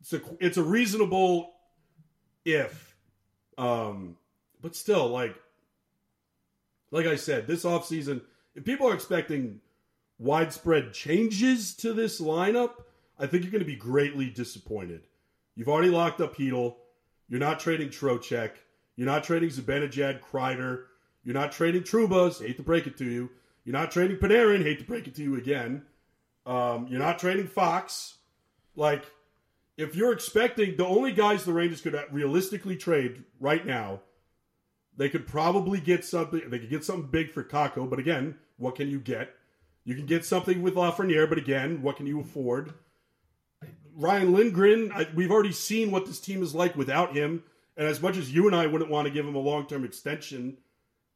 it's 0.00 0.12
a 0.14 0.20
it's 0.40 0.56
a 0.56 0.62
reasonable 0.62 1.52
if, 2.44 2.96
um, 3.56 4.16
but 4.64 4.74
still 4.74 5.08
like 5.08 5.36
like 6.90 7.06
I 7.06 7.16
said, 7.16 7.46
this 7.46 7.64
offseason, 7.64 8.22
if 8.54 8.64
people 8.64 8.88
are 8.88 8.94
expecting 8.94 9.60
widespread 10.18 10.94
changes 10.94 11.74
to 11.76 11.92
this 11.92 12.20
lineup, 12.20 12.70
I 13.18 13.26
think 13.26 13.42
you're 13.42 13.52
going 13.52 13.64
to 13.64 13.70
be 13.70 13.76
greatly 13.76 14.30
disappointed. 14.30 15.02
You've 15.54 15.68
already 15.68 15.90
locked 15.90 16.20
up 16.20 16.36
Chytil. 16.36 16.76
You're 17.28 17.40
not 17.40 17.60
trading 17.60 17.88
Trocheck. 17.88 18.52
You're 18.96 19.06
not 19.08 19.24
trading 19.24 19.50
Zibanejad, 19.50 20.20
Kreider. 20.20 20.84
You're 21.24 21.34
not 21.34 21.52
trading 21.52 21.82
Troubas. 21.82 22.38
Hate 22.38 22.56
to 22.56 22.62
break 22.62 22.86
it 22.86 22.96
to 22.98 23.04
you. 23.04 23.30
You're 23.64 23.74
not 23.74 23.90
trading 23.90 24.18
Panarin. 24.18 24.62
Hate 24.62 24.78
to 24.78 24.84
break 24.84 25.08
it 25.08 25.16
to 25.16 25.22
you 25.22 25.36
again. 25.36 25.82
Um, 26.46 26.86
you're 26.88 27.00
not 27.00 27.18
trading 27.18 27.48
Fox. 27.48 28.18
Like, 28.76 29.04
if 29.76 29.96
you're 29.96 30.12
expecting 30.12 30.76
the 30.76 30.86
only 30.86 31.12
guys 31.12 31.44
the 31.44 31.52
Rangers 31.52 31.80
could 31.80 32.00
realistically 32.12 32.76
trade 32.76 33.24
right 33.40 33.66
now, 33.66 34.00
they 34.96 35.08
could 35.08 35.26
probably 35.26 35.80
get 35.80 36.04
something. 36.04 36.42
They 36.48 36.58
could 36.58 36.70
get 36.70 36.84
something 36.84 37.10
big 37.10 37.30
for 37.30 37.42
Kakko, 37.42 37.88
but 37.88 37.98
again, 37.98 38.36
what 38.56 38.76
can 38.76 38.88
you 38.88 39.00
get? 39.00 39.34
You 39.84 39.94
can 39.94 40.06
get 40.06 40.24
something 40.24 40.62
with 40.62 40.74
Lafreniere, 40.74 41.28
but 41.28 41.38
again, 41.38 41.82
what 41.82 41.96
can 41.96 42.06
you 42.06 42.20
afford? 42.20 42.72
Ryan 43.96 44.32
Lindgren, 44.32 44.90
I, 44.92 45.06
we've 45.14 45.30
already 45.30 45.52
seen 45.52 45.90
what 45.90 46.06
this 46.06 46.20
team 46.20 46.42
is 46.42 46.54
like 46.54 46.76
without 46.76 47.14
him. 47.14 47.44
And 47.76 47.86
as 47.86 48.00
much 48.00 48.16
as 48.16 48.32
you 48.32 48.46
and 48.46 48.56
I 48.56 48.66
wouldn't 48.66 48.90
want 48.90 49.06
to 49.06 49.12
give 49.12 49.26
him 49.26 49.34
a 49.34 49.40
long 49.40 49.66
term 49.66 49.84
extension, 49.84 50.56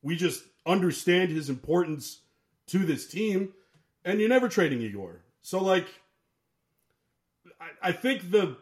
we 0.03 0.16
just 0.16 0.45
understand 0.66 1.31
his 1.31 1.49
importance 1.49 2.20
to 2.68 2.79
this 2.81 3.07
team. 3.07 3.55
And 4.05 4.20
you're 4.20 4.29
never 4.29 4.49
trading 4.49 4.81
Igor. 4.81 5.22
So, 5.43 5.62
like, 5.62 5.87
I, 7.61 7.89
I 7.89 7.93
think 7.93 8.31
the 8.31 8.57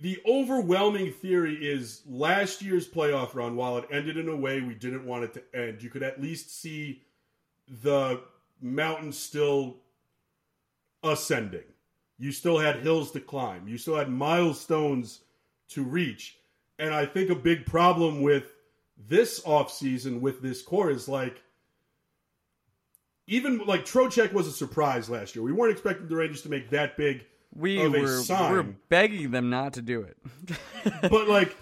the 0.00 0.20
overwhelming 0.26 1.12
theory 1.12 1.54
is 1.54 2.02
last 2.06 2.62
year's 2.62 2.88
playoff 2.88 3.34
run, 3.34 3.56
while 3.56 3.78
it 3.78 3.88
ended 3.90 4.16
in 4.16 4.28
a 4.28 4.36
way 4.36 4.60
we 4.60 4.74
didn't 4.74 5.06
want 5.06 5.24
it 5.24 5.34
to 5.34 5.42
end, 5.58 5.82
you 5.82 5.90
could 5.90 6.02
at 6.02 6.20
least 6.20 6.60
see 6.60 7.02
the 7.82 8.20
mountain 8.60 9.12
still 9.12 9.76
ascending. 11.02 11.64
You 12.18 12.32
still 12.32 12.58
had 12.58 12.76
hills 12.76 13.12
to 13.12 13.20
climb. 13.20 13.68
You 13.68 13.78
still 13.78 13.96
had 13.96 14.10
milestones 14.10 15.20
to 15.70 15.82
reach. 15.82 16.38
And 16.78 16.92
I 16.92 17.06
think 17.06 17.30
a 17.30 17.34
big 17.34 17.66
problem 17.66 18.22
with 18.22 18.52
this 19.08 19.40
offseason 19.40 20.20
with 20.20 20.40
this 20.40 20.62
core 20.62 20.90
is 20.90 21.08
like 21.08 21.42
even 23.26 23.58
like 23.58 23.84
Trocheck 23.84 24.32
was 24.32 24.46
a 24.46 24.52
surprise 24.52 25.08
last 25.08 25.34
year. 25.34 25.42
We 25.42 25.52
weren't 25.52 25.72
expecting 25.72 26.08
the 26.08 26.16
Rangers 26.16 26.42
to 26.42 26.50
make 26.50 26.70
that 26.70 26.96
big 26.96 27.24
we 27.54 27.86
were, 27.86 28.20
sign. 28.20 28.52
we're 28.52 28.62
begging 28.88 29.30
them 29.30 29.50
not 29.50 29.74
to 29.74 29.82
do 29.82 30.02
it. 30.02 30.16
but 31.02 31.28
like 31.28 31.56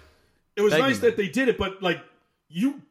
it 0.55 0.61
was 0.61 0.71
Begging 0.71 0.87
nice 0.87 0.99
them. 0.99 1.09
that 1.09 1.17
they 1.17 1.27
did 1.27 1.47
it 1.47 1.57
but 1.57 1.81
like 1.81 2.01
you 2.49 2.81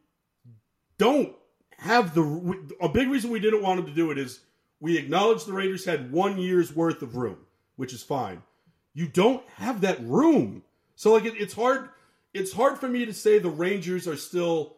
don't 0.97 1.33
have 1.77 2.13
the 2.13 2.73
a 2.81 2.89
big 2.89 3.09
reason 3.09 3.29
we 3.29 3.39
didn't 3.39 3.61
want 3.61 3.77
them 3.77 3.85
to 3.85 3.93
do 3.93 4.11
it 4.11 4.17
is 4.17 4.39
we 4.79 4.97
acknowledge 4.97 5.45
the 5.45 5.53
raiders 5.53 5.85
had 5.85 6.11
one 6.11 6.37
year's 6.37 6.75
worth 6.75 7.01
of 7.01 7.15
room 7.15 7.37
which 7.75 7.93
is 7.93 8.03
fine 8.03 8.41
you 8.93 9.07
don't 9.07 9.47
have 9.55 9.81
that 9.81 9.99
room 10.01 10.63
so 10.95 11.13
like 11.13 11.25
it, 11.25 11.35
it's 11.37 11.53
hard 11.53 11.89
it's 12.33 12.51
hard 12.51 12.77
for 12.79 12.87
me 12.87 13.05
to 13.05 13.13
say 13.13 13.37
the 13.39 13.49
rangers 13.49 14.07
are 14.07 14.17
still 14.17 14.75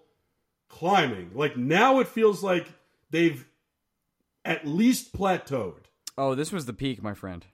climbing 0.67 1.31
like 1.33 1.57
now 1.57 1.99
it 1.99 2.07
feels 2.07 2.43
like 2.43 2.67
they've 3.11 3.47
at 4.43 4.67
least 4.67 5.13
plateaued 5.13 5.85
oh, 6.17 6.35
this 6.35 6.51
was 6.51 6.65
the 6.65 6.73
peak, 6.73 7.03
my 7.03 7.13
friend. 7.13 7.45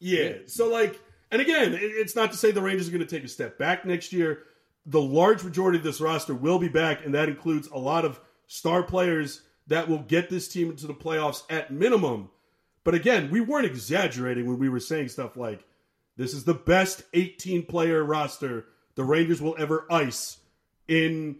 Yeah. 0.00 0.32
So 0.46 0.68
like, 0.68 0.98
and 1.30 1.40
again, 1.40 1.76
it's 1.78 2.16
not 2.16 2.32
to 2.32 2.38
say 2.38 2.50
the 2.50 2.62
Rangers 2.62 2.88
are 2.88 2.90
going 2.90 3.06
to 3.06 3.06
take 3.06 3.24
a 3.24 3.28
step 3.28 3.58
back 3.58 3.84
next 3.84 4.12
year. 4.12 4.44
The 4.86 5.00
large 5.00 5.44
majority 5.44 5.78
of 5.78 5.84
this 5.84 6.00
roster 6.00 6.34
will 6.34 6.58
be 6.58 6.68
back, 6.68 7.04
and 7.04 7.14
that 7.14 7.28
includes 7.28 7.68
a 7.68 7.78
lot 7.78 8.04
of 8.04 8.18
star 8.48 8.82
players 8.82 9.42
that 9.68 9.88
will 9.88 10.00
get 10.00 10.30
this 10.30 10.48
team 10.48 10.70
into 10.70 10.86
the 10.86 10.94
playoffs 10.94 11.42
at 11.48 11.70
minimum. 11.70 12.30
But 12.82 12.94
again, 12.94 13.30
we 13.30 13.40
weren't 13.40 13.66
exaggerating 13.66 14.46
when 14.46 14.58
we 14.58 14.68
were 14.68 14.80
saying 14.80 15.08
stuff 15.08 15.36
like, 15.36 15.64
"This 16.16 16.34
is 16.34 16.44
the 16.44 16.54
best 16.54 17.02
18 17.12 17.66
player 17.66 18.02
roster 18.02 18.66
the 18.96 19.04
Rangers 19.04 19.40
will 19.40 19.54
ever 19.58 19.86
ice 19.90 20.38
in 20.88 21.36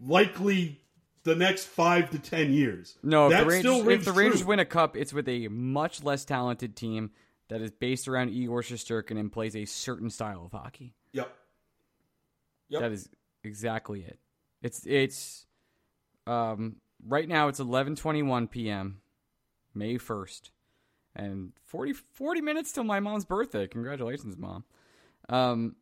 likely 0.00 0.80
the 1.24 1.34
next 1.34 1.64
five 1.66 2.10
to 2.10 2.18
ten 2.18 2.52
years." 2.52 2.96
No, 3.02 3.28
if 3.28 3.38
the, 3.38 3.44
Rangers, 3.44 3.86
if 3.88 4.04
the 4.04 4.12
Rangers 4.12 4.44
win 4.44 4.60
a 4.60 4.64
cup, 4.64 4.96
it's 4.96 5.12
with 5.12 5.28
a 5.28 5.48
much 5.48 6.02
less 6.04 6.24
talented 6.24 6.76
team 6.76 7.10
that 7.48 7.60
is 7.60 7.70
based 7.70 8.08
around 8.08 8.30
Igor 8.30 8.62
Shesterkin 8.62 9.18
and 9.18 9.30
plays 9.30 9.54
a 9.54 9.64
certain 9.64 10.10
style 10.10 10.44
of 10.46 10.52
hockey. 10.52 10.94
Yep. 11.12 11.34
Yep. 12.68 12.80
That 12.80 12.92
is 12.92 13.08
exactly 13.42 14.02
it. 14.02 14.18
It's 14.62 14.86
it's 14.86 15.46
um 16.26 16.76
right 17.06 17.28
now 17.28 17.48
it's 17.48 17.60
11:21 17.60 18.50
p.m. 18.50 19.00
May 19.74 19.96
1st. 19.96 20.50
And 21.16 21.52
40 21.62 21.92
40 21.92 22.40
minutes 22.40 22.72
till 22.72 22.84
my 22.84 22.98
mom's 23.00 23.24
birthday. 23.24 23.66
Congratulations, 23.66 24.36
mom. 24.36 24.64
Um 25.28 25.76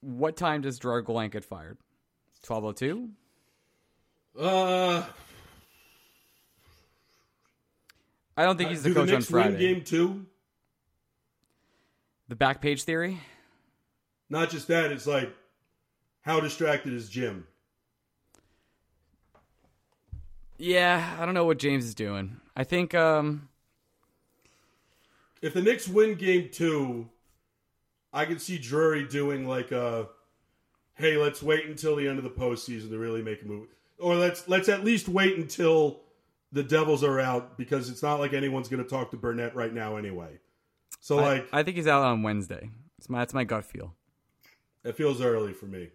what 0.00 0.36
time 0.36 0.62
does 0.62 0.78
Draglank 0.78 1.32
get 1.32 1.44
fired? 1.44 1.78
12:02? 2.44 3.10
Uh, 4.38 5.04
I 8.40 8.44
don't 8.44 8.56
think 8.56 8.70
he's 8.70 8.82
the 8.82 8.88
do 8.88 8.94
coach 8.94 9.08
the 9.08 9.14
on 9.16 9.18
Knicks 9.18 9.30
win 9.30 9.58
game 9.58 9.84
two? 9.84 10.24
The 12.28 12.34
back 12.34 12.62
page 12.62 12.84
theory? 12.84 13.20
Not 14.30 14.48
just 14.48 14.66
that, 14.68 14.90
it's 14.90 15.06
like 15.06 15.30
how 16.22 16.40
distracted 16.40 16.94
is 16.94 17.10
Jim? 17.10 17.46
Yeah, 20.56 21.16
I 21.20 21.26
don't 21.26 21.34
know 21.34 21.44
what 21.44 21.58
James 21.58 21.84
is 21.84 21.94
doing. 21.94 22.40
I 22.56 22.64
think 22.64 22.94
um 22.94 23.50
If 25.42 25.52
the 25.52 25.60
Knicks 25.60 25.86
win 25.86 26.14
game 26.14 26.48
two, 26.50 27.10
I 28.10 28.24
can 28.24 28.38
see 28.38 28.56
Drury 28.56 29.06
doing 29.06 29.46
like 29.46 29.70
a 29.70 30.08
hey, 30.94 31.18
let's 31.18 31.42
wait 31.42 31.66
until 31.66 31.94
the 31.94 32.08
end 32.08 32.16
of 32.16 32.24
the 32.24 32.30
postseason 32.30 32.88
to 32.88 32.96
really 32.96 33.20
make 33.20 33.42
a 33.42 33.46
move. 33.46 33.68
Or 33.98 34.14
let's 34.14 34.48
let's 34.48 34.70
at 34.70 34.82
least 34.82 35.10
wait 35.10 35.36
until 35.36 36.00
the 36.52 36.62
Devils 36.62 37.04
are 37.04 37.20
out 37.20 37.56
because 37.56 37.88
it's 37.90 38.02
not 38.02 38.18
like 38.20 38.32
anyone's 38.32 38.68
gonna 38.68 38.84
talk 38.84 39.10
to 39.12 39.16
Brunette 39.16 39.54
right 39.54 39.72
now 39.72 39.96
anyway. 39.96 40.38
So 41.00 41.18
I- 41.18 41.22
like 41.22 41.48
I, 41.52 41.62
think 41.62 41.76
he's 41.76 41.86
out 41.86 42.02
on 42.02 42.22
Wednesday. 42.22 42.70
It's 42.98 43.08
my 43.08 43.20
that's 43.20 43.34
my 43.34 43.44
gut 43.44 43.64
feel. 43.64 43.94
it 44.84 44.96
feels 44.96 45.20
early 45.20 45.52
for 45.52 45.66
me. 45.66 45.90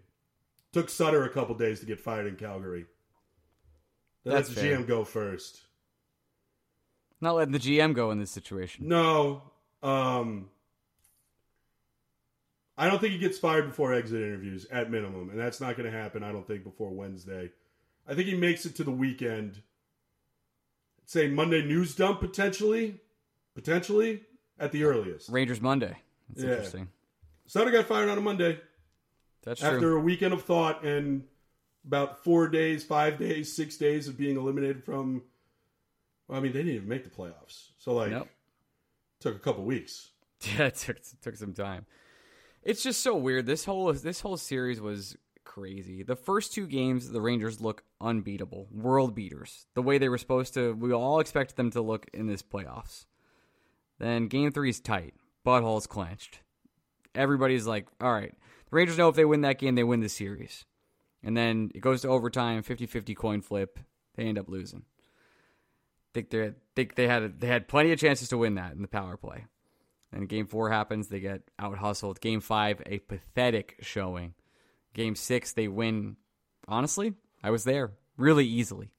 Took 0.73 0.89
Sutter 0.89 1.23
a 1.23 1.29
couple 1.29 1.55
days 1.55 1.79
to 1.79 1.85
get 1.85 1.99
fired 1.99 2.27
in 2.27 2.35
Calgary. 2.35 2.85
That's 4.23 4.49
let 4.49 4.55
the 4.55 4.61
fair. 4.61 4.77
GM 4.77 4.87
go 4.87 5.03
first. 5.03 5.61
Not 7.21 7.35
letting 7.35 7.53
the 7.53 7.59
GM 7.59 7.93
go 7.93 8.11
in 8.11 8.19
this 8.19 8.31
situation. 8.31 8.87
No. 8.87 9.43
Um 9.83 10.49
I 12.77 12.89
don't 12.89 12.99
think 12.99 13.13
he 13.13 13.19
gets 13.19 13.37
fired 13.37 13.67
before 13.67 13.93
exit 13.93 14.21
interviews 14.21 14.65
at 14.69 14.91
minimum, 14.91 15.29
and 15.29 15.39
that's 15.39 15.61
not 15.61 15.77
going 15.77 15.89
to 15.89 15.97
happen 15.97 16.23
I 16.23 16.33
don't 16.33 16.45
think 16.45 16.65
before 16.65 16.89
Wednesday. 16.91 17.51
I 18.05 18.13
think 18.15 18.27
he 18.27 18.35
makes 18.35 18.65
it 18.65 18.75
to 18.75 18.83
the 18.83 18.91
weekend. 18.91 19.61
Say 21.05 21.27
Monday 21.27 21.63
news 21.63 21.95
dump 21.95 22.19
potentially, 22.19 22.99
potentially 23.53 24.23
at 24.59 24.71
the 24.71 24.83
earliest. 24.83 25.29
Rangers 25.29 25.61
Monday. 25.61 25.97
That's 26.29 26.43
Yeah. 26.43 26.49
interesting. 26.51 26.87
Sutter 27.47 27.71
got 27.71 27.85
fired 27.85 28.09
on 28.09 28.17
a 28.17 28.21
Monday 28.21 28.59
That's 29.43 29.59
true. 29.59 29.69
after 29.69 29.79
true. 29.79 29.97
a 29.97 30.01
weekend 30.01 30.33
of 30.33 30.43
thought 30.43 30.83
and 30.83 31.27
about 31.85 32.23
4 32.23 32.47
days, 32.47 32.83
5 32.83 33.19
days, 33.19 33.53
6 33.53 33.77
days 33.77 34.07
of 34.07 34.17
being 34.17 34.37
eliminated 34.37 34.83
from 34.83 35.23
well, 36.27 36.39
I 36.39 36.41
mean, 36.41 36.53
they 36.53 36.59
didn't 36.63 36.73
even 36.73 36.87
make 36.87 37.03
the 37.03 37.11
playoffs. 37.11 37.69
So 37.77 37.93
like 37.93 38.09
Nope. 38.09 38.27
took 39.19 39.35
a 39.35 39.39
couple 39.39 39.63
weeks. 39.63 40.09
Yeah, 40.57 40.65
it 40.65 40.75
took 40.75 40.97
it 40.97 41.07
took 41.21 41.35
some 41.37 41.53
time. 41.53 41.85
It's 42.63 42.81
just 42.83 43.01
so 43.01 43.15
weird. 43.15 43.45
This 43.45 43.65
whole 43.65 43.93
this 43.93 44.21
whole 44.21 44.37
series 44.37 44.81
was 44.81 45.15
crazy. 45.55 46.03
The 46.03 46.17
first 46.17 46.53
two 46.53 46.67
games, 46.67 47.09
the 47.09 47.21
Rangers 47.21 47.61
look 47.61 47.83
unbeatable, 48.01 48.67
world 48.71 49.15
beaters. 49.15 49.67
The 49.73 49.81
way 49.81 49.97
they 49.97 50.09
were 50.09 50.17
supposed 50.17 50.53
to, 50.55 50.73
we 50.73 50.91
all 50.91 51.21
expected 51.21 51.55
them 51.55 51.71
to 51.71 51.81
look 51.81 52.07
in 52.13 52.27
this 52.27 52.43
playoffs. 52.43 53.05
Then 53.97 54.27
game 54.27 54.51
three 54.51 54.69
is 54.69 54.81
tight, 54.81 55.13
buttholes 55.45 55.87
clenched. 55.87 56.41
Everybody's 57.13 57.65
like, 57.65 57.87
all 58.01 58.11
right, 58.11 58.33
the 58.69 58.75
Rangers 58.75 58.97
know 58.97 59.07
if 59.07 59.15
they 59.15 59.23
win 59.23 59.41
that 59.41 59.57
game, 59.57 59.75
they 59.75 59.85
win 59.85 60.01
the 60.01 60.09
series. 60.09 60.65
And 61.23 61.37
then 61.37 61.71
it 61.73 61.79
goes 61.79 62.01
to 62.01 62.09
overtime, 62.09 62.61
50-50 62.61 63.15
coin 63.15 63.41
flip. 63.41 63.79
They 64.15 64.25
end 64.25 64.37
up 64.37 64.49
losing. 64.49 64.83
Think 66.13 66.29
they 66.29 66.51
think 66.75 66.95
they 66.95 67.07
had 67.07 67.41
they 67.41 67.47
had 67.47 67.67
plenty 67.67 67.91
of 67.91 67.99
chances 67.99 68.29
to 68.29 68.37
win 68.37 68.55
that 68.55 68.73
in 68.73 68.81
the 68.81 68.87
power 68.87 69.17
play. 69.17 69.45
And 70.13 70.29
game 70.29 70.47
four 70.47 70.69
happens, 70.69 71.07
they 71.07 71.19
get 71.19 71.49
out 71.59 71.77
hustled. 71.77 72.21
Game 72.21 72.39
five, 72.39 72.81
a 72.85 72.99
pathetic 72.99 73.77
showing. 73.81 74.33
Game 74.95 75.15
six, 75.15 75.51
they 75.51 75.67
win. 75.67 76.15
Honestly, 76.67 77.13
I 77.43 77.51
was 77.51 77.65
there 77.65 77.91
really 78.17 78.45
easily. 78.45 78.89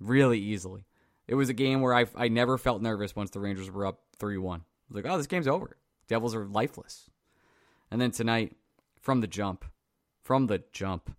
Really 0.00 0.38
easily. 0.38 0.86
It 1.26 1.34
was 1.34 1.48
a 1.48 1.54
game 1.54 1.80
where 1.80 1.92
I, 1.92 2.06
I 2.14 2.28
never 2.28 2.56
felt 2.56 2.80
nervous 2.80 3.16
once 3.16 3.30
the 3.30 3.40
Rangers 3.40 3.70
were 3.70 3.84
up 3.84 4.00
3 4.18 4.38
1. 4.38 4.60
I 4.60 4.62
was 4.88 4.96
like, 5.04 5.12
oh, 5.12 5.18
this 5.18 5.26
game's 5.26 5.48
over. 5.48 5.76
Devils 6.06 6.34
are 6.34 6.46
lifeless. 6.46 7.10
And 7.90 8.00
then 8.00 8.12
tonight, 8.12 8.54
from 9.00 9.20
the 9.20 9.26
jump, 9.26 9.64
from 10.22 10.46
the 10.46 10.62
jump, 10.72 11.14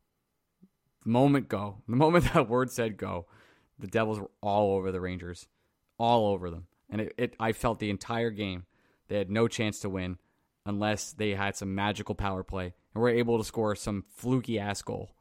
the 1.04 1.10
moment 1.10 1.50
go, 1.50 1.82
the 1.88 1.96
moment 1.98 2.34
that 2.34 2.48
word 2.48 2.72
said 2.72 2.98
go, 2.98 3.28
the 3.78 3.88
Devils 3.88 4.20
were 4.20 4.32
all 4.42 4.78
over 4.78 4.94
the 4.94 5.02
Rangers, 5.02 5.48
all 5.98 6.28
over 6.28 6.50
them. 6.50 6.68
And 6.90 7.02
it, 7.02 7.14
it 7.18 7.36
I 7.38 7.52
felt 7.52 7.80
the 7.80 7.90
entire 7.90 8.30
game 8.30 8.66
they 9.10 9.18
had 9.18 9.30
no 9.30 9.50
chance 9.50 9.80
to 9.80 9.90
win 9.90 10.20
unless 10.66 11.14
they 11.14 11.32
had 11.32 11.56
some 11.56 11.76
magical 11.76 12.16
power 12.16 12.44
play 12.44 12.74
and 12.94 13.02
were 13.02 13.10
able 13.10 13.38
to 13.38 13.44
score 13.44 13.76
some 13.76 14.06
fluky 14.16 14.60
ass 14.60 14.82
goal. 14.82 15.16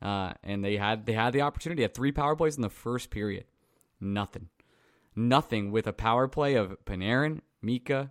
Uh, 0.00 0.32
and 0.42 0.64
they 0.64 0.76
had 0.76 1.06
they 1.06 1.12
had 1.12 1.32
the 1.32 1.40
opportunity 1.40 1.82
at 1.84 1.94
three 1.94 2.12
power 2.12 2.36
plays 2.36 2.56
in 2.56 2.62
the 2.62 2.68
first 2.68 3.10
period. 3.10 3.44
Nothing, 4.00 4.48
nothing 5.16 5.70
with 5.70 5.86
a 5.86 5.92
power 5.92 6.28
play 6.28 6.54
of 6.54 6.76
Panarin, 6.84 7.40
Mika, 7.62 8.10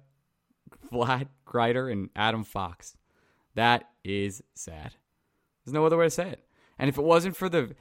Vlad, 0.92 1.28
Kreider, 1.46 1.92
and 1.92 2.10
Adam 2.16 2.44
Fox. 2.44 2.98
That 3.56 3.90
is 4.04 4.42
sad. 4.56 4.96
There's 5.64 5.74
no 5.74 5.86
other 5.86 5.98
way 5.98 6.06
to 6.06 6.10
say 6.10 6.30
it. 6.30 6.44
And 6.80 6.90
if 6.90 6.98
it 6.98 7.04
wasn't 7.04 7.36
for 7.36 7.48
the 7.48 7.76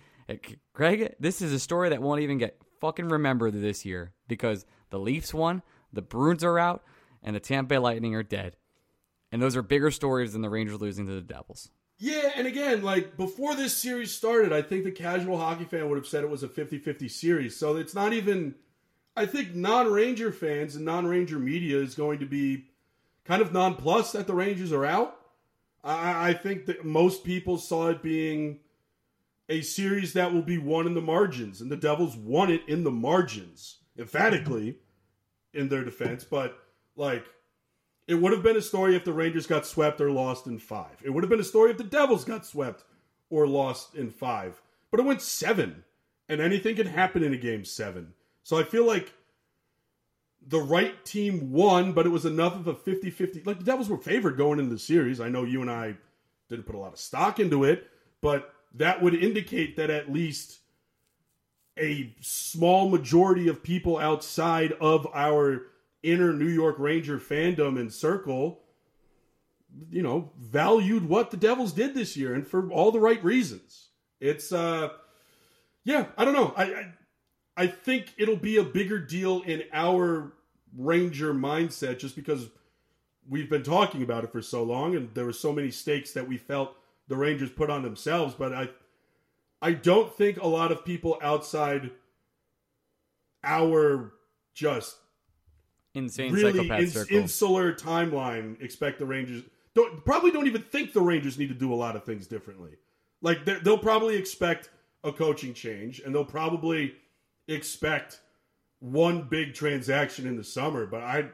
Greg, 0.72 1.14
this 1.18 1.40
is 1.42 1.52
a 1.52 1.58
story 1.58 1.88
that 1.88 2.02
won't 2.02 2.20
even 2.20 2.38
get 2.38 2.60
fucking 2.80 3.08
remembered 3.08 3.54
this 3.54 3.84
year 3.84 4.12
because 4.28 4.66
the 4.90 4.98
Leafs 4.98 5.32
won, 5.32 5.62
the 5.92 6.02
Bruins 6.02 6.44
are 6.44 6.58
out, 6.58 6.84
and 7.22 7.34
the 7.34 7.40
Tampa 7.40 7.70
Bay 7.70 7.78
Lightning 7.78 8.14
are 8.14 8.22
dead. 8.22 8.56
And 9.32 9.42
those 9.42 9.56
are 9.56 9.62
bigger 9.62 9.90
stories 9.90 10.34
than 10.34 10.42
the 10.42 10.50
Rangers 10.50 10.80
losing 10.80 11.06
to 11.06 11.14
the 11.14 11.22
Devils. 11.22 11.70
Yeah, 11.98 12.30
and 12.36 12.46
again, 12.46 12.82
like 12.82 13.16
before 13.16 13.54
this 13.54 13.76
series 13.76 14.14
started, 14.14 14.52
I 14.52 14.62
think 14.62 14.84
the 14.84 14.90
casual 14.90 15.38
hockey 15.38 15.64
fan 15.64 15.88
would 15.88 15.96
have 15.96 16.06
said 16.06 16.22
it 16.22 16.30
was 16.30 16.42
a 16.42 16.48
50-50 16.48 17.10
series. 17.10 17.56
So 17.56 17.76
it's 17.76 17.94
not 17.94 18.12
even 18.12 18.54
I 19.16 19.26
think 19.26 19.54
non-Ranger 19.54 20.32
fans 20.32 20.74
and 20.74 20.84
non-Ranger 20.84 21.38
media 21.38 21.78
is 21.78 21.94
going 21.94 22.20
to 22.20 22.26
be 22.26 22.66
kind 23.24 23.42
of 23.42 23.52
nonplussed 23.52 24.14
that 24.14 24.26
the 24.26 24.34
Rangers 24.34 24.72
are 24.72 24.84
out. 24.84 25.16
I, 25.84 26.30
I 26.30 26.32
think 26.34 26.66
that 26.66 26.84
most 26.84 27.24
people 27.24 27.58
saw 27.58 27.88
it 27.88 28.02
being 28.02 28.60
a 29.48 29.60
series 29.60 30.14
that 30.14 30.32
will 30.32 30.42
be 30.42 30.58
won 30.58 30.86
in 30.86 30.94
the 30.94 31.00
margins, 31.00 31.60
and 31.60 31.70
the 31.70 31.76
Devils 31.76 32.16
won 32.16 32.50
it 32.50 32.62
in 32.68 32.84
the 32.84 32.90
margins, 32.90 33.78
emphatically 33.98 34.76
in 35.52 35.68
their 35.68 35.84
defense. 35.84 36.24
But 36.24 36.56
like, 36.96 37.24
it 38.06 38.14
would 38.14 38.32
have 38.32 38.42
been 38.42 38.56
a 38.56 38.62
story 38.62 38.96
if 38.96 39.04
the 39.04 39.12
Rangers 39.12 39.46
got 39.46 39.66
swept 39.66 40.00
or 40.00 40.10
lost 40.10 40.46
in 40.46 40.58
five. 40.58 41.00
It 41.02 41.10
would 41.10 41.22
have 41.22 41.30
been 41.30 41.40
a 41.40 41.44
story 41.44 41.70
if 41.70 41.78
the 41.78 41.84
Devils 41.84 42.24
got 42.24 42.44
swept 42.44 42.84
or 43.30 43.46
lost 43.46 43.94
in 43.94 44.10
five. 44.10 44.60
But 44.90 45.00
it 45.00 45.06
went 45.06 45.22
seven, 45.22 45.84
and 46.28 46.40
anything 46.40 46.76
can 46.76 46.86
happen 46.86 47.22
in 47.22 47.32
a 47.32 47.38
game 47.38 47.64
seven. 47.64 48.12
So 48.42 48.58
I 48.58 48.64
feel 48.64 48.86
like 48.86 49.12
the 50.46 50.60
right 50.60 51.04
team 51.04 51.52
won, 51.52 51.92
but 51.92 52.06
it 52.06 52.10
was 52.10 52.24
enough 52.24 52.56
of 52.56 52.66
a 52.66 52.74
50 52.74 53.10
50. 53.10 53.42
Like 53.44 53.58
the 53.58 53.64
Devils 53.64 53.88
were 53.88 53.98
favored 53.98 54.36
going 54.36 54.58
into 54.58 54.72
the 54.72 54.78
series. 54.78 55.20
I 55.20 55.28
know 55.28 55.44
you 55.44 55.60
and 55.62 55.70
I 55.70 55.94
didn't 56.48 56.66
put 56.66 56.74
a 56.74 56.78
lot 56.78 56.92
of 56.92 56.98
stock 56.98 57.38
into 57.38 57.64
it, 57.64 57.88
but 58.20 58.52
that 58.74 59.02
would 59.02 59.14
indicate 59.14 59.76
that 59.76 59.90
at 59.90 60.12
least 60.12 60.58
a 61.78 62.12
small 62.20 62.88
majority 62.88 63.48
of 63.48 63.62
people 63.62 63.98
outside 63.98 64.72
of 64.72 65.06
our 65.14 65.62
inner 66.02 66.32
New 66.32 66.48
York 66.48 66.76
Ranger 66.78 67.18
fandom 67.18 67.78
and 67.78 67.92
circle, 67.92 68.60
you 69.90 70.02
know, 70.02 70.32
valued 70.38 71.08
what 71.08 71.30
the 71.30 71.36
Devils 71.36 71.72
did 71.72 71.94
this 71.94 72.16
year 72.16 72.34
and 72.34 72.46
for 72.46 72.70
all 72.70 72.90
the 72.90 73.00
right 73.00 73.22
reasons. 73.22 73.88
It's, 74.20 74.52
uh, 74.52 74.90
yeah, 75.84 76.06
I 76.16 76.24
don't 76.24 76.34
know. 76.34 76.52
I, 76.56 76.64
I, 76.64 76.92
I 77.56 77.66
think 77.66 78.14
it'll 78.18 78.36
be 78.36 78.56
a 78.56 78.64
bigger 78.64 78.98
deal 78.98 79.42
in 79.42 79.62
our 79.72 80.32
Ranger 80.76 81.34
mindset 81.34 81.98
just 81.98 82.16
because 82.16 82.48
we've 83.28 83.50
been 83.50 83.62
talking 83.62 84.02
about 84.02 84.24
it 84.24 84.32
for 84.32 84.42
so 84.42 84.62
long 84.62 84.96
and 84.96 85.12
there 85.14 85.24
were 85.24 85.32
so 85.32 85.52
many 85.52 85.70
stakes 85.70 86.12
that 86.12 86.28
we 86.28 86.38
felt 86.38 86.74
the 87.08 87.16
Rangers 87.16 87.50
put 87.50 87.70
on 87.70 87.82
themselves. 87.82 88.34
But 88.34 88.52
I, 88.52 88.70
I 89.60 89.72
don't 89.72 90.12
think 90.14 90.40
a 90.40 90.46
lot 90.46 90.72
of 90.72 90.84
people 90.84 91.18
outside 91.22 91.90
our 93.44 94.12
just 94.54 94.96
Insane 95.94 96.32
really 96.32 96.68
ins- 96.68 97.10
insular 97.10 97.72
timeline 97.72 98.60
expect 98.62 98.98
the 98.98 99.04
Rangers 99.04 99.42
don't 99.74 100.04
probably 100.04 100.30
don't 100.30 100.46
even 100.46 100.62
think 100.62 100.92
the 100.92 101.00
Rangers 101.00 101.38
need 101.38 101.48
to 101.48 101.54
do 101.54 101.72
a 101.72 101.76
lot 101.76 101.96
of 101.96 102.04
things 102.04 102.26
differently. 102.26 102.72
Like 103.20 103.44
they'll 103.44 103.78
probably 103.78 104.16
expect 104.16 104.70
a 105.04 105.12
coaching 105.12 105.54
change 105.54 106.00
and 106.00 106.14
they'll 106.14 106.24
probably 106.24 106.94
expect 107.48 108.20
one 108.80 109.22
big 109.22 109.54
transaction 109.54 110.26
in 110.26 110.36
the 110.36 110.44
summer, 110.44 110.86
but 110.86 111.02
I 111.02 111.16
would 111.16 111.32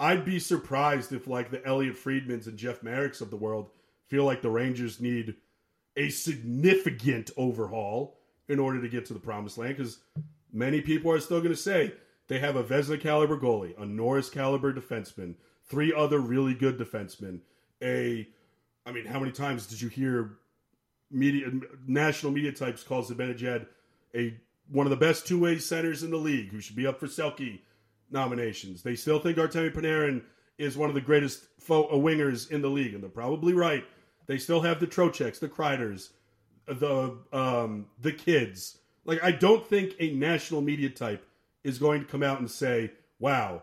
I'd 0.00 0.24
be 0.24 0.38
surprised 0.38 1.12
if 1.12 1.26
like 1.26 1.50
the 1.50 1.64
Elliot 1.66 1.96
Friedmans 1.96 2.46
and 2.46 2.56
Jeff 2.56 2.82
Mareks 2.82 3.20
of 3.20 3.30
the 3.30 3.36
world 3.36 3.70
feel 4.06 4.24
like 4.24 4.42
the 4.42 4.50
Rangers 4.50 5.00
need 5.00 5.34
a 5.96 6.08
significant 6.08 7.30
overhaul 7.36 8.18
in 8.48 8.58
order 8.58 8.80
to 8.80 8.88
get 8.88 9.04
to 9.06 9.14
the 9.14 9.20
promised 9.20 9.58
land 9.58 9.76
because 9.76 9.98
many 10.52 10.80
people 10.80 11.10
are 11.10 11.20
still 11.20 11.40
going 11.40 11.50
to 11.50 11.56
say 11.56 11.92
they 12.28 12.38
have 12.38 12.56
a 12.56 12.62
Vezina 12.62 13.00
caliber 13.00 13.38
goalie, 13.38 13.78
a 13.80 13.86
Norris 13.86 14.30
caliber 14.30 14.72
defenseman, 14.72 15.34
three 15.68 15.92
other 15.92 16.18
really 16.18 16.54
good 16.54 16.78
defensemen. 16.78 17.40
A, 17.82 18.28
I 18.86 18.92
mean, 18.92 19.06
how 19.06 19.18
many 19.18 19.32
times 19.32 19.66
did 19.66 19.80
you 19.80 19.88
hear 19.88 20.38
media, 21.10 21.50
national 21.86 22.32
media 22.32 22.52
types 22.52 22.82
call 22.82 23.02
Zibanejad 23.02 23.66
a 24.14 24.34
one 24.70 24.86
of 24.86 24.90
the 24.90 24.96
best 24.96 25.26
two 25.26 25.40
way 25.40 25.58
centers 25.58 26.02
in 26.02 26.10
the 26.10 26.16
league 26.18 26.50
who 26.50 26.60
should 26.60 26.76
be 26.76 26.86
up 26.86 27.00
for 27.00 27.06
Selke 27.06 27.60
nominations? 28.10 28.82
They 28.82 28.94
still 28.94 29.18
think 29.18 29.38
Artemi 29.38 29.72
Panarin 29.72 30.22
is 30.58 30.76
one 30.76 30.90
of 30.90 30.94
the 30.94 31.00
greatest 31.00 31.44
fo- 31.58 31.84
uh, 31.84 31.94
wingers 31.94 32.50
in 32.50 32.60
the 32.60 32.68
league, 32.68 32.92
and 32.92 33.02
they're 33.02 33.10
probably 33.10 33.54
right. 33.54 33.84
They 34.26 34.36
still 34.36 34.60
have 34.60 34.80
the 34.80 34.86
Trochecks, 34.86 35.38
the 35.38 35.48
Kreiders, 35.48 36.10
the 36.66 37.16
um, 37.32 37.86
the 38.00 38.12
kids. 38.12 38.78
Like 39.06 39.22
I 39.22 39.30
don't 39.30 39.66
think 39.66 39.94
a 39.98 40.12
national 40.12 40.60
media 40.60 40.90
type 40.90 41.24
is 41.68 41.78
going 41.78 42.00
to 42.00 42.06
come 42.06 42.22
out 42.22 42.40
and 42.40 42.50
say, 42.50 42.92
"Wow, 43.18 43.62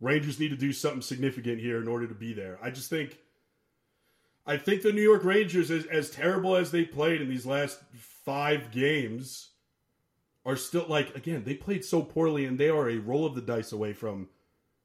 Rangers 0.00 0.38
need 0.38 0.50
to 0.50 0.56
do 0.56 0.72
something 0.72 1.02
significant 1.02 1.60
here 1.60 1.80
in 1.80 1.88
order 1.88 2.06
to 2.06 2.14
be 2.14 2.32
there." 2.32 2.58
I 2.62 2.70
just 2.70 2.90
think 2.90 3.18
I 4.46 4.56
think 4.56 4.82
the 4.82 4.92
New 4.92 5.02
York 5.02 5.24
Rangers 5.24 5.70
as, 5.70 5.86
as 5.86 6.10
terrible 6.10 6.56
as 6.56 6.70
they 6.70 6.84
played 6.84 7.20
in 7.20 7.28
these 7.28 7.46
last 7.46 7.80
5 8.24 8.70
games 8.70 9.50
are 10.44 10.56
still 10.56 10.86
like 10.88 11.14
again, 11.16 11.44
they 11.44 11.54
played 11.54 11.84
so 11.84 12.02
poorly 12.02 12.46
and 12.46 12.58
they 12.58 12.68
are 12.68 12.88
a 12.88 12.96
roll 12.96 13.26
of 13.26 13.34
the 13.34 13.42
dice 13.42 13.72
away 13.72 13.92
from 13.92 14.28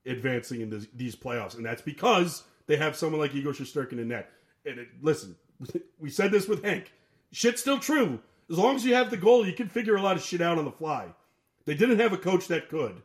advancing 0.06 0.62
in 0.62 0.70
this, 0.70 0.88
these 0.93 1.16
playoffs 1.16 1.56
and 1.56 1.66
that's 1.66 1.82
because 1.82 2.43
they 2.68 2.76
have 2.78 2.95
someone 2.95 3.22
like 3.22 3.34
Igor 3.34 3.53
Shesterkin 3.53 3.93
in 3.99 4.10
net. 4.10 4.30
And 4.66 4.80
it, 4.80 4.88
listen, 5.01 5.36
we 5.99 6.10
said 6.10 6.32
this 6.32 6.47
with 6.47 6.64
Hank. 6.64 6.91
Shit's 7.32 7.62
still 7.62 7.80
true. 7.80 8.20
As 8.49 8.58
long 8.58 8.76
as 8.76 8.86
you 8.86 8.93
have 8.93 9.10
the 9.10 9.18
goal, 9.18 9.45
you 9.45 9.53
can 9.53 9.68
figure 9.68 9.95
a 9.95 10.01
lot 10.01 10.16
of 10.16 10.24
shit 10.24 10.41
out 10.41 10.58
on 10.58 10.66
the 10.66 10.72
fly. 10.72 11.08
They 11.66 11.74
didn't 11.74 11.99
have 11.99 12.13
a 12.13 12.18
coach 12.18 12.47
that 12.47 12.70
could. 12.70 13.01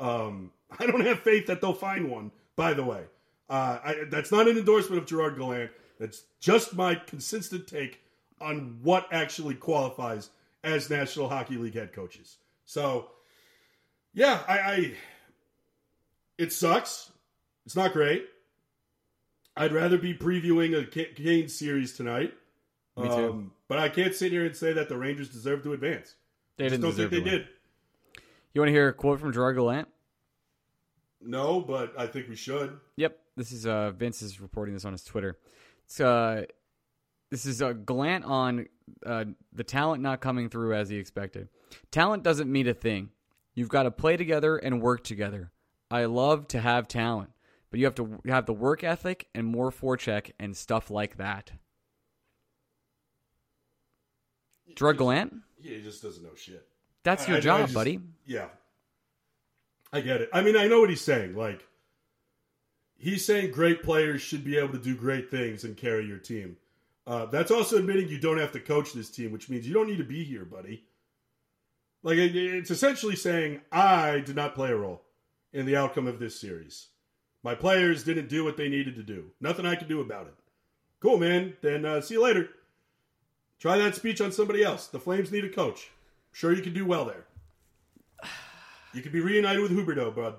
Um, 0.00 0.52
I 0.78 0.86
don't 0.86 1.04
have 1.04 1.20
faith 1.20 1.46
that 1.46 1.60
they'll 1.60 1.72
find 1.72 2.10
one. 2.10 2.30
By 2.54 2.74
the 2.74 2.84
way, 2.84 3.04
uh, 3.48 3.78
I, 3.82 3.96
that's 4.10 4.30
not 4.30 4.46
an 4.48 4.58
endorsement 4.58 5.00
of 5.00 5.08
Gerard 5.08 5.38
Gallant. 5.38 5.70
That's 5.98 6.24
just 6.40 6.74
my 6.74 6.94
consistent 6.94 7.66
take 7.66 8.00
on 8.40 8.78
what 8.82 9.08
actually 9.12 9.54
qualifies 9.54 10.30
as 10.64 10.90
National 10.90 11.28
Hockey 11.28 11.56
League 11.56 11.74
head 11.74 11.92
coaches. 11.92 12.36
So, 12.64 13.08
yeah, 14.12 14.40
I, 14.46 14.58
I 14.58 14.92
it 16.38 16.52
sucks. 16.52 17.10
It's 17.64 17.76
not 17.76 17.92
great. 17.92 18.26
I'd 19.56 19.72
rather 19.72 19.98
be 19.98 20.14
previewing 20.14 20.78
a 20.78 20.84
Kane 20.84 21.48
series 21.48 21.94
tonight. 21.94 22.34
Me 22.96 23.08
too. 23.08 23.30
Um, 23.30 23.52
but 23.68 23.78
I 23.78 23.88
can't 23.88 24.14
sit 24.14 24.32
here 24.32 24.44
and 24.44 24.56
say 24.56 24.72
that 24.72 24.88
the 24.88 24.96
Rangers 24.96 25.28
deserve 25.28 25.62
to 25.62 25.72
advance. 25.72 26.14
They 26.56 26.64
didn't 26.64 26.80
don't 26.80 26.92
think 26.92 27.10
they 27.10 27.20
win. 27.20 27.28
did. 27.28 27.48
You 28.52 28.60
want 28.60 28.68
to 28.68 28.72
hear 28.72 28.88
a 28.88 28.92
quote 28.92 29.20
from 29.20 29.32
Gerard 29.32 29.56
Gallant? 29.56 29.88
No, 31.20 31.60
but 31.60 31.94
I 31.98 32.06
think 32.06 32.28
we 32.28 32.36
should. 32.36 32.78
Yep. 32.96 33.18
This 33.36 33.52
is 33.52 33.66
uh, 33.66 33.92
Vince 33.92 34.20
is 34.22 34.40
reporting 34.40 34.74
this 34.74 34.84
on 34.84 34.92
his 34.92 35.04
Twitter. 35.04 35.38
It's 35.86 36.00
uh, 36.00 36.44
this 37.30 37.46
is 37.46 37.62
a 37.62 37.72
Gallant 37.72 38.24
on 38.24 38.66
uh, 39.06 39.24
the 39.52 39.64
talent 39.64 40.02
not 40.02 40.20
coming 40.20 40.50
through 40.50 40.74
as 40.74 40.90
he 40.90 40.96
expected. 40.96 41.48
Talent 41.90 42.22
doesn't 42.22 42.50
mean 42.50 42.68
a 42.68 42.74
thing. 42.74 43.10
You've 43.54 43.70
got 43.70 43.84
to 43.84 43.90
play 43.90 44.16
together 44.16 44.56
and 44.56 44.82
work 44.82 45.04
together. 45.04 45.50
I 45.90 46.04
love 46.06 46.48
to 46.48 46.60
have 46.60 46.88
talent, 46.88 47.30
but 47.70 47.80
you 47.80 47.86
have 47.86 47.94
to 47.96 48.20
have 48.26 48.46
the 48.46 48.52
work 48.52 48.84
ethic 48.84 49.28
and 49.34 49.46
more 49.46 49.70
forecheck 49.70 50.32
and 50.38 50.56
stuff 50.56 50.90
like 50.90 51.16
that. 51.16 51.52
Drug 54.74 54.98
Gallant? 54.98 55.34
Yeah, 55.60 55.76
he 55.76 55.82
just 55.82 56.02
doesn't 56.02 56.22
know 56.22 56.34
shit. 56.34 56.66
That's 57.02 57.26
your 57.26 57.36
I- 57.36 57.38
I 57.38 57.40
job, 57.42 57.60
just- 57.62 57.74
buddy. 57.74 58.00
Yeah. 58.26 58.48
I 59.92 60.00
get 60.00 60.20
it. 60.22 60.30
I 60.32 60.40
mean, 60.42 60.56
I 60.56 60.66
know 60.68 60.80
what 60.80 60.88
he's 60.90 61.02
saying. 61.02 61.34
Like, 61.36 61.66
he's 62.96 63.24
saying 63.24 63.50
great 63.50 63.82
players 63.82 64.22
should 64.22 64.44
be 64.44 64.56
able 64.56 64.72
to 64.72 64.78
do 64.78 64.96
great 64.96 65.30
things 65.30 65.64
and 65.64 65.76
carry 65.76 66.06
your 66.06 66.18
team. 66.18 66.56
Uh, 67.06 67.26
that's 67.26 67.50
also 67.50 67.76
admitting 67.78 68.08
you 68.08 68.18
don't 68.18 68.38
have 68.38 68.52
to 68.52 68.60
coach 68.60 68.92
this 68.92 69.10
team, 69.10 69.32
which 69.32 69.50
means 69.50 69.66
you 69.66 69.74
don't 69.74 69.88
need 69.88 69.98
to 69.98 70.04
be 70.04 70.24
here, 70.24 70.44
buddy. 70.44 70.84
Like, 72.02 72.16
it- 72.16 72.34
it's 72.36 72.70
essentially 72.70 73.16
saying, 73.16 73.60
I 73.70 74.20
did 74.20 74.36
not 74.36 74.54
play 74.54 74.70
a 74.70 74.76
role 74.76 75.04
in 75.52 75.66
the 75.66 75.76
outcome 75.76 76.06
of 76.06 76.18
this 76.18 76.38
series. 76.40 76.88
My 77.42 77.54
players 77.54 78.04
didn't 78.04 78.28
do 78.28 78.44
what 78.44 78.56
they 78.56 78.68
needed 78.68 78.94
to 78.94 79.02
do. 79.02 79.32
Nothing 79.40 79.66
I 79.66 79.74
could 79.74 79.88
do 79.88 80.00
about 80.00 80.28
it. 80.28 80.34
Cool, 81.00 81.18
man. 81.18 81.56
Then 81.60 81.84
uh, 81.84 82.00
see 82.00 82.14
you 82.14 82.22
later. 82.22 82.48
Try 83.58 83.76
that 83.78 83.96
speech 83.96 84.20
on 84.20 84.32
somebody 84.32 84.62
else. 84.62 84.86
The 84.86 85.00
Flames 85.00 85.30
need 85.32 85.44
a 85.44 85.48
coach. 85.48 85.90
Sure, 86.32 86.52
you 86.52 86.62
can 86.62 86.72
do 86.72 86.84
well 86.86 87.04
there. 87.04 87.24
You 88.94 89.00
could 89.02 89.12
be 89.12 89.20
reunited 89.20 89.62
with 89.62 89.70
Huberdeau, 89.72 90.14
bud. 90.14 90.34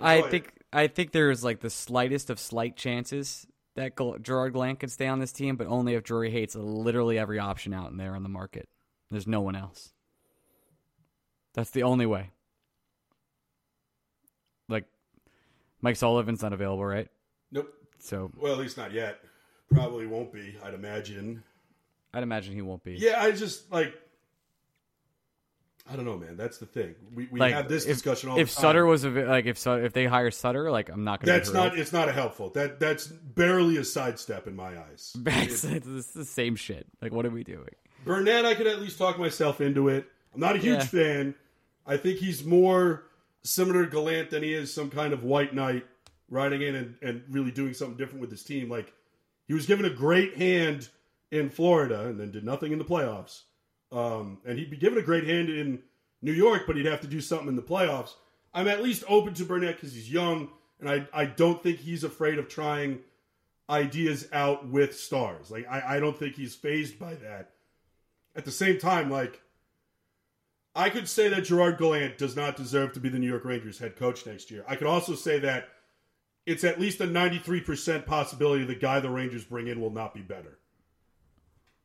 I 0.00 0.14
Enjoy 0.16 0.26
it. 0.26 0.30
think 0.30 0.52
I 0.72 0.86
think 0.86 1.12
there's 1.12 1.42
like 1.44 1.60
the 1.60 1.70
slightest 1.70 2.30
of 2.30 2.38
slight 2.38 2.76
chances 2.76 3.46
that 3.74 3.96
Gerard 4.22 4.52
Gallant 4.54 4.80
could 4.80 4.90
stay 4.90 5.06
on 5.06 5.18
this 5.20 5.32
team, 5.32 5.56
but 5.56 5.66
only 5.66 5.94
if 5.94 6.04
Drury 6.04 6.30
hates 6.30 6.54
literally 6.54 7.18
every 7.18 7.38
option 7.38 7.72
out 7.74 7.90
in 7.90 7.96
there 7.96 8.14
on 8.16 8.22
the 8.22 8.28
market. 8.28 8.68
There's 9.10 9.26
no 9.26 9.40
one 9.40 9.56
else. 9.56 9.92
That's 11.54 11.70
the 11.70 11.82
only 11.84 12.06
way. 12.06 12.30
Like 14.68 14.84
Mike 15.80 15.96
Sullivan's 15.96 16.42
not 16.42 16.52
available, 16.52 16.84
right? 16.84 17.08
Nope. 17.50 17.72
So 17.98 18.30
Well, 18.36 18.52
at 18.52 18.58
least 18.58 18.76
not 18.76 18.92
yet. 18.92 19.20
Probably 19.70 20.06
won't 20.06 20.32
be. 20.32 20.56
I'd 20.62 20.74
imagine. 20.74 21.42
I'd 22.14 22.22
imagine 22.22 22.54
he 22.54 22.62
won't 22.62 22.82
be. 22.84 22.94
Yeah, 22.94 23.20
I 23.22 23.32
just 23.32 23.70
like. 23.70 23.94
I 25.90 25.96
don't 25.96 26.04
know, 26.04 26.16
man. 26.18 26.36
That's 26.36 26.58
the 26.58 26.66
thing. 26.66 26.94
We, 27.14 27.28
we 27.30 27.40
like 27.40 27.54
have 27.54 27.68
this 27.68 27.84
if, 27.86 27.94
discussion 27.96 28.28
all 28.30 28.38
if 28.38 28.48
the 28.48 28.54
time. 28.54 28.58
If 28.58 28.60
Sutter 28.62 28.86
was 28.86 29.04
av- 29.06 29.14
like 29.16 29.46
if 29.46 29.58
Su- 29.58 29.72
if 29.72 29.92
they 29.92 30.04
hire 30.06 30.30
Sutter, 30.30 30.70
like 30.70 30.88
I'm 30.90 31.04
not 31.04 31.20
gonna. 31.20 31.32
that's 31.32 31.48
be 31.48 31.52
thrilled. 31.54 31.72
not. 31.72 31.78
It's 31.78 31.92
not 31.92 32.08
a 32.08 32.12
helpful. 32.12 32.50
That 32.50 32.78
that's 32.78 33.06
barely 33.06 33.76
a 33.78 33.84
sidestep 33.84 34.46
in 34.46 34.54
my 34.56 34.78
eyes. 34.78 35.16
It's, 35.26 35.64
it's 35.64 36.12
the 36.12 36.24
same 36.24 36.56
shit. 36.56 36.86
Like 37.00 37.12
what 37.12 37.24
are 37.26 37.30
we 37.30 37.44
doing? 37.44 37.70
Brunette, 38.04 38.44
I 38.44 38.54
could 38.54 38.66
at 38.66 38.80
least 38.80 38.98
talk 38.98 39.18
myself 39.18 39.60
into 39.60 39.88
it. 39.88 40.06
I'm 40.34 40.40
not 40.40 40.56
a 40.56 40.58
huge 40.58 40.78
Yeah. 40.78 40.84
fan. 40.84 41.34
I 41.86 41.96
think 41.96 42.18
he's 42.18 42.44
more 42.44 43.04
similar 43.42 43.84
to 43.86 43.90
Gallant 43.90 44.30
than 44.30 44.42
he 44.42 44.52
is 44.52 44.72
some 44.72 44.90
kind 44.90 45.12
of 45.14 45.24
white 45.24 45.54
knight 45.54 45.86
riding 46.30 46.60
in 46.62 46.74
and, 46.74 46.94
and 47.00 47.22
really 47.30 47.50
doing 47.50 47.72
something 47.72 47.96
different 47.96 48.20
with 48.20 48.30
his 48.30 48.42
team. 48.42 48.68
Like 48.68 48.92
he 49.46 49.54
was 49.54 49.64
given 49.64 49.86
a 49.86 49.90
great 49.90 50.36
hand 50.36 50.88
in 51.30 51.48
Florida 51.48 52.06
and 52.08 52.20
then 52.20 52.30
did 52.30 52.44
nothing 52.44 52.72
in 52.72 52.78
the 52.78 52.84
playoffs. 52.84 53.42
Um, 53.90 54.38
and 54.44 54.58
he'd 54.58 54.70
be 54.70 54.76
given 54.76 54.98
a 54.98 55.02
great 55.02 55.24
hand 55.24 55.48
in 55.48 55.80
New 56.20 56.32
York, 56.32 56.64
but 56.66 56.76
he'd 56.76 56.86
have 56.86 57.00
to 57.00 57.06
do 57.06 57.20
something 57.20 57.48
in 57.48 57.56
the 57.56 57.62
playoffs. 57.62 58.14
I'm 58.52 58.68
at 58.68 58.82
least 58.82 59.04
open 59.08 59.34
to 59.34 59.44
Brunette 59.44 59.76
because 59.76 59.94
he's 59.94 60.10
young, 60.10 60.50
and 60.80 60.88
I, 60.88 61.06
I 61.12 61.24
don't 61.26 61.62
think 61.62 61.78
he's 61.78 62.04
afraid 62.04 62.38
of 62.38 62.48
trying 62.48 63.00
ideas 63.70 64.28
out 64.32 64.68
with 64.68 64.98
stars. 64.98 65.50
Like 65.50 65.66
I, 65.68 65.96
I 65.96 66.00
don't 66.00 66.18
think 66.18 66.34
he's 66.34 66.54
phased 66.54 66.98
by 66.98 67.14
that. 67.14 67.50
At 68.34 68.44
the 68.44 68.50
same 68.50 68.78
time, 68.78 69.10
like 69.10 69.40
I 70.74 70.90
could 70.90 71.08
say 71.08 71.28
that 71.28 71.44
Gerard 71.44 71.78
Gallant 71.78 72.18
does 72.18 72.36
not 72.36 72.56
deserve 72.56 72.92
to 72.92 73.00
be 73.00 73.08
the 73.08 73.18
New 73.18 73.28
York 73.28 73.44
Rangers 73.44 73.78
head 73.78 73.96
coach 73.96 74.26
next 74.26 74.50
year. 74.50 74.64
I 74.68 74.76
could 74.76 74.86
also 74.86 75.14
say 75.14 75.38
that 75.40 75.68
it's 76.46 76.64
at 76.64 76.80
least 76.80 77.00
a 77.00 77.06
93% 77.06 78.06
possibility 78.06 78.64
the 78.64 78.74
guy 78.74 79.00
the 79.00 79.10
Rangers 79.10 79.44
bring 79.44 79.66
in 79.66 79.80
will 79.80 79.90
not 79.90 80.14
be 80.14 80.20
better. 80.22 80.58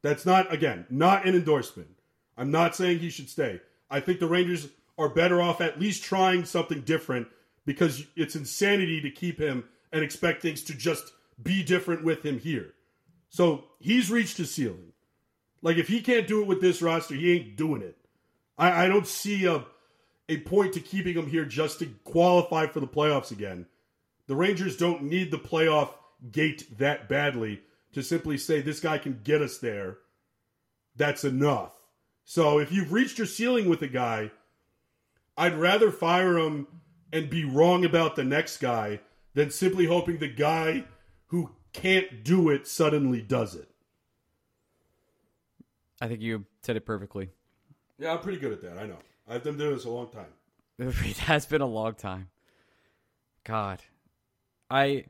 That's 0.03 0.25
not, 0.25 0.53
again, 0.53 0.85
not 0.91 1.25
an 1.25 1.33
endorsement. 1.33 1.89
I'm 2.37 2.51
not 2.51 2.75
saying 2.75 2.99
he 2.99 3.09
should 3.09 3.29
stay. 3.29 3.61
I 3.89 3.99
think 3.99 4.19
the 4.19 4.27
Rangers 4.27 4.67
are 4.97 5.09
better 5.09 5.41
off 5.41 5.61
at 5.61 5.79
least 5.79 6.03
trying 6.03 6.45
something 6.45 6.81
different 6.81 7.27
because 7.65 8.05
it's 8.15 8.35
insanity 8.35 9.01
to 9.01 9.09
keep 9.09 9.39
him 9.39 9.63
and 9.91 10.03
expect 10.03 10.41
things 10.41 10.61
to 10.63 10.75
just 10.75 11.13
be 11.41 11.63
different 11.63 12.03
with 12.03 12.23
him 12.23 12.39
here. 12.39 12.73
So 13.29 13.63
he's 13.79 14.11
reached 14.11 14.37
his 14.37 14.53
ceiling. 14.53 14.91
Like 15.61 15.77
if 15.77 15.87
he 15.87 16.01
can't 16.01 16.27
do 16.27 16.41
it 16.41 16.47
with 16.47 16.61
this 16.61 16.81
roster, 16.81 17.15
he 17.15 17.33
ain't 17.33 17.55
doing 17.55 17.81
it. 17.81 17.97
I, 18.57 18.85
I 18.85 18.87
don't 18.87 19.07
see 19.07 19.45
a 19.45 19.65
a 20.29 20.37
point 20.37 20.73
to 20.73 20.79
keeping 20.79 21.15
him 21.15 21.27
here 21.27 21.43
just 21.43 21.79
to 21.79 21.85
qualify 22.05 22.65
for 22.67 22.79
the 22.79 22.87
playoffs 22.87 23.31
again. 23.31 23.65
The 24.27 24.35
Rangers 24.35 24.77
don't 24.77 25.03
need 25.03 25.31
the 25.31 25.37
playoff 25.37 25.89
gate 26.31 26.77
that 26.77 27.09
badly 27.09 27.61
to 27.93 28.03
simply 28.03 28.37
say 28.37 28.61
this 28.61 28.79
guy 28.79 28.97
can 28.97 29.21
get 29.23 29.41
us 29.41 29.57
there. 29.57 29.97
That's 30.95 31.23
enough. 31.23 31.73
So 32.23 32.59
if 32.59 32.71
you've 32.71 32.93
reached 32.93 33.17
your 33.17 33.27
ceiling 33.27 33.69
with 33.69 33.81
a 33.81 33.87
guy, 33.87 34.31
I'd 35.37 35.57
rather 35.57 35.91
fire 35.91 36.37
him 36.37 36.67
and 37.11 37.29
be 37.29 37.43
wrong 37.43 37.85
about 37.85 38.15
the 38.15 38.23
next 38.23 38.57
guy 38.57 38.99
than 39.33 39.49
simply 39.49 39.85
hoping 39.85 40.17
the 40.17 40.27
guy 40.27 40.85
who 41.27 41.51
can't 41.73 42.23
do 42.23 42.49
it 42.49 42.67
suddenly 42.67 43.21
does 43.21 43.55
it. 43.55 43.69
I 45.99 46.07
think 46.07 46.21
you 46.21 46.45
said 46.61 46.75
it 46.75 46.85
perfectly. 46.85 47.29
Yeah, 47.97 48.13
I'm 48.13 48.19
pretty 48.19 48.39
good 48.39 48.51
at 48.51 48.61
that. 48.61 48.77
I 48.77 48.85
know. 48.85 48.97
I've 49.27 49.43
been 49.43 49.57
doing 49.57 49.73
this 49.73 49.85
a 49.85 49.89
long 49.89 50.09
time. 50.09 50.25
It 51.05 51.17
has 51.19 51.45
been 51.45 51.61
a 51.61 51.67
long 51.67 51.93
time. 51.93 52.29
God, 53.43 53.81
I 54.69 55.05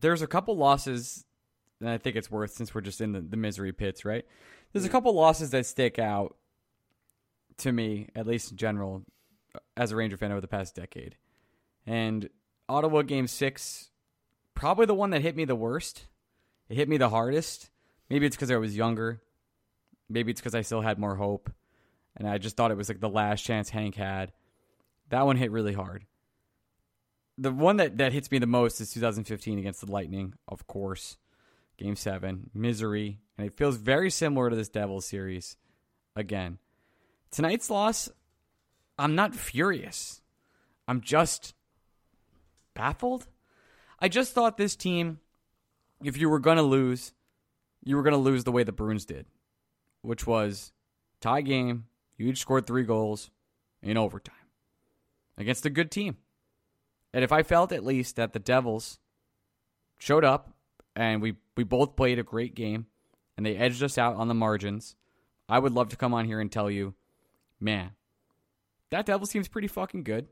there's 0.00 0.22
a 0.22 0.26
couple 0.26 0.56
losses 0.56 1.24
that 1.80 1.92
I 1.92 1.98
think 1.98 2.16
it's 2.16 2.30
worth 2.30 2.52
since 2.52 2.74
we're 2.74 2.80
just 2.80 3.00
in 3.00 3.12
the, 3.12 3.20
the 3.20 3.36
misery 3.36 3.72
pits, 3.72 4.04
right? 4.04 4.24
There's 4.72 4.84
a 4.84 4.90
couple 4.90 5.14
losses 5.14 5.50
that 5.50 5.66
stick 5.66 5.98
out 5.98 6.36
to 7.58 7.72
me, 7.72 8.08
at 8.14 8.26
least 8.26 8.50
in 8.50 8.56
general, 8.56 9.04
as 9.76 9.92
a 9.92 9.96
Ranger 9.96 10.16
fan 10.16 10.30
over 10.30 10.40
the 10.40 10.48
past 10.48 10.74
decade. 10.74 11.16
And 11.86 12.28
Ottawa 12.68 13.02
Game 13.02 13.26
Six, 13.26 13.90
probably 14.54 14.86
the 14.86 14.94
one 14.94 15.10
that 15.10 15.22
hit 15.22 15.36
me 15.36 15.44
the 15.44 15.56
worst. 15.56 16.06
It 16.68 16.76
hit 16.76 16.88
me 16.88 16.96
the 16.96 17.08
hardest. 17.08 17.70
Maybe 18.10 18.26
it's 18.26 18.36
because 18.36 18.50
I 18.50 18.56
was 18.56 18.76
younger. 18.76 19.22
Maybe 20.08 20.30
it's 20.30 20.40
because 20.40 20.54
I 20.54 20.62
still 20.62 20.80
had 20.80 20.98
more 20.98 21.16
hope 21.16 21.50
and 22.18 22.28
I 22.28 22.38
just 22.38 22.56
thought 22.56 22.70
it 22.70 22.76
was 22.76 22.88
like 22.88 23.00
the 23.00 23.08
last 23.08 23.44
chance 23.44 23.70
Hank 23.70 23.94
had. 23.94 24.32
That 25.10 25.24
one 25.24 25.36
hit 25.36 25.50
really 25.50 25.72
hard. 25.72 26.04
The 27.40 27.52
one 27.52 27.76
that, 27.76 27.98
that 27.98 28.12
hits 28.12 28.30
me 28.32 28.38
the 28.38 28.46
most 28.46 28.80
is 28.80 28.92
2015 28.92 29.60
against 29.60 29.80
the 29.80 29.90
Lightning, 29.90 30.34
of 30.48 30.66
course. 30.66 31.16
Game 31.76 31.94
seven, 31.94 32.50
misery, 32.52 33.20
and 33.36 33.46
it 33.46 33.56
feels 33.56 33.76
very 33.76 34.10
similar 34.10 34.50
to 34.50 34.56
this 34.56 34.68
Devils 34.68 35.06
series 35.06 35.56
again. 36.16 36.58
Tonight's 37.30 37.70
loss, 37.70 38.10
I'm 38.98 39.14
not 39.14 39.36
furious. 39.36 40.20
I'm 40.88 41.00
just 41.00 41.54
baffled. 42.74 43.28
I 44.00 44.08
just 44.08 44.32
thought 44.32 44.56
this 44.56 44.74
team, 44.74 45.20
if 46.02 46.16
you 46.16 46.28
were 46.28 46.40
going 46.40 46.56
to 46.56 46.64
lose, 46.64 47.12
you 47.84 47.94
were 47.94 48.02
going 48.02 48.12
to 48.12 48.18
lose 48.18 48.42
the 48.42 48.52
way 48.52 48.64
the 48.64 48.72
Bruins 48.72 49.04
did, 49.04 49.26
which 50.02 50.26
was 50.26 50.72
tie 51.20 51.42
game. 51.42 51.84
You 52.16 52.26
each 52.26 52.38
scored 52.38 52.66
three 52.66 52.82
goals 52.82 53.30
in 53.80 53.96
overtime 53.96 54.34
against 55.36 55.64
a 55.64 55.70
good 55.70 55.92
team. 55.92 56.16
And 57.12 57.24
if 57.24 57.32
I 57.32 57.42
felt 57.42 57.72
at 57.72 57.84
least 57.84 58.16
that 58.16 58.32
the 58.32 58.38
Devils 58.38 58.98
showed 59.98 60.24
up 60.24 60.50
and 60.94 61.22
we, 61.22 61.36
we 61.56 61.64
both 61.64 61.96
played 61.96 62.18
a 62.18 62.22
great 62.22 62.54
game 62.54 62.86
and 63.36 63.44
they 63.44 63.56
edged 63.56 63.82
us 63.82 63.98
out 63.98 64.16
on 64.16 64.28
the 64.28 64.34
margins, 64.34 64.94
I 65.48 65.58
would 65.58 65.72
love 65.72 65.88
to 65.88 65.96
come 65.96 66.12
on 66.12 66.26
here 66.26 66.40
and 66.40 66.52
tell 66.52 66.70
you, 66.70 66.94
man, 67.58 67.92
that 68.90 69.06
Devils 69.06 69.30
team's 69.30 69.48
pretty 69.48 69.68
fucking 69.68 70.04
good. 70.04 70.28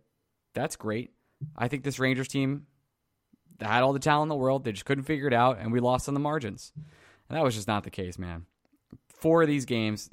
That's 0.54 0.76
great. 0.76 1.12
I 1.56 1.68
think 1.68 1.84
this 1.84 1.98
Rangers 1.98 2.28
team 2.28 2.66
had 3.60 3.82
all 3.82 3.92
the 3.92 3.98
talent 3.98 4.24
in 4.24 4.28
the 4.30 4.36
world. 4.36 4.64
They 4.64 4.72
just 4.72 4.84
couldn't 4.84 5.04
figure 5.04 5.26
it 5.26 5.34
out, 5.34 5.58
and 5.58 5.72
we 5.72 5.80
lost 5.80 6.08
on 6.08 6.14
the 6.14 6.20
margins. 6.20 6.72
And 7.28 7.36
that 7.36 7.44
was 7.44 7.54
just 7.54 7.68
not 7.68 7.84
the 7.84 7.90
case, 7.90 8.18
man. 8.18 8.46
Four 9.08 9.42
of 9.42 9.48
these 9.48 9.64
games, 9.64 10.10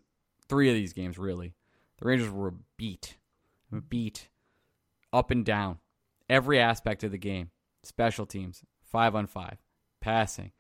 three 0.48 0.70
of 0.70 0.76
these 0.76 0.94
games, 0.94 1.18
really, 1.18 1.54
the 2.00 2.06
Rangers 2.08 2.30
were 2.30 2.54
beat. 2.78 3.18
Beat 3.90 4.30
up 5.12 5.32
and 5.32 5.44
down. 5.44 5.80
Every 6.30 6.60
aspect 6.60 7.04
of 7.04 7.12
the 7.12 7.18
game. 7.18 7.52
Special 7.84 8.26
teams, 8.26 8.64
five 8.82 9.14
on 9.16 9.28
five, 9.28 9.58
passing. 10.02 10.52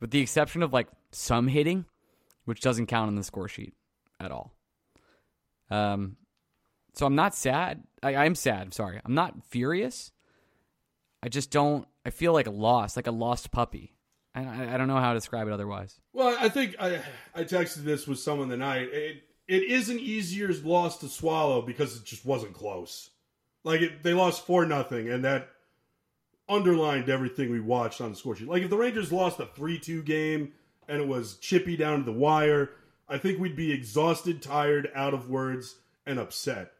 With 0.00 0.10
the 0.10 0.20
exception 0.20 0.62
of 0.62 0.72
like 0.72 0.88
some 1.12 1.46
hitting, 1.46 1.84
which 2.44 2.60
doesn't 2.60 2.86
count 2.86 3.08
on 3.08 3.14
the 3.14 3.22
score 3.22 3.48
sheet 3.48 3.74
at 4.18 4.32
all. 4.32 4.52
Um, 5.70 6.16
so 6.94 7.06
I'm 7.06 7.14
not 7.14 7.34
sad. 7.34 7.84
I, 8.02 8.16
I'm 8.16 8.34
sad. 8.34 8.62
I'm 8.62 8.72
sorry. 8.72 9.00
I'm 9.04 9.14
not 9.14 9.44
furious. 9.44 10.12
I 11.22 11.28
just 11.28 11.50
don't. 11.50 11.86
I 12.04 12.10
feel 12.10 12.32
like 12.32 12.48
a 12.48 12.50
lost, 12.50 12.96
like 12.96 13.06
a 13.06 13.12
lost 13.12 13.52
puppy. 13.52 13.94
And 14.34 14.48
I, 14.48 14.74
I 14.74 14.76
don't 14.76 14.88
know 14.88 14.96
how 14.96 15.12
to 15.12 15.18
describe 15.18 15.46
it 15.46 15.52
otherwise. 15.52 16.00
Well, 16.12 16.36
I 16.40 16.48
think 16.48 16.76
I 16.80 17.00
I 17.34 17.44
texted 17.44 17.84
this 17.84 18.06
with 18.06 18.18
someone 18.18 18.48
tonight. 18.48 18.88
It 18.92 19.22
it 19.46 19.62
is 19.62 19.88
an 19.88 19.98
easier 19.98 20.52
loss 20.64 20.98
to 20.98 21.08
swallow 21.08 21.62
because 21.62 21.96
it 21.96 22.04
just 22.04 22.24
wasn't 22.24 22.54
close. 22.54 23.10
Like 23.64 23.80
it, 23.80 24.02
they 24.02 24.14
lost 24.14 24.46
four 24.46 24.66
nothing, 24.66 25.08
and 25.08 25.24
that 25.24 25.48
underlined 26.48 27.08
everything 27.08 27.50
we 27.50 27.60
watched 27.60 28.00
on 28.00 28.10
the 28.10 28.16
score 28.16 28.36
sheet. 28.36 28.48
Like 28.48 28.62
if 28.62 28.70
the 28.70 28.76
Rangers 28.76 29.12
lost 29.12 29.40
a 29.40 29.46
three 29.46 29.78
two 29.78 30.02
game 30.02 30.52
and 30.88 31.00
it 31.00 31.08
was 31.08 31.36
chippy 31.36 31.76
down 31.76 32.00
to 32.00 32.04
the 32.04 32.12
wire, 32.12 32.70
I 33.08 33.18
think 33.18 33.38
we'd 33.38 33.56
be 33.56 33.72
exhausted, 33.72 34.42
tired, 34.42 34.90
out 34.94 35.14
of 35.14 35.30
words, 35.30 35.76
and 36.06 36.18
upset. 36.18 36.72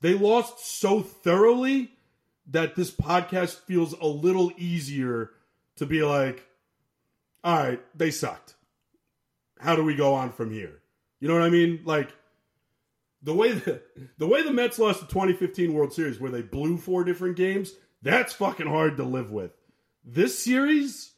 They 0.00 0.14
lost 0.14 0.60
so 0.64 1.00
thoroughly 1.00 1.92
that 2.50 2.74
this 2.74 2.90
podcast 2.90 3.60
feels 3.60 3.92
a 3.92 4.06
little 4.06 4.50
easier 4.56 5.30
to 5.76 5.86
be 5.86 6.02
like, 6.02 6.44
all 7.44 7.56
right, 7.56 7.80
they 7.96 8.10
sucked. 8.10 8.54
How 9.60 9.76
do 9.76 9.84
we 9.84 9.94
go 9.94 10.14
on 10.14 10.32
from 10.32 10.50
here? 10.50 10.80
You 11.20 11.28
know 11.28 11.34
what 11.34 11.44
I 11.44 11.50
mean? 11.50 11.82
Like 11.84 12.10
the 13.22 13.34
way 13.34 13.52
the, 13.52 13.80
the 14.18 14.26
way 14.26 14.42
the 14.42 14.52
Mets 14.52 14.78
lost 14.78 15.00
the 15.00 15.06
2015 15.06 15.72
World 15.72 15.92
Series 15.92 16.20
where 16.20 16.30
they 16.30 16.42
blew 16.42 16.76
four 16.76 17.04
different 17.04 17.36
games, 17.36 17.72
that's 18.02 18.32
fucking 18.32 18.66
hard 18.66 18.96
to 18.96 19.04
live 19.04 19.30
with. 19.30 19.52
This 20.04 20.38
series, 20.38 21.12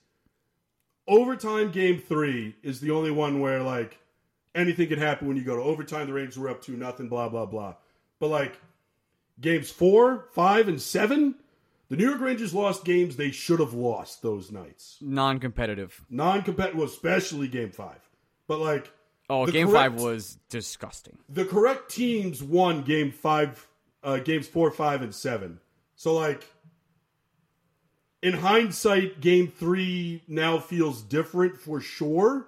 overtime 1.08 1.70
game 1.70 1.98
three 1.98 2.56
is 2.62 2.80
the 2.80 2.90
only 2.90 3.10
one 3.10 3.40
where 3.40 3.62
like 3.62 3.98
anything 4.54 4.88
could 4.88 4.98
happen 4.98 5.28
when 5.28 5.36
you 5.36 5.44
go 5.44 5.56
to 5.56 5.62
overtime. 5.62 6.06
The 6.06 6.12
Rangers 6.12 6.38
were 6.38 6.50
up 6.50 6.62
to 6.64 6.72
nothing, 6.72 7.08
blah 7.08 7.28
blah 7.28 7.46
blah. 7.46 7.76
But 8.18 8.28
like 8.28 8.58
games 9.40 9.70
four, 9.70 10.28
five, 10.32 10.68
and 10.68 10.80
seven, 10.80 11.36
the 11.88 11.96
New 11.96 12.08
York 12.08 12.20
Rangers 12.20 12.54
lost 12.54 12.84
games 12.84 13.16
they 13.16 13.30
should 13.30 13.60
have 13.60 13.74
lost 13.74 14.22
those 14.22 14.50
nights. 14.50 14.98
Non-competitive. 15.00 16.04
Non-competitive, 16.10 16.78
well, 16.78 16.86
especially 16.86 17.48
game 17.48 17.70
five. 17.70 18.00
But 18.46 18.60
like, 18.60 18.90
Oh, 19.30 19.46
the 19.46 19.52
game 19.52 19.68
correct- 19.68 19.94
five 19.94 20.02
was 20.02 20.38
disgusting. 20.50 21.18
the 21.28 21.44
correct 21.44 21.90
teams 21.90 22.42
won 22.42 22.82
game 22.82 23.10
five, 23.10 23.66
uh, 24.02 24.18
games 24.18 24.46
four, 24.46 24.70
five, 24.70 25.00
and 25.02 25.14
seven. 25.14 25.60
So 25.96 26.14
like, 26.14 26.44
in 28.22 28.34
hindsight, 28.34 29.20
game 29.20 29.48
three 29.48 30.22
now 30.28 30.58
feels 30.58 31.02
different 31.02 31.58
for 31.58 31.80
sure. 31.80 32.46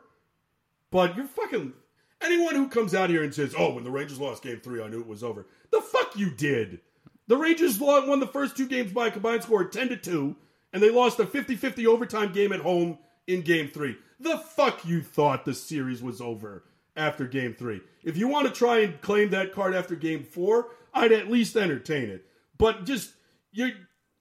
But 0.90 1.16
you're 1.16 1.26
fucking 1.26 1.72
anyone 2.22 2.54
who 2.54 2.68
comes 2.68 2.94
out 2.94 3.10
here 3.10 3.22
and 3.22 3.34
says, 3.34 3.54
"Oh, 3.58 3.74
when 3.74 3.84
the 3.84 3.90
Rangers 3.90 4.20
lost 4.20 4.42
game 4.42 4.60
three, 4.60 4.82
I 4.82 4.88
knew 4.88 5.00
it 5.00 5.06
was 5.06 5.22
over." 5.22 5.46
The 5.70 5.80
fuck 5.80 6.16
you 6.16 6.30
did. 6.30 6.80
The 7.26 7.36
Rangers 7.36 7.78
won 7.78 8.20
the 8.20 8.26
first 8.26 8.56
two 8.56 8.68
games 8.68 8.92
by 8.92 9.08
a 9.08 9.10
combined 9.10 9.42
score 9.42 9.62
of 9.62 9.72
10 9.72 9.88
to 9.88 9.96
2, 9.96 10.36
and 10.72 10.80
they 10.80 10.90
lost 10.90 11.18
a 11.18 11.24
50-50 11.26 11.84
overtime 11.84 12.32
game 12.32 12.52
at 12.52 12.60
home 12.60 12.98
in 13.26 13.40
game 13.42 13.66
3. 13.68 13.96
The 14.20 14.38
fuck 14.38 14.84
you 14.84 15.02
thought 15.02 15.44
the 15.44 15.54
series 15.54 16.02
was 16.02 16.20
over 16.20 16.64
after 16.96 17.26
game 17.26 17.54
3. 17.54 17.80
If 18.04 18.16
you 18.16 18.28
want 18.28 18.46
to 18.48 18.52
try 18.52 18.78
and 18.80 19.00
claim 19.02 19.30
that 19.30 19.52
card 19.52 19.74
after 19.74 19.94
game 19.94 20.24
4, 20.24 20.66
I'd 20.94 21.12
at 21.12 21.30
least 21.30 21.56
entertain 21.56 22.08
it. 22.08 22.24
But 22.58 22.84
just 22.86 23.12
you're 23.52 23.70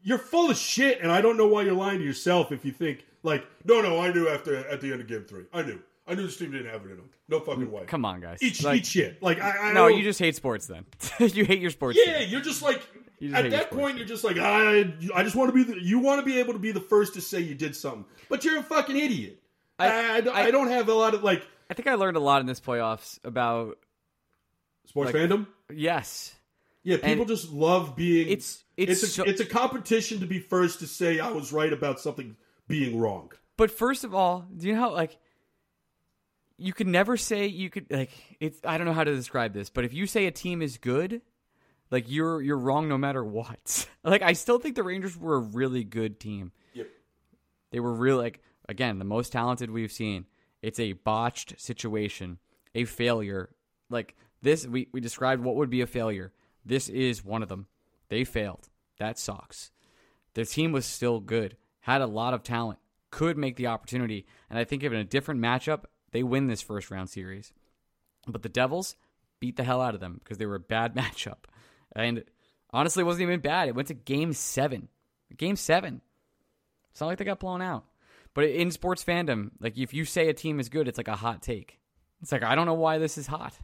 you're 0.01 0.17
full 0.17 0.51
of 0.51 0.57
shit 0.57 0.99
and 1.01 1.11
I 1.11 1.21
don't 1.21 1.37
know 1.37 1.47
why 1.47 1.63
you're 1.63 1.73
lying 1.73 1.99
to 1.99 2.05
yourself 2.05 2.51
if 2.51 2.65
you 2.65 2.71
think 2.71 3.05
like, 3.23 3.45
"No, 3.63 3.81
no, 3.81 3.99
I 3.99 4.11
knew 4.13 4.27
after 4.27 4.55
at 4.67 4.81
the 4.81 4.91
end 4.91 5.01
of 5.01 5.07
game 5.07 5.23
3. 5.23 5.43
I 5.53 5.61
knew. 5.61 5.79
I 6.07 6.13
knew 6.13 6.23
this 6.27 6.37
team 6.37 6.51
didn't 6.51 6.71
have 6.71 6.81
it 6.85 6.91
in 6.91 6.97
them. 6.97 7.09
No 7.29 7.39
fucking 7.39 7.71
way." 7.71 7.85
Come 7.85 8.03
on, 8.05 8.19
guys. 8.19 8.39
Eat, 8.41 8.61
Like- 8.63 8.79
eat 8.79 8.85
shit. 8.85 9.23
Like 9.23 9.39
I, 9.41 9.69
I 9.69 9.73
no, 9.73 9.87
you 9.87 10.03
just 10.03 10.19
hate 10.19 10.35
sports 10.35 10.67
then. 10.67 10.85
you 11.19 11.45
hate 11.45 11.61
your 11.61 11.71
sports. 11.71 11.97
yeah, 12.05 12.19
team. 12.19 12.29
you're 12.29 12.41
just 12.41 12.61
like 12.61 12.81
You 13.19 13.29
just 13.31 13.43
at 13.45 13.51
that 13.51 13.71
point, 13.71 13.97
you're 13.97 14.05
just 14.05 14.25
like 14.25 14.37
I, 14.37 14.93
I 15.15 15.23
just 15.23 15.35
want 15.37 15.49
to 15.49 15.53
be. 15.55 15.63
The, 15.63 15.81
you 15.81 15.99
want 15.99 16.19
to 16.19 16.25
be 16.25 16.37
able 16.39 16.51
to 16.53 16.59
be 16.59 16.73
the 16.73 16.81
first 16.81 17.13
to 17.13 17.21
say 17.21 17.39
you 17.39 17.55
did 17.55 17.73
something, 17.75 18.03
but 18.27 18.43
you're 18.43 18.59
a 18.59 18.63
fucking 18.63 18.97
idiot. 18.97 19.41
I, 19.79 19.87
I- 19.87 20.15
I, 20.17 20.21
don't- 20.21 20.35
I- 20.35 20.41
I 20.47 20.51
don't 20.51 20.69
have 20.69 20.89
a 20.89 20.93
lot 20.93 21.13
of 21.13 21.23
like 21.23 21.45
I 21.69 21.73
think 21.73 21.87
I 21.87 21.95
learned 21.95 22.17
a 22.17 22.19
lot 22.21 22.41
in 22.41 22.47
this 22.47 22.59
playoffs 22.59 23.19
about 23.23 23.77
sports 24.85 25.13
Like- 25.13 25.21
fandom. 25.29 25.47
yes. 25.73 26.35
Yeah, 26.83 26.97
people 26.97 27.11
and 27.21 27.27
just 27.27 27.51
love 27.51 27.95
being. 27.95 28.27
it's- 28.27 28.63
it's 28.77 28.91
it's 28.91 29.03
a, 29.03 29.07
so- 29.07 29.23
it's 29.23 29.41
a 29.41 29.45
competition 29.45 30.19
to 30.19 30.25
be 30.27 30.39
first 30.39 30.79
to 30.79 30.87
say 30.87 31.19
I 31.19 31.31
was 31.31 31.51
right 31.51 31.73
about 31.73 31.99
something 31.99 32.35
being 32.67 32.99
wrong. 32.99 33.31
But 33.57 33.71
first 33.71 34.03
of 34.03 34.13
all, 34.13 34.45
do 34.55 34.67
you 34.67 34.73
know 34.75 34.79
how 34.81 34.93
like 34.93 35.17
you 36.57 36.73
could 36.73 36.87
never 36.87 37.17
say 37.17 37.47
you 37.47 37.69
could 37.69 37.87
like 37.89 38.11
it's 38.39 38.59
I 38.63 38.77
don't 38.77 38.85
know 38.85 38.93
how 38.93 39.03
to 39.03 39.15
describe 39.15 39.53
this, 39.53 39.69
but 39.69 39.83
if 39.85 39.93
you 39.93 40.07
say 40.07 40.25
a 40.25 40.31
team 40.31 40.61
is 40.61 40.77
good, 40.77 41.21
like 41.91 42.05
you're 42.07 42.41
you're 42.41 42.57
wrong 42.57 42.87
no 42.87 42.97
matter 42.97 43.23
what. 43.23 43.87
like 44.03 44.21
I 44.21 44.33
still 44.33 44.59
think 44.59 44.75
the 44.75 44.83
Rangers 44.83 45.17
were 45.17 45.35
a 45.35 45.39
really 45.39 45.83
good 45.83 46.19
team. 46.19 46.51
Yep. 46.73 46.87
They 47.71 47.79
were 47.79 47.93
really 47.93 48.21
like 48.23 48.41
again, 48.67 48.99
the 48.99 49.05
most 49.05 49.31
talented 49.31 49.69
we've 49.69 49.91
seen. 49.91 50.25
It's 50.61 50.79
a 50.79 50.93
botched 50.93 51.59
situation, 51.59 52.39
a 52.73 52.85
failure. 52.85 53.49
Like 53.89 54.15
this 54.41 54.65
we, 54.67 54.87
we 54.91 54.99
described 55.01 55.43
what 55.43 55.55
would 55.55 55.69
be 55.69 55.81
a 55.81 55.87
failure. 55.87 56.31
This 56.65 56.89
is 56.89 57.23
one 57.23 57.43
of 57.43 57.49
them. 57.49 57.67
They 58.09 58.23
failed. 58.23 58.69
That 58.97 59.19
sucks. 59.19 59.71
Their 60.33 60.45
team 60.45 60.71
was 60.71 60.85
still 60.85 61.19
good, 61.19 61.55
had 61.81 62.01
a 62.01 62.07
lot 62.07 62.33
of 62.33 62.43
talent, 62.43 62.79
could 63.09 63.37
make 63.37 63.55
the 63.55 63.67
opportunity, 63.67 64.25
and 64.49 64.59
I 64.59 64.65
think 64.65 64.83
if 64.83 64.91
in 64.91 64.99
a 64.99 65.05
different 65.05 65.41
matchup, 65.41 65.85
they 66.11 66.23
win 66.23 66.47
this 66.47 66.61
first 66.61 66.91
round 66.91 67.09
series. 67.09 67.53
But 68.27 68.43
the 68.43 68.49
Devils 68.49 68.95
beat 69.39 69.55
the 69.55 69.63
hell 69.63 69.81
out 69.81 69.93
of 69.93 70.01
them 70.01 70.19
because 70.23 70.37
they 70.37 70.45
were 70.45 70.55
a 70.55 70.59
bad 70.59 70.95
matchup. 70.95 71.45
And 71.95 72.23
honestly, 72.71 73.01
it 73.01 73.05
wasn't 73.05 73.23
even 73.23 73.39
bad. 73.39 73.67
It 73.67 73.75
went 73.75 73.87
to 73.89 73.93
game 73.93 74.33
seven. 74.33 74.89
Game 75.37 75.55
seven. 75.55 76.01
It's 76.91 77.01
not 77.01 77.07
like 77.07 77.17
they 77.17 77.25
got 77.25 77.39
blown 77.39 77.61
out. 77.61 77.85
But 78.35 78.43
in 78.43 78.69
sports 78.69 79.03
fandom, 79.03 79.51
like 79.59 79.77
if 79.77 79.93
you 79.93 80.05
say 80.05 80.27
a 80.27 80.33
team 80.33 80.59
is 80.59 80.69
good, 80.69 80.87
it's 80.87 80.99
like 80.99 81.07
a 81.07 81.15
hot 81.15 81.41
take. 81.41 81.79
It's 82.21 82.31
like 82.31 82.43
I 82.43 82.53
don't 82.53 82.67
know 82.67 82.73
why 82.73 82.99
this 82.99 83.17
is 83.17 83.27
hot. 83.27 83.57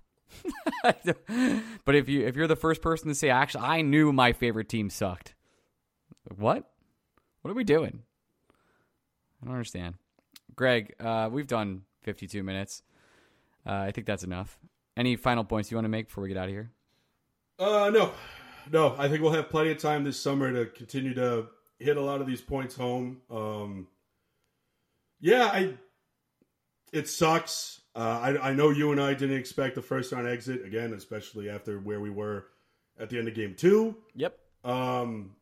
but 0.83 1.95
if 1.95 2.07
you 2.07 2.25
if 2.25 2.35
you're 2.37 2.47
the 2.47 2.55
first 2.55 2.81
person 2.81 3.09
to 3.09 3.15
say 3.15 3.29
actually 3.29 3.65
I 3.65 3.81
knew 3.81 4.13
my 4.13 4.31
favorite 4.31 4.69
team 4.69 4.89
sucked. 4.89 5.35
What? 6.35 6.71
What 7.41 7.51
are 7.51 7.55
we 7.55 7.65
doing? 7.65 8.03
I 9.41 9.45
don't 9.45 9.55
understand. 9.55 9.95
Greg, 10.55 10.93
uh, 10.99 11.29
we've 11.31 11.47
done 11.47 11.81
52 12.03 12.41
minutes. 12.41 12.81
Uh, 13.65 13.73
I 13.73 13.91
think 13.91 14.07
that's 14.07 14.23
enough. 14.23 14.57
Any 14.95 15.15
final 15.17 15.43
points 15.43 15.69
you 15.69 15.77
want 15.77 15.85
to 15.85 15.89
make 15.89 16.07
before 16.07 16.21
we 16.23 16.29
get 16.29 16.37
out 16.37 16.45
of 16.45 16.51
here? 16.51 16.71
Uh, 17.59 17.89
no, 17.89 18.11
no. 18.71 18.95
I 18.97 19.07
think 19.09 19.21
we'll 19.21 19.33
have 19.33 19.49
plenty 19.49 19.71
of 19.71 19.79
time 19.79 20.03
this 20.03 20.19
summer 20.19 20.51
to 20.53 20.65
continue 20.71 21.13
to 21.15 21.47
hit 21.79 21.97
a 21.97 22.01
lot 22.01 22.21
of 22.21 22.27
these 22.27 22.41
points 22.41 22.75
home. 22.75 23.21
Um, 23.29 23.87
yeah, 25.21 25.45
I. 25.45 25.73
It 26.91 27.07
sucks. 27.07 27.79
Uh, 27.95 28.19
I, 28.21 28.49
I 28.49 28.53
know 28.53 28.69
you 28.69 28.91
and 28.91 28.99
I 29.01 29.13
didn't 29.13 29.37
expect 29.37 29.75
the 29.75 29.81
first 29.81 30.11
round 30.11 30.27
exit 30.27 30.65
again, 30.65 30.93
especially 30.93 31.49
after 31.49 31.79
where 31.79 32.01
we 32.01 32.09
were 32.09 32.47
at 32.99 33.09
the 33.09 33.17
end 33.17 33.27
of 33.27 33.33
game 33.33 33.55
two. 33.55 33.95
Yep. 34.15 34.37
Um, 34.63 35.35